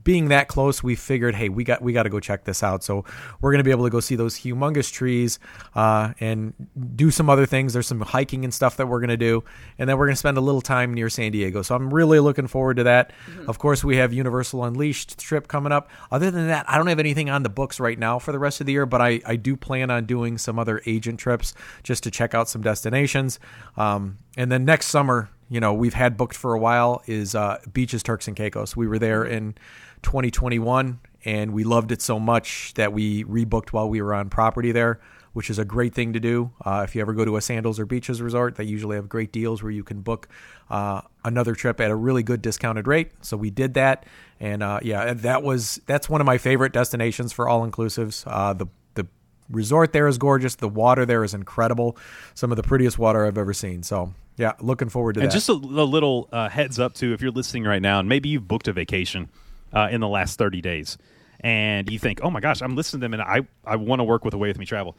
being 0.05 0.29
that 0.29 0.49
close, 0.49 0.83
we 0.83 0.95
figured, 0.95 1.35
hey, 1.35 1.49
we 1.49 1.65
got 1.65 1.83
we 1.83 1.93
got 1.93 2.05
to 2.05 2.09
go 2.09 2.21
check 2.21 2.45
this 2.45 2.63
out. 2.63 2.83
So 2.83 3.05
we're 3.41 3.51
going 3.51 3.59
to 3.59 3.65
be 3.65 3.71
able 3.71 3.85
to 3.85 3.91
go 3.91 4.01
see 4.01 4.17
those 4.17 4.39
humongous 4.39 4.93
trees 4.93 5.39
uh, 5.75 6.13
and 6.21 6.55
do 6.97 7.11
some 7.11 7.29
other 7.29 7.47
things. 7.47 7.73
There's 7.73 7.87
some 7.87 8.01
hiking 8.01 8.45
and 8.45 8.53
stuff 8.53 8.77
that 8.77 8.87
we're 8.87 9.01
going 9.01 9.09
to 9.11 9.17
do, 9.17 9.45
and 9.79 9.89
then 9.89 9.99
we're 9.99 10.07
going 10.07 10.15
to 10.15 10.19
spend 10.19 10.39
a 10.39 10.43
little 10.43 10.61
time 10.61 10.95
near 10.95 11.09
San 11.09 11.33
Diego. 11.33 11.63
So 11.63 11.75
I'm 11.75 11.93
really 11.93 12.21
looking 12.21 12.47
forward 12.47 12.77
to 12.79 12.85
that. 12.85 13.13
Mm-hmm. 13.31 13.49
Of 13.49 13.59
course, 13.59 13.85
we 13.85 13.97
have 13.97 14.13
Universal 14.13 14.65
Unleashed 14.65 15.19
trip 15.19 15.49
coming 15.49 15.73
up. 15.73 15.91
Other 16.11 16.31
than 16.31 16.49
that, 16.49 16.69
I 16.69 16.77
don't 16.77 16.87
have 16.87 16.99
anything 16.99 17.31
on 17.31 17.43
the 17.43 17.49
books 17.49 17.81
right 17.81 17.99
now 17.99 18.19
for 18.19 18.33
the 18.33 18.39
rest 18.39 18.61
of 18.61 18.67
the 18.67 18.73
year, 18.73 18.87
but 18.87 19.01
I 19.01 19.21
I 19.27 19.37
do 19.37 19.57
plan 19.57 19.91
on 19.91 20.07
doing 20.07 20.39
some 20.39 20.59
other 20.59 20.81
agent 20.87 21.19
trips 21.21 21.55
just 21.83 22.03
to 22.05 22.11
check 22.11 22.35
out 22.35 22.49
some 22.49 22.63
destinations. 22.63 23.39
Um, 23.77 24.19
and 24.37 24.51
then 24.51 24.65
next 24.65 24.87
summer, 24.87 25.31
you 25.51 25.61
know, 25.61 25.73
we've 25.73 25.95
had 25.95 26.17
booked 26.17 26.37
for 26.37 26.55
a 26.55 26.59
while 26.59 27.03
is 27.07 27.35
uh, 27.35 27.59
Beaches 27.73 28.03
Turks 28.03 28.29
and 28.29 28.37
Caicos. 28.37 28.77
We 28.77 28.87
were 28.87 28.99
there 28.99 29.25
in 29.25 29.57
2021, 30.03 31.01
and 31.25 31.53
we 31.53 31.65
loved 31.65 31.93
it 31.93 32.03
so 32.03 32.19
much 32.19 32.75
that 32.75 32.93
we 32.93 33.25
rebooked 33.25 33.71
while 33.71 33.89
we 33.89 34.01
were 34.01 34.15
on 34.15 34.31
property 34.31 34.73
there, 34.73 35.01
which 35.33 35.51
is 35.51 35.59
a 35.59 35.65
great 35.65 35.95
thing 35.95 36.13
to 36.13 36.21
do. 36.21 36.51
Uh, 36.65 36.83
if 36.87 36.95
you 36.95 37.01
ever 37.01 37.13
go 37.13 37.25
to 37.25 37.37
a 37.37 37.41
Sandals 37.41 37.79
or 37.79 37.87
Beaches 37.87 38.23
resort, 38.23 38.57
they 38.57 38.65
usually 38.65 38.97
have 38.97 39.09
great 39.09 39.33
deals 39.33 39.63
where 39.63 39.73
you 39.73 39.85
can 39.85 40.01
book 40.01 40.29
uh, 40.71 41.03
another 41.25 41.55
trip 41.55 41.81
at 41.81 41.91
a 41.91 41.95
really 41.95 42.23
good 42.23 42.43
discounted 42.43 42.87
rate. 42.87 43.11
So 43.21 43.37
we 43.37 43.51
did 43.51 43.75
that, 43.75 44.07
and 44.41 44.63
uh, 44.63 44.81
yeah, 44.83 45.13
that 45.15 45.43
was 45.43 45.81
that's 45.87 46.09
one 46.09 46.21
of 46.21 46.27
my 46.27 46.39
favorite 46.39 46.73
destinations 46.73 47.33
for 47.33 47.49
all 47.49 47.69
inclusives. 47.69 48.25
Uh, 48.27 48.53
the 48.53 48.67
the 48.95 49.07
resort 49.51 49.93
there 49.93 50.09
is 50.09 50.19
gorgeous. 50.19 50.55
The 50.55 50.69
water 50.69 51.05
there 51.05 51.25
is 51.25 51.35
incredible. 51.35 51.97
Some 52.35 52.51
of 52.51 52.57
the 52.57 52.63
prettiest 52.63 52.99
water 52.99 53.27
I've 53.27 53.39
ever 53.39 53.53
seen. 53.53 53.83
So 53.83 54.15
yeah, 54.39 54.53
looking 54.61 54.89
forward 54.89 55.15
to 55.15 55.21
and 55.21 55.31
that. 55.31 55.35
just 55.35 55.49
a, 55.49 55.53
a 55.53 55.55
little 55.55 56.29
uh, 56.33 56.49
heads 56.49 56.79
up 56.79 56.95
too, 56.95 57.13
if 57.13 57.21
you're 57.21 57.33
listening 57.33 57.65
right 57.65 57.83
now, 57.83 57.99
and 57.99 58.09
maybe 58.09 58.29
you've 58.29 58.47
booked 58.47 58.69
a 58.69 58.73
vacation 58.73 59.29
uh, 59.73 59.89
in 59.91 60.01
the 60.01 60.09
last 60.09 60.39
30 60.39 60.61
days, 60.61 60.99
and 61.41 61.91
you 61.91 61.99
think, 61.99 62.21
oh 62.23 62.31
my 62.31 62.41
gosh, 62.41 62.61
I'm 62.63 62.75
listening 62.77 63.01
to 63.01 63.05
them, 63.05 63.15
and 63.15 63.23
I 63.23 63.47
I 63.65 63.77
want 63.77 64.01
to 64.01 64.05
work 64.05 64.25
with 64.25 64.35
Away 64.35 64.49
with 64.49 64.59
Me 64.59 64.67
Travel. 64.67 64.97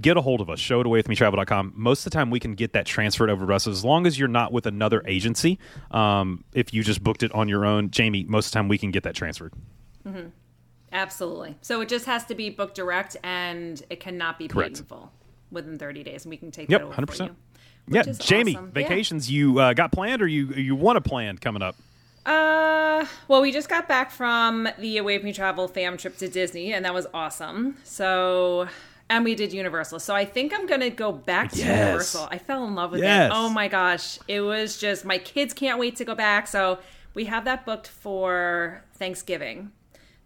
Get 0.00 0.16
a 0.16 0.22
hold 0.22 0.40
of 0.40 0.48
us, 0.48 0.58
show 0.58 0.80
it 0.80 0.86
away 0.86 0.98
with 1.00 1.08
me 1.08 1.14
travel.com. 1.14 1.74
Most 1.76 2.06
of 2.06 2.10
the 2.12 2.16
time, 2.16 2.30
we 2.30 2.40
can 2.40 2.54
get 2.54 2.72
that 2.72 2.86
transferred 2.86 3.28
over 3.28 3.46
to 3.46 3.52
us 3.52 3.66
as 3.66 3.84
long 3.84 4.06
as 4.06 4.18
you're 4.18 4.28
not 4.28 4.50
with 4.50 4.64
another 4.66 5.02
agency. 5.06 5.58
Um, 5.90 6.42
if 6.54 6.72
you 6.72 6.82
just 6.82 7.02
booked 7.04 7.22
it 7.22 7.30
on 7.34 7.48
your 7.50 7.66
own, 7.66 7.90
Jamie, 7.90 8.24
most 8.24 8.46
of 8.46 8.52
the 8.52 8.54
time 8.54 8.68
we 8.68 8.78
can 8.78 8.92
get 8.92 9.02
that 9.02 9.14
transferred. 9.14 9.52
Mm-hmm. 10.06 10.28
Absolutely. 10.92 11.56
So 11.60 11.80
it 11.82 11.88
just 11.88 12.06
has 12.06 12.24
to 12.26 12.34
be 12.34 12.50
booked 12.50 12.76
direct, 12.76 13.16
and 13.22 13.82
it 13.90 14.00
cannot 14.00 14.38
be 14.38 14.48
paid 14.48 14.78
in 14.78 14.84
full 14.84 15.12
within 15.50 15.78
30 15.78 16.02
days, 16.02 16.24
and 16.24 16.30
we 16.30 16.36
can 16.36 16.50
take 16.50 16.70
Yep, 16.70 16.80
that 16.80 16.86
over 16.86 16.94
100%. 17.02 17.16
for 17.16 17.22
you. 17.24 17.36
Yeah, 17.88 18.02
Jamie, 18.02 18.54
awesome. 18.54 18.66
Yeah. 18.66 18.72
vacations 18.82 19.30
you 19.30 19.58
uh, 19.58 19.72
got 19.74 19.90
planned 19.92 20.22
or 20.22 20.26
you 20.26 20.46
you 20.54 20.74
want 20.76 20.96
to 21.02 21.06
plan 21.06 21.36
coming 21.38 21.60
up? 21.62 21.76
Uh, 22.26 23.06
well, 23.28 23.40
we 23.40 23.50
just 23.50 23.68
got 23.68 23.88
back 23.88 24.10
from 24.10 24.68
the 24.78 24.98
Away 24.98 25.16
With 25.16 25.24
Me 25.24 25.32
Travel 25.32 25.68
fam 25.68 25.96
trip 25.96 26.16
to 26.18 26.28
Disney, 26.28 26.72
and 26.72 26.84
that 26.84 26.92
was 26.94 27.06
awesome. 27.14 27.76
So, 27.82 28.68
and 29.08 29.24
we 29.24 29.34
did 29.34 29.52
Universal. 29.52 30.00
So 30.00 30.14
I 30.14 30.24
think 30.24 30.52
I'm 30.54 30.66
gonna 30.66 30.90
go 30.90 31.12
back 31.12 31.50
to 31.52 31.58
Yes. 31.58 31.68
Universal. 31.86 32.28
I 32.30 32.38
fell 32.38 32.64
in 32.66 32.74
love 32.74 32.92
with 32.92 33.00
Yes. 33.00 33.30
it. 33.30 33.34
Oh 33.34 33.48
my 33.48 33.68
gosh, 33.68 34.18
it 34.28 34.42
was 34.42 34.78
just 34.78 35.04
my 35.04 35.18
kids 35.18 35.54
can't 35.54 35.78
wait 35.78 35.96
to 35.96 36.04
go 36.04 36.14
back. 36.14 36.46
So 36.46 36.78
we 37.14 37.24
have 37.24 37.44
that 37.46 37.64
booked 37.64 37.88
for 37.88 38.84
Thanksgiving. 38.94 39.72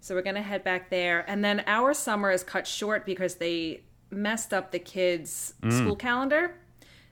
So 0.00 0.14
we're 0.14 0.22
gonna 0.22 0.42
head 0.42 0.64
back 0.64 0.90
there, 0.90 1.24
and 1.28 1.44
then 1.44 1.62
our 1.66 1.94
summer 1.94 2.30
is 2.30 2.42
cut 2.42 2.66
short 2.66 3.06
because 3.06 3.36
they 3.36 3.82
messed 4.10 4.52
up 4.52 4.70
the 4.70 4.78
kids' 4.78 5.54
school 5.70 5.96
calendar. 5.96 6.56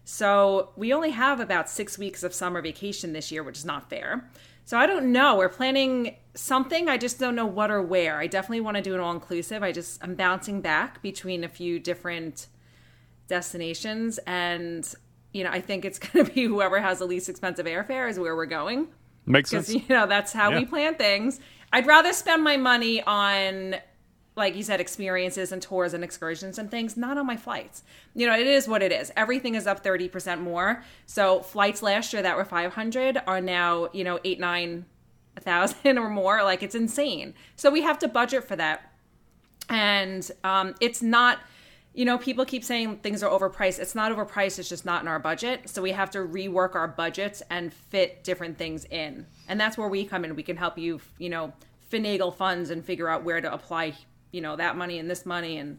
So 0.04 0.70
we 0.76 0.92
only 0.92 1.10
have 1.10 1.38
about 1.40 1.70
six 1.70 1.96
weeks 1.96 2.22
of 2.24 2.34
summer 2.34 2.60
vacation 2.60 3.12
this 3.12 3.30
year, 3.32 3.42
which 3.44 3.56
is 3.58 3.64
not 3.64 3.88
fair. 3.88 4.28
So 4.64 4.78
I 4.78 4.86
don't 4.86 5.12
know. 5.12 5.36
We're 5.36 5.48
planning 5.48 6.16
something. 6.34 6.88
I 6.88 6.96
just 6.96 7.18
don't 7.18 7.34
know 7.34 7.46
what 7.46 7.70
or 7.70 7.82
where. 7.82 8.18
I 8.18 8.26
definitely 8.26 8.60
want 8.60 8.76
to 8.76 8.82
do 8.82 8.94
an 8.94 9.00
all 9.00 9.12
inclusive. 9.12 9.62
I 9.62 9.72
just 9.72 10.02
I'm 10.02 10.14
bouncing 10.14 10.60
back 10.60 11.02
between 11.02 11.44
a 11.44 11.48
few 11.48 11.78
different 11.78 12.46
destinations, 13.28 14.18
and 14.26 14.92
you 15.32 15.44
know 15.44 15.50
I 15.50 15.60
think 15.60 15.84
it's 15.84 15.98
going 15.98 16.24
to 16.26 16.32
be 16.32 16.44
whoever 16.44 16.80
has 16.80 16.98
the 16.98 17.06
least 17.06 17.28
expensive 17.28 17.66
airfare 17.66 18.08
is 18.08 18.18
where 18.18 18.36
we're 18.36 18.46
going 18.46 18.88
Makes 19.26 19.50
sense. 19.50 19.68
because 19.68 19.82
you 19.88 19.94
know 19.94 20.06
that's 20.06 20.32
how 20.32 20.50
Yeah. 20.50 20.60
we 20.60 20.64
plan 20.64 20.94
things. 20.96 21.40
I'd 21.72 21.86
rather 21.86 22.12
spend 22.12 22.42
my 22.44 22.56
money 22.56 23.02
on 23.02 23.76
like 24.34 24.56
you 24.56 24.62
said 24.62 24.80
experiences 24.80 25.52
and 25.52 25.60
tours 25.60 25.92
and 25.92 26.02
excursions 26.02 26.58
and 26.58 26.70
things 26.70 26.96
not 26.96 27.18
on 27.18 27.26
my 27.26 27.36
flights. 27.36 27.82
You 28.14 28.26
know 28.26 28.38
it 28.38 28.46
is 28.46 28.66
what 28.66 28.82
it 28.82 28.92
is. 28.92 29.12
Everything 29.16 29.54
is 29.54 29.66
up 29.66 29.84
30% 29.84 30.40
more. 30.40 30.84
So 31.06 31.40
flights 31.40 31.82
last 31.82 32.12
year 32.12 32.22
that 32.22 32.36
were 32.36 32.44
500 32.44 33.22
are 33.26 33.40
now 33.40 33.88
you 33.92 34.04
know 34.04 34.18
8 34.24 34.40
9 34.40 34.84
a 35.36 35.40
thousand 35.40 35.98
or 35.98 36.08
more. 36.08 36.42
Like 36.42 36.62
it's 36.62 36.74
insane. 36.74 37.34
So 37.56 37.70
we 37.70 37.82
have 37.82 37.98
to 38.00 38.08
budget 38.08 38.44
for 38.44 38.56
that. 38.56 38.92
And 39.68 40.28
um, 40.44 40.74
it's 40.80 41.02
not 41.02 41.38
you 41.94 42.06
know 42.06 42.16
people 42.16 42.46
keep 42.46 42.64
saying 42.64 42.98
things 42.98 43.22
are 43.22 43.30
overpriced. 43.30 43.78
It's 43.78 43.94
not 43.94 44.12
overpriced. 44.12 44.58
It's 44.58 44.68
just 44.68 44.86
not 44.86 45.02
in 45.02 45.08
our 45.08 45.18
budget. 45.18 45.68
So 45.68 45.82
we 45.82 45.92
have 45.92 46.10
to 46.12 46.18
rework 46.20 46.74
our 46.74 46.88
budgets 46.88 47.42
and 47.50 47.72
fit 47.72 48.24
different 48.24 48.56
things 48.56 48.86
in. 48.86 49.26
And 49.46 49.60
that's 49.60 49.76
where 49.76 49.88
we 49.88 50.06
come 50.06 50.24
in. 50.24 50.34
We 50.36 50.42
can 50.42 50.56
help 50.56 50.78
you 50.78 51.02
you 51.18 51.28
know 51.28 51.52
finagle 51.90 52.34
funds 52.34 52.70
and 52.70 52.82
figure 52.82 53.10
out 53.10 53.22
where 53.22 53.42
to 53.42 53.52
apply 53.52 53.94
you 54.32 54.40
know 54.40 54.56
that 54.56 54.76
money 54.76 54.98
and 54.98 55.08
this 55.08 55.24
money 55.24 55.58
and 55.58 55.78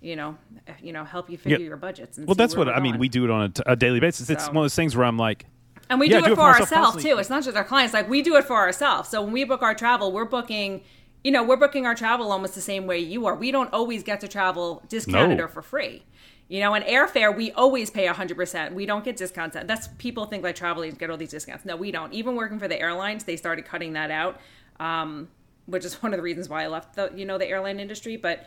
you 0.00 0.16
know, 0.16 0.38
you 0.82 0.94
know, 0.94 1.04
help 1.04 1.28
you 1.28 1.36
figure 1.36 1.58
your 1.58 1.76
budgets. 1.76 2.16
And 2.16 2.26
Well, 2.26 2.34
that's 2.34 2.56
what 2.56 2.70
I 2.70 2.80
mean. 2.80 2.98
We 2.98 3.10
do 3.10 3.24
it 3.24 3.30
on 3.30 3.42
a, 3.42 3.48
t- 3.50 3.62
a 3.66 3.76
daily 3.76 4.00
basis. 4.00 4.30
It's 4.30 4.46
one 4.48 4.56
of 4.56 4.62
those 4.64 4.74
things 4.74 4.96
where 4.96 5.04
I'm 5.04 5.18
like, 5.18 5.44
And 5.90 6.00
we 6.00 6.08
Yeah, 6.08 6.20
do, 6.20 6.24
do 6.24 6.30
it 6.30 6.32
it 6.32 6.36
for 6.36 6.42
ourselves 6.42 7.02
too. 7.02 7.18
It's 7.18 7.28
not 7.28 7.44
just 7.44 7.54
our 7.54 7.64
clients. 7.64 7.92
Like 7.92 8.08
we 8.08 8.22
do 8.22 8.36
it 8.36 8.44
for 8.46 8.56
ourselves. 8.56 9.10
So 9.10 9.20
when 9.22 9.32
we 9.32 9.44
book 9.44 9.60
our 9.60 9.74
travel, 9.74 10.10
we're 10.10 10.24
booking, 10.24 10.82
you 11.22 11.30
know, 11.30 11.42
we're 11.42 11.58
booking 11.58 11.84
our 11.84 11.94
travel 11.94 12.32
almost 12.32 12.54
the 12.54 12.62
same 12.62 12.86
way 12.86 12.98
you 12.98 13.26
are. 13.26 13.34
We 13.34 13.50
don't 13.50 13.70
always 13.74 14.02
get 14.02 14.20
to 14.20 14.28
travel 14.28 14.82
discounted 14.88 15.36
No. 15.36 15.44
or 15.44 15.48
for 15.48 15.60
free. 15.60 16.02
You 16.48 16.60
know, 16.60 16.72
and 16.72 16.82
airfare, 16.86 17.36
we 17.36 17.52
always 17.52 17.90
pay 17.90 18.06
100%. 18.06 18.72
We 18.72 18.86
don't 18.86 19.04
get 19.04 19.16
discounts. 19.16 19.54
That's 19.64 19.88
people 19.98 20.24
think 20.24 20.42
like 20.42 20.56
travel 20.56 20.82
agents 20.82 20.98
get 20.98 21.10
all 21.10 21.18
these 21.18 21.30
discounts. 21.30 21.66
No, 21.66 21.76
we 21.76 21.92
don't. 21.92 22.12
Even 22.14 22.36
working 22.36 22.58
for 22.58 22.68
the 22.68 22.80
airlines, 22.80 23.24
they 23.24 23.36
started 23.36 23.66
cutting 23.66 23.92
that 23.92 24.10
out, 24.10 24.40
um, 24.80 25.28
which 25.70 25.84
is 25.84 25.94
one 26.02 26.12
of 26.12 26.18
the 26.18 26.22
reasons 26.22 26.48
why 26.48 26.64
I 26.64 26.66
left 26.68 26.94
the, 26.96 27.10
you 27.14 27.24
know, 27.24 27.38
the 27.38 27.46
airline 27.46 27.80
industry. 27.80 28.16
But, 28.16 28.46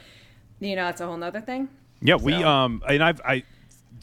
you 0.59 0.75
know, 0.75 0.85
that's 0.85 1.01
a 1.01 1.05
whole 1.07 1.17
nother 1.17 1.41
thing. 1.41 1.69
Yeah, 2.01 2.15
we 2.15 2.33
um, 2.43 2.83
and 2.87 3.01
I've 3.03 3.21
I, 3.25 3.43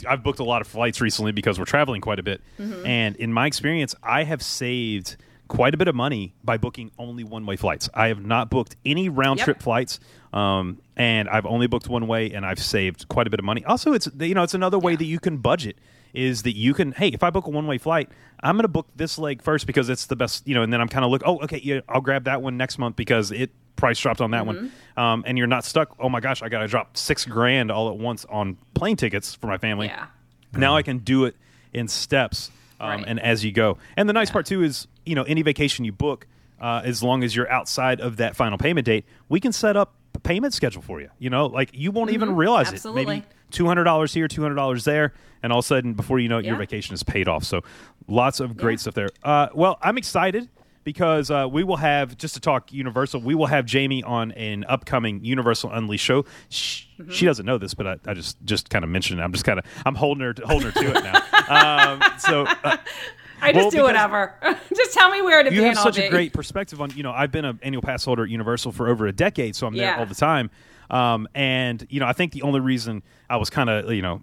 I've 0.09 0.23
booked 0.23 0.39
a 0.39 0.45
lot 0.45 0.63
of 0.63 0.67
flights 0.67 1.01
recently 1.01 1.33
because 1.33 1.59
we're 1.59 1.67
traveling 1.67 2.01
quite 2.01 2.19
a 2.19 2.23
bit, 2.23 2.41
Mm-hmm. 2.59 2.87
and 2.87 3.17
in 3.17 3.33
my 3.33 3.47
experience, 3.47 3.95
I 4.03 4.25
have 4.25 4.43
saved 4.43 5.17
quite 5.49 5.75
a 5.75 5.77
bit 5.77 5.89
of 5.89 5.95
money 5.95 6.33
by 6.45 6.57
booking 6.57 6.91
only 6.99 7.25
one 7.25 7.45
way 7.45 7.57
flights. 7.57 7.91
I 7.93 8.07
have 8.09 8.25
not 8.25 8.49
booked 8.51 8.77
any 8.87 9.09
round 9.11 9.39
Yep. 9.41 9.45
trip 9.45 9.63
flights, 9.63 10.01
um, 10.33 10.81
and 10.97 11.29
I've 11.29 11.45
only 11.45 11.67
booked 11.67 11.89
one 11.89 12.07
way, 12.07 12.31
and 12.31 12.47
I've 12.47 12.63
saved 12.63 13.09
quite 13.09 13.27
a 13.27 13.31
bit 13.31 13.39
of 13.41 13.45
money. 13.45 13.65
Also, 13.67 13.93
it's 13.93 14.09
you 14.19 14.35
know 14.35 14.45
it's 14.45 14.55
another 14.55 14.79
way 14.79 14.93
Yeah. 14.93 14.99
that 14.99 15.05
you 15.07 15.21
can 15.21 15.37
budget 15.39 15.77
is 16.15 16.43
that 16.43 16.57
you 16.57 16.75
can 16.75 16.93
hey 16.93 17.09
if 17.09 17.23
I 17.23 17.31
book 17.31 17.47
a 17.47 17.51
one 17.51 17.67
way 17.67 17.79
flight, 17.79 18.09
I'm 18.43 18.57
going 18.57 18.63
to 18.63 18.69
book 18.69 18.89
this 18.97 19.19
leg 19.19 19.43
first 19.43 19.67
because 19.67 19.89
it's 19.89 20.07
the 20.07 20.17
best 20.17 20.47
you 20.47 20.55
know, 20.55 20.63
and 20.63 20.73
then 20.73 20.81
I'm 20.81 20.89
kind 20.89 21.05
of 21.05 21.11
look 21.11 21.23
oh 21.25 21.39
okay 21.41 21.61
yeah 21.63 21.81
I'll 21.89 22.01
grab 22.01 22.25
that 22.25 22.43
one 22.43 22.57
next 22.57 22.79
month 22.79 22.97
because 22.97 23.31
it 23.33 23.51
price 23.77 23.99
dropped 23.99 24.21
on 24.21 24.33
that 24.33 24.45
one, 24.45 24.57
Mm-hmm. 24.57 25.01
um, 25.01 25.25
and 25.27 25.39
you're 25.39 25.47
not 25.47 25.65
stuck. 25.65 25.97
Oh 25.99 26.09
my 26.11 26.21
gosh, 26.21 26.43
I 26.43 26.49
got 26.51 26.59
to 26.61 26.69
drop 26.69 26.97
six 26.99 27.25
grand 27.25 27.71
all 27.71 27.89
at 27.89 27.97
once 27.97 28.27
on 28.27 28.59
plane 28.75 28.97
tickets 28.97 29.35
for 29.35 29.47
my 29.47 29.57
family. 29.57 29.87
Yeah. 29.87 30.07
Now 30.53 30.77
I 30.77 30.83
can 30.83 30.99
do 30.99 31.25
it 31.25 31.35
in 31.73 31.89
steps 31.89 32.51
um, 32.81 32.89
Right. 32.91 33.05
and 33.07 33.19
as 33.21 33.45
you 33.45 33.53
go. 33.53 33.79
And 33.97 34.09
the 34.09 34.13
nice 34.13 34.31
part 34.31 34.45
too 34.47 34.63
is 34.63 34.87
you 35.07 35.15
know 35.15 35.23
any 35.23 35.41
vacation 35.43 35.85
you 35.87 35.93
book, 35.93 36.27
uh, 36.61 36.83
as 36.85 37.03
long 37.03 37.23
as 37.23 37.35
you're 37.35 37.51
outside 37.51 38.01
of 38.01 38.17
that 38.19 38.37
final 38.37 38.59
payment 38.59 38.85
date, 38.85 39.05
we 39.31 39.41
can 39.41 39.53
set 39.53 39.77
up 39.77 39.95
a 40.15 40.19
payment 40.21 40.53
schedule 40.53 40.83
for 40.83 41.01
you. 41.01 41.09
You 41.19 41.31
know, 41.31 41.47
like 41.47 41.71
you 41.73 41.91
won't 41.91 42.11
even 42.11 42.35
realize 42.37 42.67
it. 42.67 42.69
Mm-hmm. 42.69 42.75
Absolutely. 42.77 43.05
Maybe 43.07 43.27
two 43.51 43.67
hundred 43.67 43.85
dollars 43.85 44.15
here, 44.15 44.29
two 44.29 44.43
hundred 44.43 44.55
dollars 44.57 44.85
there, 44.85 45.13
and 45.43 45.53
all 45.53 45.59
of 45.61 45.65
a 45.65 45.69
sudden, 45.69 45.95
before 45.95 46.19
you 46.19 46.29
know 46.29 46.39
it, 46.39 46.45
your 46.45 46.57
vacation 46.57 46.95
is 46.95 47.03
paid 47.03 47.29
off. 47.29 47.45
So, 47.45 47.63
lots 48.09 48.41
of 48.41 48.57
great 48.57 48.75
Yeah. 48.75 48.77
stuff 48.79 48.95
there. 48.95 49.09
Uh, 49.23 49.49
well, 49.55 49.79
I'm 49.83 49.99
excited 49.99 50.49
because 50.83 51.31
uh, 51.31 51.47
we 51.51 51.63
will 51.63 51.77
have 51.77 52.17
just 52.17 52.33
to 52.35 52.41
talk 52.41 52.73
Universal. 52.73 53.21
We 53.21 53.35
will 53.35 53.47
have 53.47 53.67
Jamie 53.67 54.03
on 54.03 54.33
an 54.33 54.65
upcoming 54.67 55.23
Universal 55.25 55.71
Unleashed 55.73 56.05
show. 56.05 56.25
She, 56.49 56.87
Mm-hmm. 57.01 57.13
she 57.13 57.25
doesn't 57.25 57.47
know 57.47 57.57
this, 57.57 57.73
but 57.73 57.87
I, 57.87 57.97
I 58.07 58.13
just 58.13 58.37
just 58.45 58.69
kind 58.69 58.85
of 58.85 58.91
mentioned 58.91 59.21
it. 59.21 59.23
I'm 59.23 59.33
just 59.33 59.45
kind 59.47 59.59
of 59.59 59.65
I'm 59.87 59.95
holding 59.95 60.23
her 60.23 60.35
to, 60.35 60.47
holding 60.47 60.71
her 60.71 60.83
to 60.83 60.99
it 60.99 61.03
now. 61.03 61.95
um, 61.95 62.03
so. 62.19 62.45
Uh, 62.63 62.77
I 63.43 63.53
just 63.55 63.63
Well, 63.63 63.71
do 63.71 63.83
whatever. 63.85 64.35
just 64.77 64.93
tell 64.93 65.09
me 65.11 65.23
where 65.23 65.43
to 65.43 65.49
you 65.51 65.63
be 65.63 65.65
have 65.65 65.71
and 65.71 65.79
I'll 65.79 65.85
such 65.85 65.99
a 65.99 66.11
great 66.11 66.35
perspective 66.35 66.79
on 66.83 66.91
you 66.91 67.03
know 67.03 67.11
i've 67.11 67.33
been 67.33 67.47
an 67.47 67.59
annual 67.63 67.81
pass 67.81 68.05
holder 68.05 68.25
at 68.25 68.29
universal 68.29 68.71
for 68.71 68.87
over 68.87 69.07
a 69.07 69.13
decade 69.13 69.57
so 69.57 69.67
i'm 69.67 69.75
there 69.75 69.87
Yeah. 69.87 69.99
all 69.99 70.05
the 70.05 70.15
time 70.15 70.51
um, 70.91 71.29
and 71.35 71.87
you 71.91 72.01
know 72.01 72.07
i 72.07 72.13
think 72.13 72.33
the 72.33 72.43
only 72.43 72.61
reason 72.61 73.03
i 73.29 73.37
was 73.37 73.51
kind 73.51 73.71
of 73.71 73.93
you 73.93 74.03
know 74.03 74.21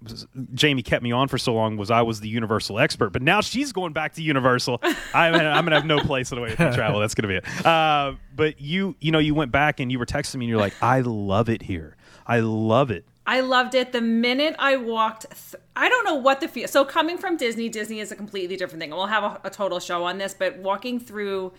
jamie 0.53 0.83
kept 0.83 1.03
me 1.03 1.11
on 1.11 1.27
for 1.27 1.37
so 1.37 1.53
long 1.53 1.77
was 1.77 1.89
i 1.91 2.01
was 2.01 2.19
the 2.19 2.29
universal 2.29 2.79
expert 2.79 3.11
but 3.11 3.21
now 3.21 3.41
she's 3.41 3.71
going 3.71 3.93
back 3.93 4.13
to 4.13 4.21
universal 4.21 4.79
i'm, 5.13 5.33
I'm 5.33 5.65
gonna 5.65 5.75
have 5.75 5.85
no 5.85 5.99
place 5.99 6.31
in 6.31 6.35
the 6.35 6.41
way 6.41 6.51
of 6.51 6.75
travel 6.75 6.99
that's 6.99 7.15
gonna 7.15 7.27
be 7.27 7.35
it 7.35 7.65
uh, 7.65 8.13
but 8.35 8.59
you 8.61 8.95
you 8.99 9.11
know 9.11 9.19
you 9.19 9.33
went 9.33 9.51
back 9.51 9.79
and 9.79 9.91
you 9.91 9.99
were 9.99 10.05
texting 10.05 10.35
me 10.35 10.45
and 10.45 10.49
you're 10.49 10.59
like 10.59 10.75
i 10.81 11.01
love 11.01 11.49
it 11.49 11.61
here 11.63 11.95
i 12.25 12.39
love 12.39 12.91
it 12.91 13.05
I 13.27 13.41
loved 13.41 13.75
it 13.75 13.91
the 13.91 13.99
minute 13.99 14.55
I 14.57 14.77
walked. 14.77 15.29
Th- 15.29 15.61
I 15.75 15.89
don't 15.89 16.05
know 16.05 16.15
what 16.15 16.39
the 16.39 16.47
feel. 16.47 16.67
So 16.69 16.85
coming 16.85 17.17
from 17.17 17.35
Disney, 17.35 17.67
Disney 17.67 17.99
is 17.99 18.09
a 18.09 18.15
completely 18.15 18.55
different 18.55 18.79
thing. 18.79 18.91
We'll 18.91 19.07
have 19.07 19.23
a, 19.23 19.41
a 19.43 19.49
total 19.49 19.81
show 19.81 20.05
on 20.05 20.17
this, 20.17 20.33
but 20.33 20.57
walking 20.59 20.97
through, 20.97 21.51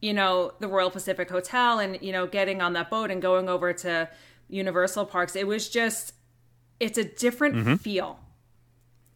you 0.00 0.14
know, 0.14 0.52
the 0.60 0.68
Royal 0.68 0.88
Pacific 0.88 1.28
Hotel 1.28 1.80
and 1.80 1.98
you 2.00 2.12
know 2.12 2.28
getting 2.28 2.62
on 2.62 2.74
that 2.74 2.90
boat 2.90 3.10
and 3.10 3.20
going 3.20 3.48
over 3.48 3.72
to 3.72 4.08
Universal 4.48 5.06
parks, 5.06 5.36
it 5.36 5.46
was 5.46 5.68
just, 5.68 6.14
it's 6.80 6.98
a 6.98 7.04
different 7.04 7.80
feel. 7.80 8.20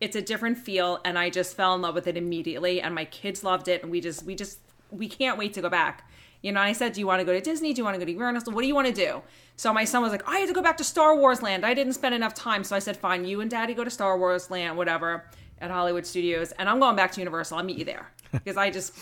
It's 0.00 0.16
a 0.16 0.22
different 0.22 0.56
feel, 0.58 0.98
and 1.04 1.18
I 1.18 1.28
just 1.28 1.54
fell 1.56 1.74
in 1.74 1.82
love 1.82 1.94
with 1.94 2.06
it 2.06 2.16
immediately. 2.16 2.80
And 2.80 2.94
my 2.94 3.04
kids 3.04 3.44
loved 3.44 3.68
it, 3.68 3.82
and 3.82 3.90
we 3.90 4.00
just, 4.00 4.24
we 4.24 4.34
just, 4.34 4.58
we 4.90 5.08
can't 5.08 5.36
wait 5.38 5.52
to 5.54 5.60
go 5.60 5.68
back. 5.68 6.10
You 6.42 6.52
know, 6.52 6.60
I 6.60 6.72
said, 6.72 6.94
"Do 6.94 7.00
you 7.00 7.06
want 7.06 7.20
to 7.20 7.24
go 7.24 7.34
to 7.34 7.40
Disney? 7.40 7.74
Do 7.74 7.80
you 7.80 7.84
want 7.84 7.96
to 7.96 7.98
go 7.98 8.06
to 8.06 8.12
Universal? 8.12 8.54
What 8.54 8.62
do 8.62 8.66
you 8.66 8.74
want 8.74 8.86
to 8.86 8.94
do?" 8.94 9.20
So 9.56 9.74
my 9.74 9.84
son 9.84 10.00
was 10.00 10.10
like, 10.10 10.26
"I 10.26 10.38
had 10.38 10.48
to 10.48 10.54
go 10.54 10.62
back 10.62 10.78
to 10.78 10.84
Star 10.84 11.14
Wars 11.14 11.42
Land. 11.42 11.66
I 11.66 11.74
didn't 11.74 11.92
spend 11.92 12.14
enough 12.14 12.32
time." 12.32 12.64
So 12.64 12.74
I 12.74 12.78
said, 12.78 12.96
"Fine, 12.96 13.26
you 13.26 13.42
and 13.42 13.50
Daddy 13.50 13.74
go 13.74 13.84
to 13.84 13.90
Star 13.90 14.18
Wars 14.18 14.50
Land, 14.50 14.78
whatever, 14.78 15.26
at 15.60 15.70
Hollywood 15.70 16.06
Studios, 16.06 16.52
and 16.52 16.66
I'm 16.66 16.80
going 16.80 16.96
back 16.96 17.12
to 17.12 17.20
Universal. 17.20 17.58
I'll 17.58 17.64
meet 17.64 17.76
you 17.76 17.84
there 17.84 18.10
because 18.32 18.56
I 18.56 18.70
just 18.70 18.94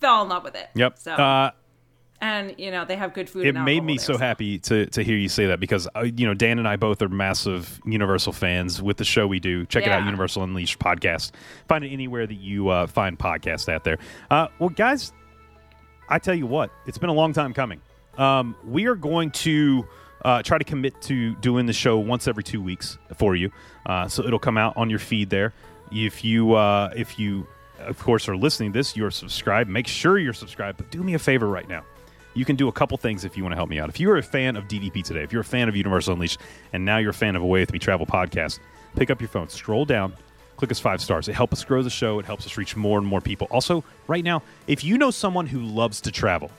fell 0.00 0.22
in 0.22 0.28
love 0.28 0.44
with 0.44 0.54
it." 0.54 0.68
yep 0.74 0.98
So 0.98 1.14
uh, 1.14 1.50
and 2.20 2.54
you 2.58 2.70
know 2.70 2.84
they 2.84 2.96
have 2.96 3.14
good 3.14 3.30
food. 3.30 3.46
it 3.46 3.52
made 3.52 3.82
me 3.84 3.96
so 3.98 4.16
happy 4.16 4.58
to 4.58 4.86
to 4.86 5.02
hear 5.02 5.16
you 5.16 5.28
say 5.28 5.46
that 5.46 5.60
because 5.60 5.88
uh, 5.94 6.02
you 6.02 6.26
know 6.26 6.34
Dan 6.34 6.58
and 6.58 6.66
I 6.66 6.76
both 6.76 7.00
are 7.02 7.08
massive 7.08 7.80
Universal 7.84 8.32
fans 8.32 8.82
with 8.82 8.96
the 8.96 9.04
show 9.04 9.26
we 9.26 9.38
do. 9.38 9.64
Check 9.66 9.84
it 9.84 9.90
out, 9.90 10.04
Universal 10.04 10.42
Unleashed 10.42 10.78
podcast. 10.78 11.32
Find 11.68 11.84
it 11.84 11.88
anywhere 11.90 12.26
that 12.26 12.34
you 12.34 12.68
uh, 12.68 12.86
find 12.86 13.18
podcasts 13.18 13.72
out 13.72 13.84
there. 13.84 13.98
Uh, 14.30 14.48
well, 14.58 14.70
guys, 14.70 15.12
I 16.08 16.18
tell 16.18 16.34
you 16.34 16.46
what, 16.46 16.70
it's 16.86 16.98
been 16.98 17.10
a 17.10 17.14
long 17.14 17.32
time 17.32 17.54
coming. 17.54 17.80
Um, 18.16 18.56
we 18.64 18.86
are 18.86 18.96
going 18.96 19.30
to 19.30 19.86
uh, 20.24 20.42
try 20.42 20.58
to 20.58 20.64
commit 20.64 21.00
to 21.02 21.36
doing 21.36 21.66
the 21.66 21.72
show 21.72 21.98
once 21.98 22.26
every 22.26 22.42
two 22.42 22.60
weeks 22.60 22.98
for 23.16 23.36
you, 23.36 23.52
uh, 23.86 24.08
so 24.08 24.24
it'll 24.24 24.40
come 24.40 24.58
out 24.58 24.76
on 24.76 24.90
your 24.90 24.98
feed 24.98 25.30
there. 25.30 25.54
If 25.92 26.24
you 26.24 26.54
uh, 26.54 26.92
if 26.96 27.18
you 27.18 27.46
of 27.78 27.96
course 28.00 28.28
are 28.28 28.36
listening 28.36 28.72
to 28.72 28.78
this, 28.80 28.96
you're 28.96 29.12
subscribed. 29.12 29.70
Make 29.70 29.86
sure 29.86 30.18
you're 30.18 30.32
subscribed. 30.32 30.78
But 30.78 30.90
do 30.90 31.00
me 31.04 31.14
a 31.14 31.18
favor 31.20 31.46
right 31.46 31.68
now 31.68 31.84
you 32.38 32.44
can 32.44 32.54
do 32.54 32.68
a 32.68 32.72
couple 32.72 32.96
things 32.96 33.24
if 33.24 33.36
you 33.36 33.42
want 33.42 33.50
to 33.52 33.56
help 33.56 33.68
me 33.68 33.80
out. 33.80 33.88
If 33.88 33.98
you're 33.98 34.16
a 34.16 34.22
fan 34.22 34.54
of 34.54 34.68
DDP 34.68 35.02
today, 35.02 35.24
if 35.24 35.32
you're 35.32 35.40
a 35.40 35.44
fan 35.44 35.68
of 35.68 35.74
Universal 35.74 36.14
Unleashed, 36.14 36.40
and 36.72 36.84
now 36.84 36.98
you're 36.98 37.10
a 37.10 37.14
fan 37.14 37.34
of 37.34 37.42
Away 37.42 37.60
With 37.60 37.72
Me 37.72 37.80
Travel 37.80 38.06
podcast, 38.06 38.60
pick 38.94 39.10
up 39.10 39.20
your 39.20 39.28
phone, 39.28 39.48
scroll 39.48 39.84
down, 39.84 40.14
click 40.56 40.70
us 40.70 40.78
five 40.78 41.00
stars. 41.00 41.28
It 41.28 41.34
helps 41.34 41.54
us 41.54 41.64
grow 41.64 41.82
the 41.82 41.90
show. 41.90 42.20
It 42.20 42.26
helps 42.26 42.46
us 42.46 42.56
reach 42.56 42.76
more 42.76 42.98
and 42.98 43.06
more 43.06 43.20
people. 43.20 43.48
Also, 43.50 43.82
right 44.06 44.22
now, 44.22 44.42
if 44.68 44.84
you 44.84 44.98
know 44.98 45.10
someone 45.10 45.46
who 45.46 45.60
loves 45.60 46.00
to 46.02 46.12
travel, 46.12 46.52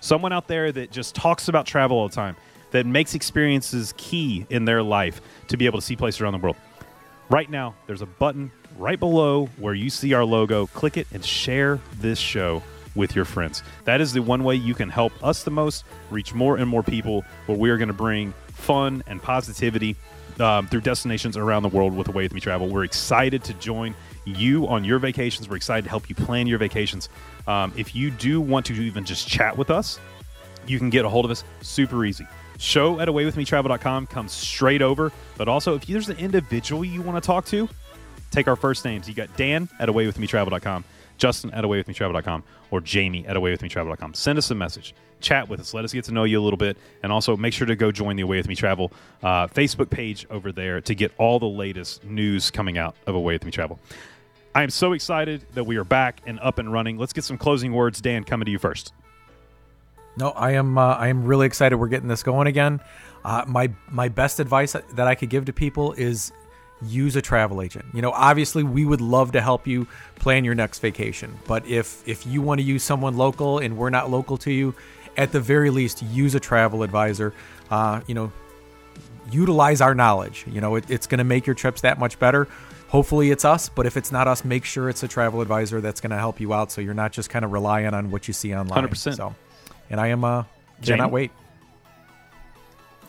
someone 0.00 0.34
out 0.34 0.48
there 0.48 0.70
that 0.70 0.90
just 0.90 1.14
talks 1.14 1.48
about 1.48 1.64
travel 1.64 1.96
all 1.96 2.08
the 2.08 2.14
time, 2.14 2.36
that 2.72 2.84
makes 2.84 3.14
experiences 3.14 3.94
key 3.96 4.44
in 4.50 4.66
their 4.66 4.82
life 4.82 5.22
to 5.48 5.56
be 5.56 5.64
able 5.64 5.78
to 5.78 5.84
see 5.84 5.96
places 5.96 6.20
around 6.20 6.32
the 6.32 6.38
world, 6.38 6.56
right 7.30 7.48
now 7.48 7.74
there's 7.86 8.02
a 8.02 8.06
button 8.06 8.52
right 8.76 9.00
below 9.00 9.46
where 9.56 9.72
you 9.72 9.88
see 9.88 10.12
our 10.12 10.26
logo. 10.26 10.66
Click 10.66 10.98
it 10.98 11.06
and 11.12 11.24
share 11.24 11.80
this 12.00 12.18
show 12.18 12.62
with 12.96 13.14
your 13.14 13.24
friends. 13.24 13.62
That 13.84 14.00
is 14.00 14.12
the 14.12 14.22
one 14.22 14.42
way 14.42 14.56
you 14.56 14.74
can 14.74 14.88
help 14.88 15.12
us 15.22 15.44
the 15.44 15.50
most, 15.50 15.84
reach 16.10 16.34
more 16.34 16.56
and 16.56 16.68
more 16.68 16.82
people, 16.82 17.24
where 17.46 17.58
we 17.58 17.70
are 17.70 17.76
going 17.76 17.88
to 17.88 17.94
bring 17.94 18.34
fun 18.48 19.02
and 19.06 19.22
positivity 19.22 19.96
um, 20.40 20.66
through 20.66 20.80
destinations 20.80 21.36
around 21.36 21.62
the 21.62 21.68
world 21.68 21.96
with 21.96 22.08
Away 22.08 22.24
With 22.24 22.34
Me 22.34 22.40
Travel. 22.40 22.68
We're 22.68 22.84
excited 22.84 23.44
to 23.44 23.54
join 23.54 23.94
you 24.24 24.66
on 24.66 24.84
your 24.84 24.98
vacations. 24.98 25.48
We're 25.48 25.56
excited 25.56 25.84
to 25.84 25.90
help 25.90 26.08
you 26.08 26.14
plan 26.14 26.46
your 26.46 26.58
vacations. 26.58 27.08
Um, 27.46 27.72
if 27.76 27.94
you 27.94 28.10
do 28.10 28.40
want 28.40 28.66
to 28.66 28.74
even 28.74 29.04
just 29.04 29.28
chat 29.28 29.56
with 29.56 29.70
us, 29.70 29.98
you 30.66 30.78
can 30.78 30.90
get 30.90 31.04
a 31.04 31.08
hold 31.08 31.24
of 31.24 31.30
us 31.30 31.44
super 31.60 32.04
easy. 32.04 32.26
Show 32.58 33.00
at 33.00 33.08
awaywithmetravel.com 33.08 34.06
comes 34.08 34.32
straight 34.32 34.82
over. 34.82 35.12
But 35.36 35.48
also, 35.48 35.74
if 35.74 35.86
there's 35.86 36.08
an 36.08 36.16
individual 36.18 36.84
you 36.84 37.02
want 37.02 37.22
to 37.22 37.26
talk 37.26 37.44
to, 37.46 37.68
take 38.30 38.48
our 38.48 38.56
first 38.56 38.84
names. 38.84 39.08
You 39.08 39.14
got 39.14 39.34
Dan 39.36 39.68
at 39.78 39.88
awaywithmetravel.com, 39.88 40.84
Justin 41.18 41.50
at 41.52 41.64
awaywithmetravel.com, 41.64 42.44
or 42.70 42.80
Jamie 42.80 43.26
at 43.26 43.36
awaywithmetravel.com. 43.36 44.14
Send 44.14 44.38
us 44.38 44.50
a 44.50 44.54
message. 44.54 44.94
Chat 45.20 45.48
with 45.48 45.60
us. 45.60 45.72
Let 45.72 45.84
us 45.84 45.92
get 45.92 46.04
to 46.04 46.12
know 46.12 46.24
you 46.24 46.40
a 46.40 46.44
little 46.44 46.58
bit. 46.58 46.76
And 47.02 47.10
also 47.10 47.36
make 47.36 47.54
sure 47.54 47.66
to 47.66 47.76
go 47.76 47.90
join 47.90 48.16
the 48.16 48.22
Away 48.22 48.36
With 48.36 48.48
Me 48.48 48.54
Travel 48.54 48.92
uh, 49.22 49.46
Facebook 49.46 49.90
page 49.90 50.26
over 50.30 50.52
there 50.52 50.80
to 50.82 50.94
get 50.94 51.12
all 51.18 51.38
the 51.38 51.48
latest 51.48 52.04
news 52.04 52.50
coming 52.50 52.78
out 52.78 52.94
of 53.06 53.14
Away 53.14 53.34
With 53.34 53.44
Me 53.44 53.50
Travel. 53.50 53.78
I 54.54 54.62
am 54.62 54.70
so 54.70 54.92
excited 54.92 55.44
that 55.54 55.64
we 55.64 55.76
are 55.76 55.84
back 55.84 56.22
and 56.26 56.40
up 56.40 56.58
and 56.58 56.72
running. 56.72 56.96
Let's 56.96 57.12
get 57.12 57.24
some 57.24 57.38
closing 57.38 57.72
words. 57.72 58.00
Dan, 58.00 58.24
coming 58.24 58.46
to 58.46 58.50
you 58.50 58.58
first. 58.58 58.92
No, 60.16 60.30
I 60.30 60.52
am. 60.52 60.78
Uh, 60.78 60.94
I 60.94 61.08
am 61.08 61.24
really 61.24 61.46
excited. 61.46 61.76
We're 61.76 61.88
getting 61.88 62.08
this 62.08 62.22
going 62.22 62.46
again. 62.46 62.80
Uh, 63.22 63.44
my 63.46 63.70
my 63.90 64.08
best 64.08 64.40
advice 64.40 64.72
that 64.72 65.06
I 65.06 65.14
could 65.14 65.28
give 65.28 65.44
to 65.46 65.52
people 65.52 65.92
is 65.92 66.32
use 66.82 67.16
a 67.16 67.22
travel 67.22 67.62
agent. 67.62 67.86
You 67.94 68.02
know, 68.02 68.10
obviously 68.12 68.62
we 68.62 68.84
would 68.84 69.00
love 69.00 69.32
to 69.32 69.40
help 69.40 69.66
you 69.66 69.86
plan 70.16 70.44
your 70.44 70.54
next 70.54 70.80
vacation, 70.80 71.38
but 71.46 71.66
if 71.66 72.06
if 72.06 72.26
you 72.26 72.42
want 72.42 72.60
to 72.60 72.64
use 72.64 72.82
someone 72.82 73.16
local 73.16 73.58
and 73.58 73.76
we're 73.76 73.90
not 73.90 74.10
local 74.10 74.36
to 74.38 74.52
you, 74.52 74.74
at 75.16 75.32
the 75.32 75.40
very 75.40 75.70
least 75.70 76.02
use 76.02 76.34
a 76.34 76.40
travel 76.40 76.82
advisor. 76.82 77.32
Uh, 77.70 78.00
you 78.06 78.14
know, 78.14 78.32
utilize 79.30 79.80
our 79.80 79.94
knowledge. 79.94 80.44
You 80.46 80.60
know, 80.60 80.76
it, 80.76 80.90
it's 80.90 81.06
going 81.06 81.18
to 81.18 81.24
make 81.24 81.46
your 81.46 81.54
trips 81.54 81.80
that 81.82 81.98
much 81.98 82.18
better. 82.18 82.48
Hopefully 82.88 83.30
it's 83.30 83.44
us, 83.44 83.68
but 83.68 83.86
if 83.86 83.96
it's 83.96 84.12
not 84.12 84.28
us, 84.28 84.44
make 84.44 84.64
sure 84.64 84.88
it's 84.88 85.02
a 85.02 85.08
travel 85.08 85.40
advisor 85.40 85.80
that's 85.80 86.00
going 86.00 86.10
to 86.10 86.18
help 86.18 86.40
you 86.40 86.54
out 86.54 86.70
so 86.70 86.80
you're 86.80 86.94
not 86.94 87.12
just 87.12 87.30
kind 87.30 87.44
of 87.44 87.52
relying 87.52 87.92
on 87.92 88.10
what 88.10 88.28
you 88.28 88.34
see 88.34 88.54
online. 88.54 88.86
100%. 88.86 89.16
So, 89.16 89.34
and 89.90 90.00
I 90.00 90.08
am 90.08 90.24
uh 90.24 90.44
cannot 90.82 91.10
wait. 91.10 91.32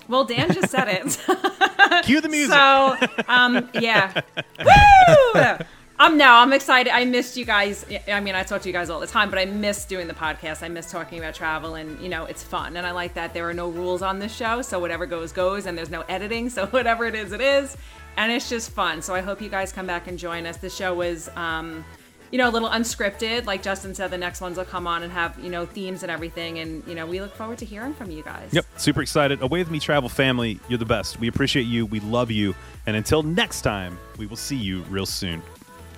Well, 0.07 0.23
Dan 0.23 0.53
just 0.53 0.69
said 0.69 0.87
it. 0.87 2.03
Cue 2.05 2.21
the 2.21 2.29
music. 2.29 2.53
So, 2.53 2.97
um, 3.27 3.69
yeah. 3.73 4.21
Woo! 4.63 5.65
Um, 5.99 6.15
no, 6.15 6.31
I'm 6.31 6.53
excited. 6.53 6.93
I 6.93 7.05
missed 7.05 7.37
you 7.37 7.45
guys. 7.45 7.83
I 8.07 8.19
mean, 8.19 8.35
I 8.35 8.43
talk 8.43 8.61
to 8.61 8.69
you 8.69 8.73
guys 8.73 8.91
all 8.91 8.99
the 8.99 9.07
time, 9.07 9.31
but 9.31 9.39
I 9.39 9.45
miss 9.45 9.83
doing 9.85 10.07
the 10.07 10.13
podcast. 10.13 10.61
I 10.61 10.67
miss 10.67 10.91
talking 10.91 11.17
about 11.17 11.33
travel, 11.33 11.73
and 11.73 11.99
you 11.99 12.07
know, 12.07 12.25
it's 12.25 12.43
fun. 12.43 12.77
And 12.77 12.85
I 12.85 12.91
like 12.91 13.15
that 13.15 13.33
there 13.33 13.49
are 13.49 13.53
no 13.53 13.69
rules 13.69 14.03
on 14.03 14.19
this 14.19 14.35
show, 14.35 14.61
so 14.61 14.79
whatever 14.79 15.07
goes 15.07 15.31
goes, 15.31 15.65
and 15.65 15.75
there's 15.75 15.89
no 15.89 16.01
editing, 16.01 16.49
so 16.51 16.67
whatever 16.77 17.05
it 17.05 17.15
is, 17.15 17.31
it 17.31 17.41
is, 17.41 17.75
and 18.15 18.31
it's 18.31 18.47
just 18.47 18.69
fun. 18.69 19.01
So 19.01 19.15
I 19.15 19.21
hope 19.21 19.41
you 19.41 19.49
guys 19.49 19.71
come 19.71 19.87
back 19.87 20.07
and 20.07 20.19
join 20.19 20.45
us. 20.45 20.57
The 20.57 20.69
show 20.69 20.93
was, 20.93 21.29
um, 21.35 21.83
you 22.31 22.37
know, 22.37 22.49
a 22.49 22.51
little 22.51 22.69
unscripted. 22.69 23.45
Like 23.45 23.63
Justin 23.63 23.95
said, 23.95 24.11
the 24.11 24.17
next 24.17 24.41
ones 24.41 24.57
will 24.57 24.65
come 24.65 24.87
on 24.87 25.03
and 25.03 25.11
have 25.11 25.37
you 25.39 25.49
know 25.49 25.65
themes 25.65 26.03
and 26.03 26.11
everything, 26.11 26.59
and 26.59 26.85
you 26.87 26.95
know, 26.95 27.05
we 27.05 27.21
look 27.21 27.33
forward 27.35 27.57
to 27.59 27.65
hearing 27.65 27.93
from 27.93 28.11
you 28.11 28.23
guys. 28.23 28.49
Yep, 28.51 28.65
super 28.77 29.01
excited. 29.01 29.41
Away 29.41 29.59
with 29.59 29.71
me, 29.71 29.79
travel 29.79 30.09
family. 30.09 30.59
You're 30.67 30.79
the 30.79 30.85
best. 30.85 31.19
We 31.19 31.27
appreciate 31.27 31.63
you. 31.63 31.85
We 31.85 31.99
love 32.01 32.31
you. 32.31 32.55
And 32.85 32.95
until 32.95 33.23
next 33.23 33.61
time, 33.61 33.97
we 34.17 34.25
will 34.25 34.37
see 34.37 34.55
you 34.55 34.81
real 34.83 35.05
soon. 35.05 35.41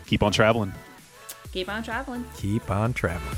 Keep 0.06 0.24
on 0.24 0.32
traveling. 0.32 0.74
Keep 1.52 1.70
on 1.70 1.84
traveling. 1.84 2.26
Keep 2.36 2.70
on 2.70 2.94
traveling. 2.94 3.38